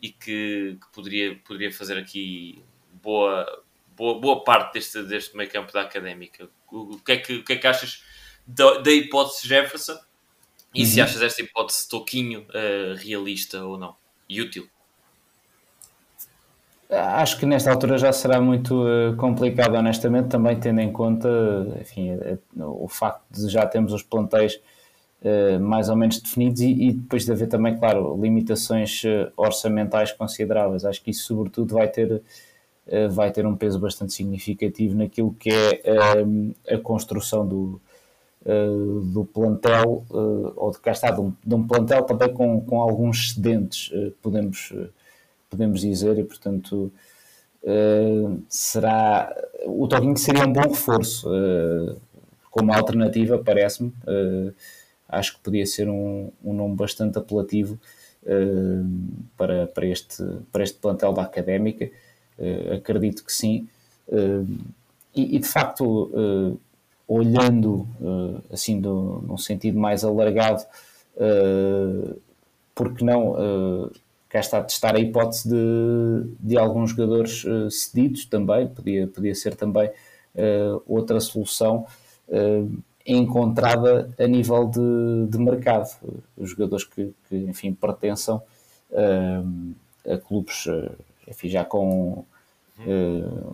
e 0.00 0.08
que, 0.08 0.78
que, 0.80 0.92
poderia, 0.92 1.36
poderia 1.44 1.70
fazer 1.70 1.98
aqui 1.98 2.64
boa, 3.02 3.46
boa, 3.94 4.18
boa 4.18 4.44
parte 4.44 4.74
deste, 4.74 5.02
deste 5.02 5.36
meio 5.36 5.50
campo 5.50 5.70
da 5.72 5.82
Académica. 5.82 6.48
O, 6.70 6.94
o, 6.94 6.98
que, 6.98 7.12
é 7.12 7.16
que, 7.18 7.34
o 7.34 7.44
que 7.44 7.52
é 7.52 7.56
que 7.56 7.66
achas 7.66 8.02
da, 8.46 8.90
hipótese 8.90 9.46
Jefferson? 9.46 9.98
E 10.74 10.80
uhum. 10.80 10.86
se 10.86 11.00
achas 11.00 11.20
esta 11.20 11.42
hipótese 11.42 11.88
Toquinho 11.88 12.46
uh, 12.48 12.94
realista 12.96 13.64
ou 13.64 13.78
não? 13.78 13.94
E 14.28 14.40
útil? 14.40 14.68
Acho 16.92 17.38
que 17.38 17.46
nesta 17.46 17.70
altura 17.70 17.96
já 17.96 18.12
será 18.12 18.38
muito 18.38 18.84
uh, 18.84 19.16
complicado, 19.16 19.74
honestamente, 19.74 20.28
também 20.28 20.60
tendo 20.60 20.80
em 20.80 20.92
conta 20.92 21.28
enfim, 21.80 22.12
uh, 22.12 22.38
o 22.84 22.86
facto 22.86 23.22
de 23.30 23.48
já 23.48 23.66
termos 23.66 23.94
os 23.94 24.02
plantéis 24.02 24.60
uh, 25.22 25.58
mais 25.58 25.88
ou 25.88 25.96
menos 25.96 26.20
definidos 26.20 26.60
e, 26.60 26.70
e, 26.70 26.92
depois 26.92 27.24
de 27.24 27.32
haver 27.32 27.48
também, 27.48 27.78
claro, 27.78 28.20
limitações 28.20 29.02
orçamentais 29.38 30.12
consideráveis. 30.12 30.84
Acho 30.84 31.02
que 31.02 31.10
isso, 31.12 31.24
sobretudo, 31.24 31.74
vai 31.74 31.88
ter, 31.88 32.20
vai 33.10 33.30
ter 33.30 33.46
um 33.46 33.56
peso 33.56 33.78
bastante 33.78 34.12
significativo 34.12 34.94
naquilo 34.94 35.34
que 35.40 35.48
é 35.50 36.74
a 36.74 36.78
construção 36.78 37.48
do, 37.48 37.80
do 38.44 39.24
plantel, 39.24 40.04
ou 40.10 40.70
de 40.72 40.78
cá 40.78 40.92
está, 40.92 41.10
de 41.10 41.20
um, 41.20 41.32
de 41.44 41.54
um, 41.54 41.66
plantel 41.66 42.02
também 42.02 42.32
com, 42.32 42.60
com 42.60 42.80
alguns 42.82 43.30
excedentes, 43.30 43.92
podemos 44.20 44.72
podemos 45.52 45.82
dizer, 45.82 46.18
e 46.18 46.24
portanto 46.24 46.90
uh, 47.62 48.42
será 48.48 49.34
o 49.66 49.86
Toquinho 49.86 50.16
seria 50.16 50.46
um 50.46 50.52
bom 50.52 50.62
reforço 50.62 51.28
uh, 51.28 52.00
como 52.50 52.72
alternativa, 52.72 53.38
parece-me. 53.38 53.90
Uh, 54.06 54.54
acho 55.08 55.34
que 55.34 55.40
podia 55.40 55.66
ser 55.66 55.88
um, 55.90 56.30
um 56.42 56.54
nome 56.54 56.74
bastante 56.74 57.18
apelativo 57.18 57.78
para, 59.36 59.66
para, 59.66 59.86
este, 59.86 60.24
para 60.50 60.62
este 60.62 60.78
plantel 60.78 61.12
da 61.12 61.22
académica. 61.22 61.90
acredito 62.74 63.24
que 63.24 63.32
sim. 63.32 63.68
E, 65.14 65.36
e, 65.36 65.38
de 65.38 65.46
facto, 65.46 66.56
olhando 67.06 67.86
assim 68.50 68.80
do, 68.80 69.22
num 69.26 69.38
sentido 69.38 69.78
mais 69.78 70.04
alargado, 70.04 70.64
porque 72.74 73.04
não 73.04 73.36
cá 74.32 74.40
está 74.40 74.58
a 74.58 74.64
testar 74.64 74.96
a 74.96 74.98
hipótese 74.98 75.46
de, 75.46 76.34
de 76.40 76.56
alguns 76.56 76.90
jogadores 76.92 77.44
uh, 77.44 77.70
cedidos 77.70 78.24
também, 78.24 78.66
podia, 78.66 79.06
podia 79.06 79.34
ser 79.34 79.54
também 79.54 79.88
uh, 79.88 80.82
outra 80.88 81.20
solução 81.20 81.86
uh, 82.28 82.82
encontrada 83.06 84.08
a 84.18 84.26
nível 84.26 84.66
de, 84.68 85.26
de 85.28 85.38
mercado. 85.38 85.90
Os 86.34 86.48
jogadores 86.48 86.84
que, 86.84 87.12
que 87.28 87.36
enfim, 87.36 87.74
pertençam 87.74 88.40
a 90.06 90.18
clubes 90.18 90.66
enfim, 91.26 91.48
já 91.48 91.64
com, 91.64 92.24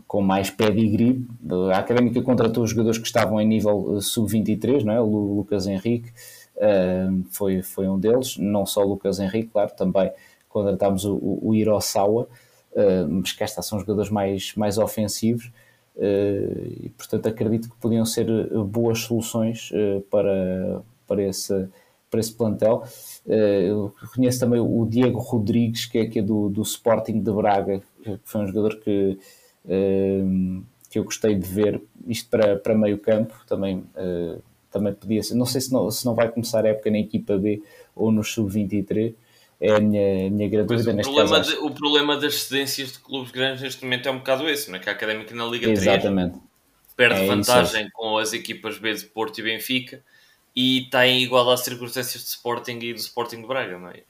com 0.06 0.22
mais 0.22 0.50
pedigree. 0.50 1.26
A 1.72 1.78
Académica 1.78 2.22
contratou 2.22 2.64
os 2.64 2.70
jogadores 2.70 2.98
que 2.98 3.06
estavam 3.06 3.40
em 3.40 3.46
nível 3.46 4.00
sub-23, 4.00 4.84
não 4.84 4.92
é? 4.92 5.00
o 5.00 5.06
Lucas 5.06 5.66
Henrique 5.66 6.12
foi, 7.30 7.62
foi 7.62 7.88
um 7.88 7.98
deles, 7.98 8.36
não 8.38 8.66
só 8.66 8.82
o 8.82 8.88
Lucas 8.88 9.18
Henrique, 9.18 9.50
claro, 9.52 9.70
também 9.76 10.10
contratámos 10.48 11.04
o, 11.04 11.18
o 11.42 11.54
Hirosawa, 11.54 12.28
uh, 12.72 13.08
mas 13.08 13.32
cá 13.32 13.44
está, 13.44 13.62
são 13.62 13.78
jogadores 13.78 14.10
mais, 14.10 14.54
mais 14.56 14.78
ofensivos. 14.78 15.52
e 15.96 16.90
portanto 16.96 17.26
acredito 17.26 17.68
que 17.68 17.76
podiam 17.76 18.04
ser 18.04 18.26
boas 18.64 19.00
soluções 19.00 19.70
para, 20.10 20.82
para, 21.06 21.22
esse, 21.22 21.68
para 22.10 22.20
esse 22.20 22.32
plantel. 22.32 22.84
eu 23.26 23.94
conheço 24.14 24.40
também 24.40 24.60
o 24.60 24.86
Diego 24.86 25.18
Rodrigues, 25.18 25.86
que 25.86 25.98
é, 25.98 26.06
que 26.06 26.18
é 26.18 26.22
do, 26.22 26.48
do 26.48 26.62
Sporting 26.62 27.20
de 27.20 27.30
Braga, 27.30 27.82
que 28.02 28.18
foi 28.24 28.42
um 28.42 28.46
jogador 28.46 28.80
que 28.80 29.18
que 30.90 30.98
eu 30.98 31.04
gostei 31.04 31.34
de 31.34 31.46
ver, 31.46 31.80
isto 32.06 32.28
para, 32.30 32.56
para 32.56 32.74
meio 32.74 32.98
campo, 32.98 33.34
também, 33.46 33.78
uh, 33.78 34.42
também 34.70 34.94
podia 34.94 35.22
ser, 35.22 35.34
não 35.34 35.46
sei 35.46 35.60
se 35.60 35.72
não, 35.72 35.90
se 35.90 36.04
não 36.04 36.14
vai 36.14 36.30
começar 36.30 36.64
a 36.64 36.68
época 36.68 36.90
na 36.90 36.98
equipa 36.98 37.36
B 37.36 37.62
ou 37.94 38.10
no 38.10 38.24
sub-23, 38.24 39.14
é 39.60 39.74
a 39.74 39.80
minha, 39.80 40.28
a 40.28 40.30
minha 40.30 40.48
grande 40.48 40.68
dúvida 40.68 40.92
neste 40.92 41.12
problema. 41.12 41.44
De, 41.44 41.54
o 41.56 41.70
problema 41.70 42.16
das 42.16 42.42
cedências 42.42 42.92
de 42.92 42.98
clubes 43.00 43.32
grandes 43.32 43.62
neste 43.62 43.82
momento 43.82 44.08
é 44.08 44.12
um 44.12 44.18
bocado 44.18 44.48
esse, 44.48 44.70
não 44.70 44.76
é? 44.76 44.80
que 44.80 44.88
a 44.88 44.92
Académica 44.92 45.34
na 45.34 45.44
Liga 45.44 45.68
Exatamente. 45.68 46.32
3 46.32 46.48
perde 46.96 47.20
é 47.20 47.26
vantagem 47.26 47.88
com 47.92 48.18
as 48.18 48.32
equipas 48.32 48.78
B 48.78 48.94
de 48.94 49.04
Porto 49.06 49.38
e 49.38 49.42
Benfica 49.42 50.02
e 50.60 50.82
está 50.82 51.06
em 51.06 51.22
igual 51.22 51.48
às 51.52 51.60
circunstâncias 51.60 52.20
de 52.20 52.30
Sporting 52.30 52.80
e 52.82 52.92
do 52.92 52.98
Sporting 52.98 53.42
de 53.42 53.46
Braga, 53.46 53.78
não 53.78 53.90
é? 53.90 54.02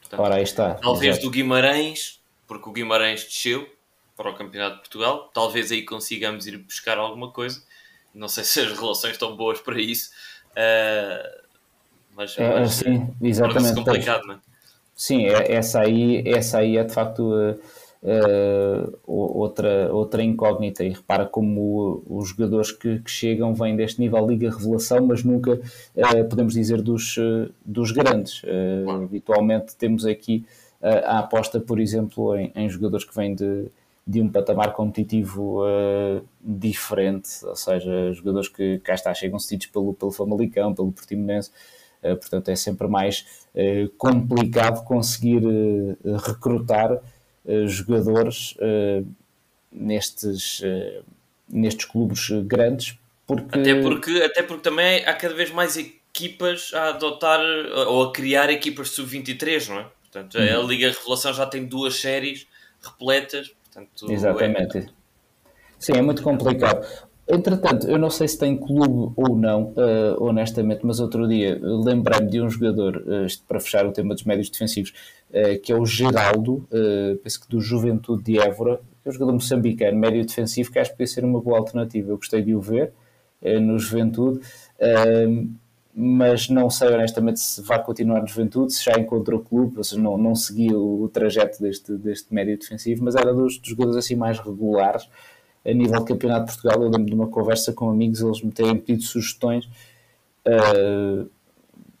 Portanto, 0.00 0.20
Ora, 0.20 0.36
aí 0.36 0.44
está. 0.44 0.74
Talvez 0.74 1.14
Exato. 1.16 1.26
do 1.26 1.32
Guimarães, 1.32 2.20
porque 2.46 2.68
o 2.68 2.72
Guimarães 2.72 3.24
desceu, 3.24 3.68
para 4.16 4.30
o 4.30 4.34
Campeonato 4.36 4.76
de 4.76 4.80
Portugal. 4.82 5.28
Talvez 5.34 5.72
aí 5.72 5.82
consigamos 5.82 6.46
ir 6.46 6.56
buscar 6.58 6.98
alguma 6.98 7.32
coisa. 7.32 7.60
Não 8.14 8.28
sei 8.28 8.44
se 8.46 8.60
as 8.60 8.78
relações 8.78 9.14
estão 9.14 9.36
boas 9.36 9.60
para 9.60 9.80
isso, 9.80 10.12
uh, 10.50 11.42
mas, 12.14 12.38
é, 12.38 12.60
mas 12.60 12.70
sim, 12.74 13.08
exatamente. 13.20 13.74
complicado, 13.74 14.24
não 14.24 14.34
é? 14.36 14.38
Sim, 14.94 15.26
é, 15.26 15.52
essa 15.52 15.80
aí, 15.80 16.22
essa 16.24 16.58
aí 16.58 16.76
é 16.76 16.84
de 16.84 16.94
facto 16.94 17.22
uh, 17.34 17.60
uh, 18.02 18.98
outra, 19.06 19.92
outra 19.92 20.22
incógnita. 20.22 20.84
E 20.84 20.90
repara 20.90 21.26
como 21.26 22.02
os 22.06 22.28
jogadores 22.28 22.72
que, 22.72 22.98
que, 23.00 23.10
chegam 23.10 23.54
vêm 23.54 23.76
deste 23.76 24.00
nível 24.00 24.26
Liga 24.26 24.50
Revelação, 24.50 25.06
mas 25.06 25.24
nunca 25.24 25.54
uh, 25.54 26.28
podemos 26.28 26.54
dizer 26.54 26.82
dos, 26.82 27.16
dos 27.64 27.90
grandes. 27.90 28.42
Habitualmente 29.04 29.76
temos 29.76 30.04
aqui 30.04 30.44
a 30.80 31.20
aposta, 31.20 31.60
por 31.60 31.78
exemplo, 31.78 32.36
em, 32.36 32.52
em 32.56 32.68
jogadores 32.68 33.04
que 33.04 33.14
vêm 33.14 33.34
de 33.34 33.70
de 34.06 34.20
um 34.20 34.28
patamar 34.28 34.72
competitivo 34.72 35.64
uh, 35.64 36.24
diferente, 36.40 37.44
ou 37.44 37.54
seja, 37.54 38.12
jogadores 38.12 38.48
que 38.48 38.78
cá 38.80 38.94
está, 38.94 39.14
chegam 39.14 39.38
cedidos 39.38 39.68
pelo, 39.68 39.94
pelo 39.94 40.10
Famalicão, 40.10 40.74
pelo 40.74 40.90
Portimonense, 40.90 41.50
uh, 42.02 42.16
portanto 42.16 42.48
é 42.48 42.56
sempre 42.56 42.88
mais 42.88 43.24
uh, 43.54 43.88
complicado 43.96 44.84
conseguir 44.84 45.42
recrutar 46.26 47.00
jogadores 47.66 48.56
nestes, 49.70 50.62
nestes 51.48 51.86
clubes 51.86 52.30
grandes, 52.44 52.96
porque... 53.26 53.58
Até, 53.58 53.80
porque... 53.80 54.10
até 54.22 54.42
porque 54.42 54.62
também 54.62 55.04
há 55.04 55.14
cada 55.14 55.34
vez 55.34 55.50
mais 55.50 55.76
equipas 55.76 56.72
a 56.74 56.90
adotar 56.90 57.40
ou 57.88 58.04
a 58.04 58.12
criar 58.12 58.50
equipas 58.50 58.90
sub-23, 58.90 59.68
não 59.68 59.80
é? 59.80 59.86
Portanto, 60.02 60.38
uhum. 60.38 60.60
a 60.60 60.62
Liga 60.64 60.88
Revelação 60.88 61.32
já 61.32 61.46
tem 61.46 61.64
duas 61.64 61.96
séries 61.96 62.46
repletas 62.82 63.54
Portanto, 63.72 64.12
Exatamente. 64.12 64.78
É... 64.78 64.86
Sim, 65.78 65.92
é 65.94 66.02
muito 66.02 66.22
complicado. 66.22 66.86
Entretanto, 67.26 67.88
eu 67.88 67.98
não 67.98 68.10
sei 68.10 68.28
se 68.28 68.38
tem 68.38 68.56
clube 68.56 69.12
ou 69.16 69.36
não, 69.36 69.72
uh, 69.76 70.22
honestamente, 70.22 70.80
mas 70.84 71.00
outro 71.00 71.26
dia 71.26 71.58
lembrei-me 71.62 72.28
de 72.28 72.40
um 72.42 72.50
jogador, 72.50 72.96
uh, 72.96 73.26
para 73.48 73.60
fechar 73.60 73.86
o 73.86 73.92
tema 73.92 74.14
dos 74.14 74.24
médios 74.24 74.50
defensivos, 74.50 74.92
que 75.62 75.72
é 75.72 75.76
o 75.76 75.86
Geraldo, 75.86 76.66
penso 77.22 77.40
que 77.40 77.48
do 77.48 77.60
Juventude 77.60 78.22
de 78.22 78.38
Évora, 78.38 78.76
que 79.02 79.08
é 79.08 79.10
um 79.10 79.12
jogador 79.12 79.32
moçambicano, 79.32 79.98
médio 79.98 80.24
defensivo, 80.24 80.70
que 80.70 80.78
acho 80.78 80.90
que 80.90 80.96
podia 80.96 81.06
ser 81.06 81.24
uma 81.24 81.40
boa 81.40 81.58
alternativa. 81.58 82.10
Eu 82.10 82.16
gostei 82.16 82.42
de 82.42 82.54
o 82.54 82.60
ver 82.60 82.92
no 83.60 83.78
Juventude 83.78 84.40
mas 85.94 86.48
não 86.48 86.70
sei 86.70 86.88
honestamente 86.88 87.38
se 87.38 87.60
vai 87.60 87.82
continuar 87.82 88.20
no 88.20 88.26
Juventude, 88.26 88.72
se 88.72 88.84
já 88.84 88.98
encontrou 88.98 89.40
clube, 89.40 89.76
ou 89.76 89.84
seja, 89.84 90.00
não, 90.00 90.16
não 90.16 90.34
seguiu 90.34 91.02
o 91.02 91.08
trajeto 91.08 91.60
deste, 91.60 91.92
deste 91.96 92.32
médio 92.32 92.58
defensivo, 92.58 93.04
mas 93.04 93.14
era 93.14 93.34
dos, 93.34 93.58
dos 93.58 93.68
jogadores 93.68 93.96
assim 93.96 94.16
mais 94.16 94.38
regulares 94.38 95.06
a 95.64 95.72
nível 95.72 96.00
de 96.00 96.06
Campeonato 96.06 96.46
de 96.46 96.52
Portugal. 96.52 96.82
Eu 96.82 96.90
lembro 96.90 97.06
de 97.06 97.14
uma 97.14 97.28
conversa 97.28 97.72
com 97.72 97.90
amigos, 97.90 98.20
eles 98.20 98.42
me 98.42 98.50
terem 98.50 98.78
pedido 98.78 99.02
sugestões 99.02 99.66
uh, 100.46 101.28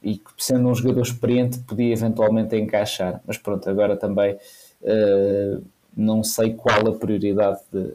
e 0.02 0.18
que, 0.18 0.30
sendo 0.38 0.68
um 0.68 0.74
jogador 0.74 1.02
experiente, 1.02 1.58
podia 1.60 1.92
eventualmente 1.92 2.56
encaixar, 2.56 3.20
mas 3.26 3.38
pronto, 3.38 3.68
agora 3.70 3.96
também 3.96 4.34
uh, 4.34 5.64
não 5.96 6.24
sei 6.24 6.54
qual 6.54 6.88
a 6.88 6.98
prioridade 6.98 7.60
de, 7.72 7.92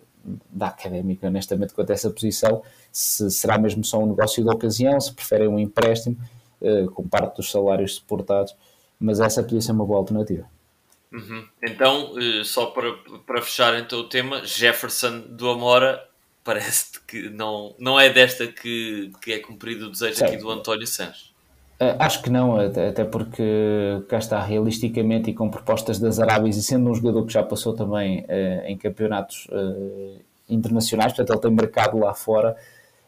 da 0.49 0.67
académica, 0.67 1.27
honestamente, 1.27 1.73
quanto 1.73 1.89
a 1.89 1.93
essa 1.93 2.09
posição, 2.09 2.61
se 2.91 3.29
será 3.29 3.57
mesmo 3.57 3.83
só 3.83 3.99
um 3.99 4.07
negócio 4.07 4.43
de 4.43 4.49
ocasião, 4.49 4.99
se 4.99 5.13
preferem 5.13 5.47
um 5.47 5.59
empréstimo, 5.59 6.17
uh, 6.61 6.89
com 6.91 7.07
parte 7.07 7.37
dos 7.37 7.51
salários 7.51 7.95
suportados, 7.95 8.55
mas 8.99 9.19
essa 9.19 9.43
podia 9.43 9.61
ser 9.61 9.73
uma 9.73 9.85
boa 9.85 9.99
alternativa. 9.99 10.45
Uhum. 11.11 11.45
Então, 11.61 12.13
uh, 12.13 12.43
só 12.45 12.67
para, 12.67 12.93
para 13.25 13.41
fechar 13.41 13.77
então 13.79 13.99
o 13.99 14.09
tema, 14.09 14.45
Jefferson 14.45 15.19
do 15.29 15.49
Amora 15.49 16.07
parece 16.43 17.01
que 17.05 17.29
não, 17.29 17.75
não 17.77 17.99
é 17.99 18.09
desta 18.09 18.47
que, 18.47 19.11
que 19.21 19.33
é 19.33 19.39
cumprido 19.39 19.87
o 19.87 19.91
desejo 19.91 20.23
aqui 20.23 20.37
do 20.37 20.49
António 20.49 20.87
Sanches. 20.87 21.35
Uh, 21.79 21.93
acho 21.99 22.23
que 22.23 22.29
não, 22.31 22.59
até, 22.59 23.03
porque 23.03 23.43
cá 24.09 24.17
está 24.17 24.41
realisticamente 24.41 25.29
e 25.29 25.33
com 25.33 25.47
propostas 25.47 25.99
das 25.99 26.19
Arábias 26.19 26.57
e 26.57 26.63
sendo 26.63 26.89
um 26.89 26.95
jogador 26.95 27.23
que 27.23 27.31
já 27.31 27.43
passou 27.43 27.71
também 27.71 28.21
uh, 28.21 28.65
em 28.65 28.75
campeonatos 28.75 29.47
uh, 29.51 30.19
internacionais, 30.49 31.13
portanto 31.13 31.35
ele 31.35 31.41
tem 31.41 31.51
mercado 31.51 31.99
lá 31.99 32.15
fora 32.15 32.55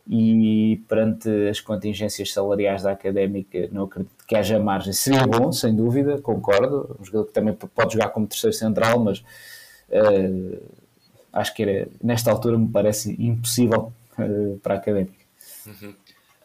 e 0.08 0.84
perante 0.88 1.30
as 1.50 1.60
contingências 1.60 2.32
salariais 2.32 2.84
da 2.84 2.92
Académica 2.92 3.68
não 3.72 3.86
acredito 3.86 4.12
que 4.28 4.36
haja 4.36 4.60
margem. 4.60 4.94
Seria 4.94 5.26
bom, 5.26 5.52
sem 5.52 5.76
dúvida, 5.76 6.22
concordo, 6.22 6.96
um 7.00 7.04
jogador 7.04 7.26
que 7.26 7.34
também 7.34 7.56
pode 7.56 7.94
jogar 7.94 8.10
como 8.10 8.28
terceiro 8.28 8.56
central, 8.56 9.00
mas 9.00 9.24
acho 11.34 11.54
que 11.56 11.64
era, 11.64 11.88
nesta 12.04 12.32
altura 12.32 12.58
me 12.58 12.68
parece 12.68 13.16
impossível 13.20 13.92
para 14.62 14.76
a 14.76 14.78
Académica. 14.78 15.26
Uhum. 15.66 15.94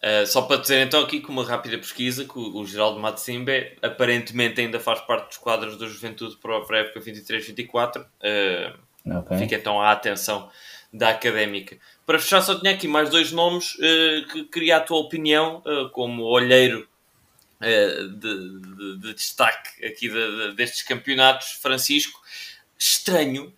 Uh, 0.05 0.27
só 0.27 0.43
para 0.43 0.61
dizer 0.61 0.87
então 0.87 1.03
aqui 1.03 1.19
com 1.19 1.33
uma 1.33 1.47
rápida 1.47 1.79
pesquisa 1.79 2.27
que 2.27 2.39
o, 2.39 2.59
o 2.59 2.67
Geraldo 2.67 3.01
Matsimbe 3.01 3.75
aparentemente 3.81 4.61
ainda 4.61 4.79
faz 4.79 5.01
parte 5.01 5.29
dos 5.29 5.39
quadros 5.39 5.79
da 5.79 5.87
Juventude 5.87 6.37
para 6.37 6.59
a 6.59 6.81
época 6.81 7.01
23-24. 7.01 8.03
Uh, 8.03 9.19
okay. 9.19 9.39
Fica 9.39 9.55
então 9.55 9.81
à 9.81 9.93
atenção 9.93 10.51
da 10.93 11.09
académica. 11.09 11.79
Para 12.05 12.19
fechar, 12.19 12.43
só 12.43 12.55
tinha 12.61 12.75
aqui 12.75 12.87
mais 12.87 13.09
dois 13.09 13.33
nomes 13.33 13.77
uh, 13.77 14.29
que 14.31 14.45
queria 14.45 14.77
a 14.77 14.81
tua 14.81 14.99
opinião, 14.99 15.63
como 15.93 16.25
olheiro 16.25 16.87
de, 17.59 18.09
de, 18.19 18.99
de, 18.99 19.15
destaque 19.15 19.87
aqui 19.87 20.11
de, 20.11 20.53
destes 20.55 20.83
campeonatos. 20.83 21.53
Francisco, 21.63 22.21
estranho 22.79 23.51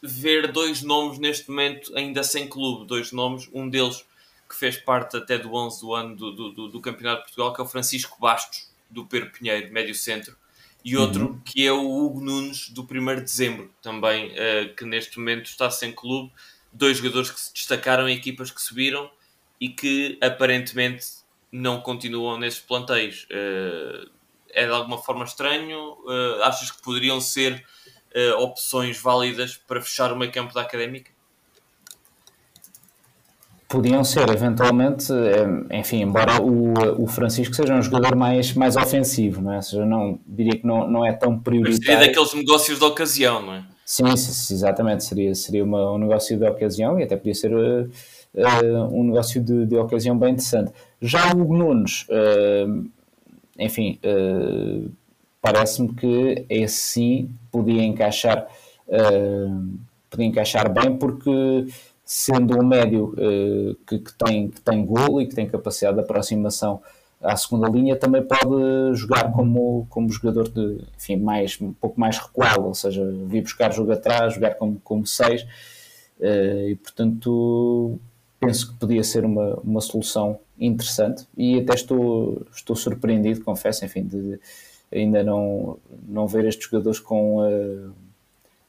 ver 0.00 0.52
dois 0.52 0.80
nomes 0.80 1.18
neste 1.18 1.50
momento 1.50 1.92
ainda 1.96 2.22
sem 2.22 2.46
clube. 2.46 2.86
Dois 2.86 3.10
nomes, 3.10 3.50
um 3.52 3.68
deles 3.68 4.04
fez 4.58 4.76
parte 4.76 5.16
até 5.16 5.38
do 5.38 5.54
11 5.54 5.80
do 5.80 5.94
ano 5.94 6.16
do, 6.16 6.52
do, 6.52 6.68
do 6.68 6.80
Campeonato 6.80 7.20
de 7.20 7.26
Portugal, 7.26 7.54
que 7.54 7.60
é 7.60 7.64
o 7.64 7.68
Francisco 7.68 8.18
Bastos, 8.20 8.68
do 8.90 9.06
Pedro 9.06 9.30
Pinheiro, 9.30 9.72
médio 9.72 9.94
centro, 9.94 10.36
e 10.84 10.96
outro 10.96 11.26
uhum. 11.26 11.40
que 11.40 11.66
é 11.66 11.72
o 11.72 11.86
Hugo 11.86 12.20
Nunes, 12.20 12.70
do 12.70 12.82
1 12.82 13.16
de 13.16 13.20
dezembro, 13.22 13.70
também, 13.82 14.32
uh, 14.32 14.74
que 14.74 14.84
neste 14.84 15.18
momento 15.18 15.46
está 15.46 15.70
sem 15.70 15.92
clube. 15.92 16.32
Dois 16.72 16.98
jogadores 16.98 17.30
que 17.30 17.40
se 17.40 17.52
destacaram 17.52 18.08
em 18.08 18.16
equipas 18.16 18.50
que 18.50 18.60
subiram 18.60 19.10
e 19.60 19.68
que 19.68 20.18
aparentemente 20.20 21.06
não 21.50 21.80
continuam 21.80 22.38
nesses 22.38 22.60
planteios. 22.60 23.26
Uh, 23.30 24.08
é 24.50 24.64
de 24.64 24.72
alguma 24.72 24.98
forma 24.98 25.24
estranho? 25.24 25.92
Uh, 26.04 26.42
achas 26.42 26.70
que 26.70 26.82
poderiam 26.82 27.20
ser 27.20 27.64
opções 28.38 28.98
válidas 29.00 29.56
para 29.56 29.80
fechar 29.80 30.12
o 30.12 30.16
meio 30.16 30.32
campo 30.32 30.52
da 30.52 30.62
académica? 30.62 31.12
Podiam 33.68 34.02
ser, 34.02 34.26
eventualmente, 34.30 35.12
eh, 35.12 35.78
enfim, 35.78 36.00
embora 36.00 36.40
o, 36.40 37.02
o 37.02 37.06
Francisco 37.06 37.54
seja 37.54 37.74
um 37.74 37.82
jogador 37.82 38.16
mais, 38.16 38.54
mais 38.54 38.76
ofensivo, 38.76 39.42
não 39.42 39.52
é? 39.52 39.56
Ou 39.56 39.62
seja, 39.62 39.84
não, 39.84 40.18
diria 40.26 40.58
que 40.58 40.66
não, 40.66 40.90
não 40.90 41.04
é 41.04 41.12
tão 41.12 41.38
prioritário. 41.38 41.76
Mas 41.76 41.86
seria 41.86 42.06
daqueles 42.06 42.32
negócios 42.32 42.78
de 42.78 42.84
ocasião, 42.86 43.42
não 43.42 43.52
é? 43.52 43.64
Sim, 43.84 44.16
sim 44.16 44.54
exatamente, 44.54 45.04
seria, 45.04 45.34
seria 45.34 45.64
uma, 45.64 45.92
um 45.92 45.98
negócio 45.98 46.38
de 46.38 46.46
ocasião 46.46 47.00
e 47.00 47.02
até 47.02 47.16
podia 47.16 47.34
ser 47.34 47.54
uh, 47.54 47.90
uh, 48.34 48.84
um 48.90 49.04
negócio 49.04 49.42
de, 49.42 49.64
de 49.64 49.76
ocasião 49.76 50.18
bem 50.18 50.32
interessante. 50.32 50.72
Já 51.00 51.32
o 51.34 51.38
Nunes, 51.54 52.06
uh, 52.08 52.86
enfim, 53.58 53.98
parece-me 55.42 55.94
que 55.94 56.44
esse 56.48 56.76
sim 56.76 57.30
podia 57.50 57.82
encaixar, 57.82 58.46
podia 60.08 60.26
encaixar 60.26 60.72
bem 60.72 60.96
porque 60.96 61.66
sendo 62.10 62.58
um 62.58 62.66
médio 62.66 63.12
uh, 63.18 63.74
que, 63.86 63.98
que, 63.98 64.14
tem, 64.14 64.48
que 64.48 64.62
tem 64.62 64.82
golo 64.82 65.20
e 65.20 65.26
que 65.26 65.34
tem 65.34 65.46
capacidade 65.46 65.98
de 65.98 66.02
aproximação 66.02 66.80
à 67.22 67.36
segunda 67.36 67.68
linha, 67.68 67.96
também 67.96 68.22
pode 68.22 68.94
jogar 68.94 69.30
como, 69.30 69.86
como 69.90 70.10
jogador 70.10 70.48
de, 70.48 70.80
enfim, 70.96 71.16
mais, 71.16 71.60
um 71.60 71.70
pouco 71.74 72.00
mais 72.00 72.16
recuado, 72.16 72.64
ou 72.64 72.72
seja, 72.72 73.04
vir 73.26 73.42
buscar 73.42 73.70
jogo 73.74 73.92
atrás, 73.92 74.32
jogar 74.32 74.54
como, 74.54 74.80
como 74.82 75.06
seis. 75.06 75.46
e 76.18 76.76
portanto 76.76 78.00
penso 78.40 78.68
que 78.68 78.78
podia 78.78 79.04
ser 79.04 79.26
uma, 79.26 79.56
uma 79.56 79.80
solução 79.82 80.38
interessante 80.58 81.26
e 81.36 81.58
até 81.58 81.74
estou, 81.74 82.46
estou 82.54 82.74
surpreendido, 82.74 83.44
confesso, 83.44 83.84
enfim, 83.84 84.04
de 84.04 84.40
ainda 84.90 85.22
não, 85.22 85.76
não 86.08 86.26
ver 86.26 86.46
estes 86.46 86.70
jogadores 86.70 87.00
com 87.00 87.42
a, 87.42 88.07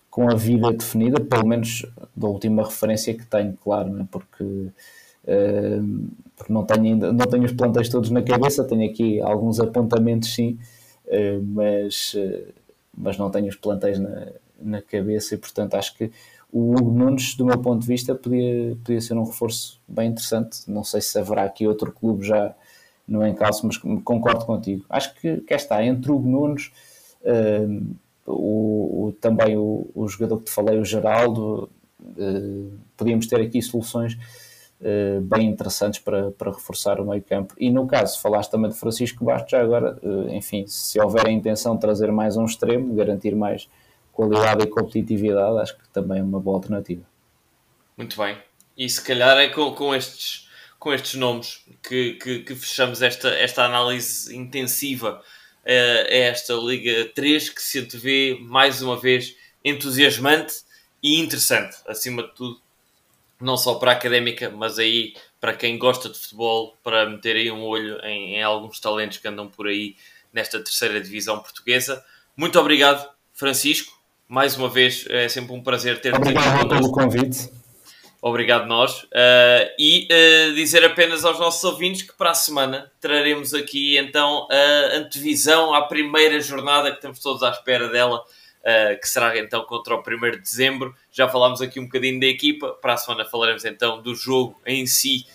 com 0.10 0.30
a 0.30 0.36
vida 0.36 0.72
definida, 0.72 1.20
pelo 1.20 1.48
menos 1.48 1.86
da 2.16 2.28
última 2.28 2.64
referência 2.64 3.14
que 3.14 3.26
tenho, 3.26 3.58
claro, 3.64 3.90
né? 3.90 4.08
porque, 4.12 4.44
uh, 4.44 6.10
porque 6.36 6.52
não, 6.52 6.66
tenho 6.66 6.84
ainda, 6.84 7.14
não 7.14 7.26
tenho 7.26 7.46
os 7.46 7.54
plantéis 7.54 7.90
todos 7.90 8.10
na 8.10 8.22
cabeça, 8.22 8.64
tenho 8.64 8.90
aqui 8.90 9.22
alguns 9.22 9.60
apontamentos 9.60 10.34
sim, 10.34 10.58
uh, 11.06 11.44
mas, 11.44 12.14
uh, 12.16 12.54
mas 12.98 13.18
não 13.18 13.30
tenho 13.30 13.48
os 13.48 13.56
plantéis 13.56 14.00
na, 14.00 14.28
na 14.62 14.82
cabeça 14.82 15.36
e 15.36 15.38
portanto 15.38 15.76
acho 15.76 15.96
que 15.96 16.12
o 16.52 16.72
Hugo 16.72 16.92
Nunes, 16.92 17.36
do 17.36 17.46
meu 17.46 17.60
ponto 17.60 17.82
de 17.82 17.88
vista, 17.88 18.16
podia, 18.16 18.76
podia 18.84 19.00
ser 19.00 19.14
um 19.14 19.24
reforço 19.24 19.80
bem 19.88 20.10
interessante. 20.10 20.62
Não 20.68 20.84
sei 20.84 21.00
se 21.00 21.18
haverá 21.20 21.44
aqui 21.44 21.68
outro 21.68 21.92
clube 21.92 22.26
já 22.26 22.56
no 23.08 23.26
encalço, 23.26 23.68
mas 23.68 23.78
concordo 23.78 24.46
contigo. 24.46 24.84
Acho 24.90 25.14
que, 25.16 25.38
que 25.38 25.54
está 25.54 25.84
entre 25.86 26.12
o 26.12 26.16
Hugo 26.16 26.28
Nunes, 26.28 26.72
uh, 27.22 27.96
o, 28.32 29.08
o, 29.08 29.12
também 29.14 29.58
o, 29.58 29.90
o, 29.94 30.08
jogador 30.08 30.40
que 30.40 30.46
te 30.46 30.52
falei, 30.52 30.78
o 30.78 30.86
Geraldo, 30.86 31.70
uh, 32.02 32.72
podíamos 32.96 33.28
ter 33.28 33.42
aqui 33.42 33.62
soluções 33.62 34.14
uh, 34.82 35.22
bem 35.22 35.48
interessantes 35.48 36.00
para, 36.00 36.32
para 36.32 36.52
reforçar 36.52 37.00
o 37.00 37.06
meio 37.06 37.22
campo. 37.22 37.54
E 37.58 37.70
no 37.70 37.88
caso, 37.88 38.20
falaste 38.22 38.52
também 38.52 38.70
de 38.70 38.78
Francisco 38.78 39.26
Bastos, 39.26 39.52
já 39.52 39.62
agora, 39.62 40.00
enfim, 40.30 40.66
se 40.68 41.00
houver 41.00 41.28
a 41.28 41.32
intenção 41.32 41.76
de 41.76 41.82
trazer 41.82 42.12
mais 42.12 42.38
um 42.38 42.46
extremo, 42.46 42.94
garantir 42.96 43.36
mais 43.36 43.68
qualidade 44.12 44.64
e 44.64 44.68
competitividade, 44.68 45.60
acho 45.60 45.78
que 45.78 45.88
também 45.90 46.20
é 46.20 46.24
uma 46.24 46.40
boa 46.40 46.58
alternativa. 46.58 47.04
Muito 47.96 48.18
bem. 48.18 48.38
E 48.78 48.90
se 48.90 49.02
calhar 49.02 49.38
é 49.38 49.50
com, 49.50 49.74
com 49.74 49.94
estes, 49.94 50.48
com 50.78 50.94
estes 50.94 51.16
nomes 51.16 51.66
que, 51.84 52.14
que, 52.14 52.40
que 52.40 52.56
fechamos 52.56 53.02
esta, 53.02 53.30
esta 53.30 53.66
análise 53.66 54.36
intensiva 54.36 55.22
uh, 55.70 56.08
a 56.08 56.16
esta 56.16 56.54
Liga 56.56 57.06
3 57.14 57.50
que 57.50 57.62
se 57.62 57.82
vê 57.82 58.38
mais 58.42 58.82
uma 58.82 58.98
vez 58.98 59.36
entusiasmante 59.64 60.56
e 61.02 61.20
interessante, 61.20 61.78
acima 61.88 62.24
de 62.24 62.34
tudo, 62.34 62.60
não 63.40 63.56
só 63.56 63.76
para 63.76 63.92
a 63.92 63.94
académica, 63.94 64.50
mas 64.50 64.80
aí 64.80 65.14
para 65.40 65.54
quem 65.54 65.78
gosta 65.78 66.10
de 66.10 66.18
futebol, 66.18 66.76
para 66.84 67.10
meter 67.10 67.36
aí 67.36 67.50
um 67.52 67.64
olho 67.64 67.98
em, 68.04 68.36
em 68.36 68.44
alguns 68.44 68.80
talentos 68.80 69.18
que 69.18 69.28
andam 69.28 69.48
por 69.48 69.68
aí 69.68 69.96
nesta 70.34 70.60
terceira 70.60 71.00
divisão 71.00 71.40
portuguesa. 71.40 72.04
Muito 72.36 72.60
obrigado, 72.60 73.10
Francisco 73.34 74.00
mais 74.30 74.56
uma 74.56 74.70
vez 74.70 75.08
é 75.10 75.28
sempre 75.28 75.54
um 75.54 75.62
prazer 75.62 76.00
ter-te 76.00 76.16
Obrigado 76.16 76.70
pelo 76.70 76.92
convite. 76.92 77.50
Obrigado 78.22 78.68
nós. 78.68 79.04
Uh, 79.04 79.72
e 79.78 80.08
uh, 80.12 80.54
dizer 80.54 80.84
apenas 80.84 81.24
aos 81.24 81.40
nossos 81.40 81.64
ouvintes 81.64 82.02
que 82.02 82.14
para 82.14 82.32
a 82.32 82.36
semana 82.36 82.92
traremos 83.00 83.54
aqui 83.54 83.98
então 83.98 84.46
a 84.52 84.98
antevisão 84.98 85.74
à 85.74 85.84
primeira 85.84 86.42
jornada 86.42 86.90
que 86.92 86.98
estamos 86.98 87.20
todos 87.20 87.42
à 87.44 87.50
espera 87.50 87.88
dela, 87.88 88.20
uh, 88.20 89.00
que 89.00 89.08
será 89.08 89.38
então 89.38 89.64
contra 89.64 89.96
o 89.96 90.00
1 90.06 90.32
de 90.32 90.40
dezembro. 90.40 90.94
Já 91.14 91.30
falámos 91.30 91.62
aqui 91.62 91.80
um 91.80 91.86
bocadinho 91.86 92.20
da 92.20 92.26
equipa, 92.26 92.74
para 92.82 92.94
a 92.94 92.98
semana 92.98 93.24
falaremos 93.24 93.64
então 93.64 94.02
do 94.02 94.14
jogo 94.14 94.60
em 94.66 94.86
si, 94.86 95.26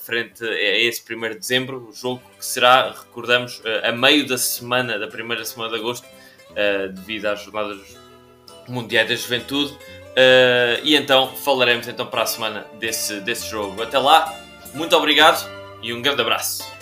frente 0.00 0.44
a 0.44 0.78
esse 0.78 1.02
1 1.02 1.20
de 1.20 1.34
dezembro, 1.36 1.88
o 1.88 1.92
jogo 1.92 2.22
que 2.38 2.44
será, 2.44 2.90
recordamos, 2.90 3.62
a 3.82 3.90
meio 3.90 4.26
da 4.26 4.36
semana, 4.36 4.98
da 4.98 5.08
primeira 5.08 5.42
semana 5.42 5.72
de 5.72 5.80
agosto, 5.80 6.06
devido 6.94 7.24
às 7.26 7.42
jornadas 7.42 7.96
Mundial 8.68 9.06
da 9.06 9.16
Juventude. 9.16 9.76
Uh, 10.10 10.80
e 10.82 10.96
então 10.96 11.34
falaremos 11.36 11.86
então 11.86 12.06
para 12.06 12.22
a 12.22 12.26
semana 12.26 12.66
desse, 12.78 13.20
desse 13.20 13.48
jogo. 13.48 13.82
Até 13.82 13.98
lá, 13.98 14.34
muito 14.74 14.96
obrigado 14.96 15.48
e 15.82 15.92
um 15.92 16.02
grande 16.02 16.20
abraço. 16.20 16.77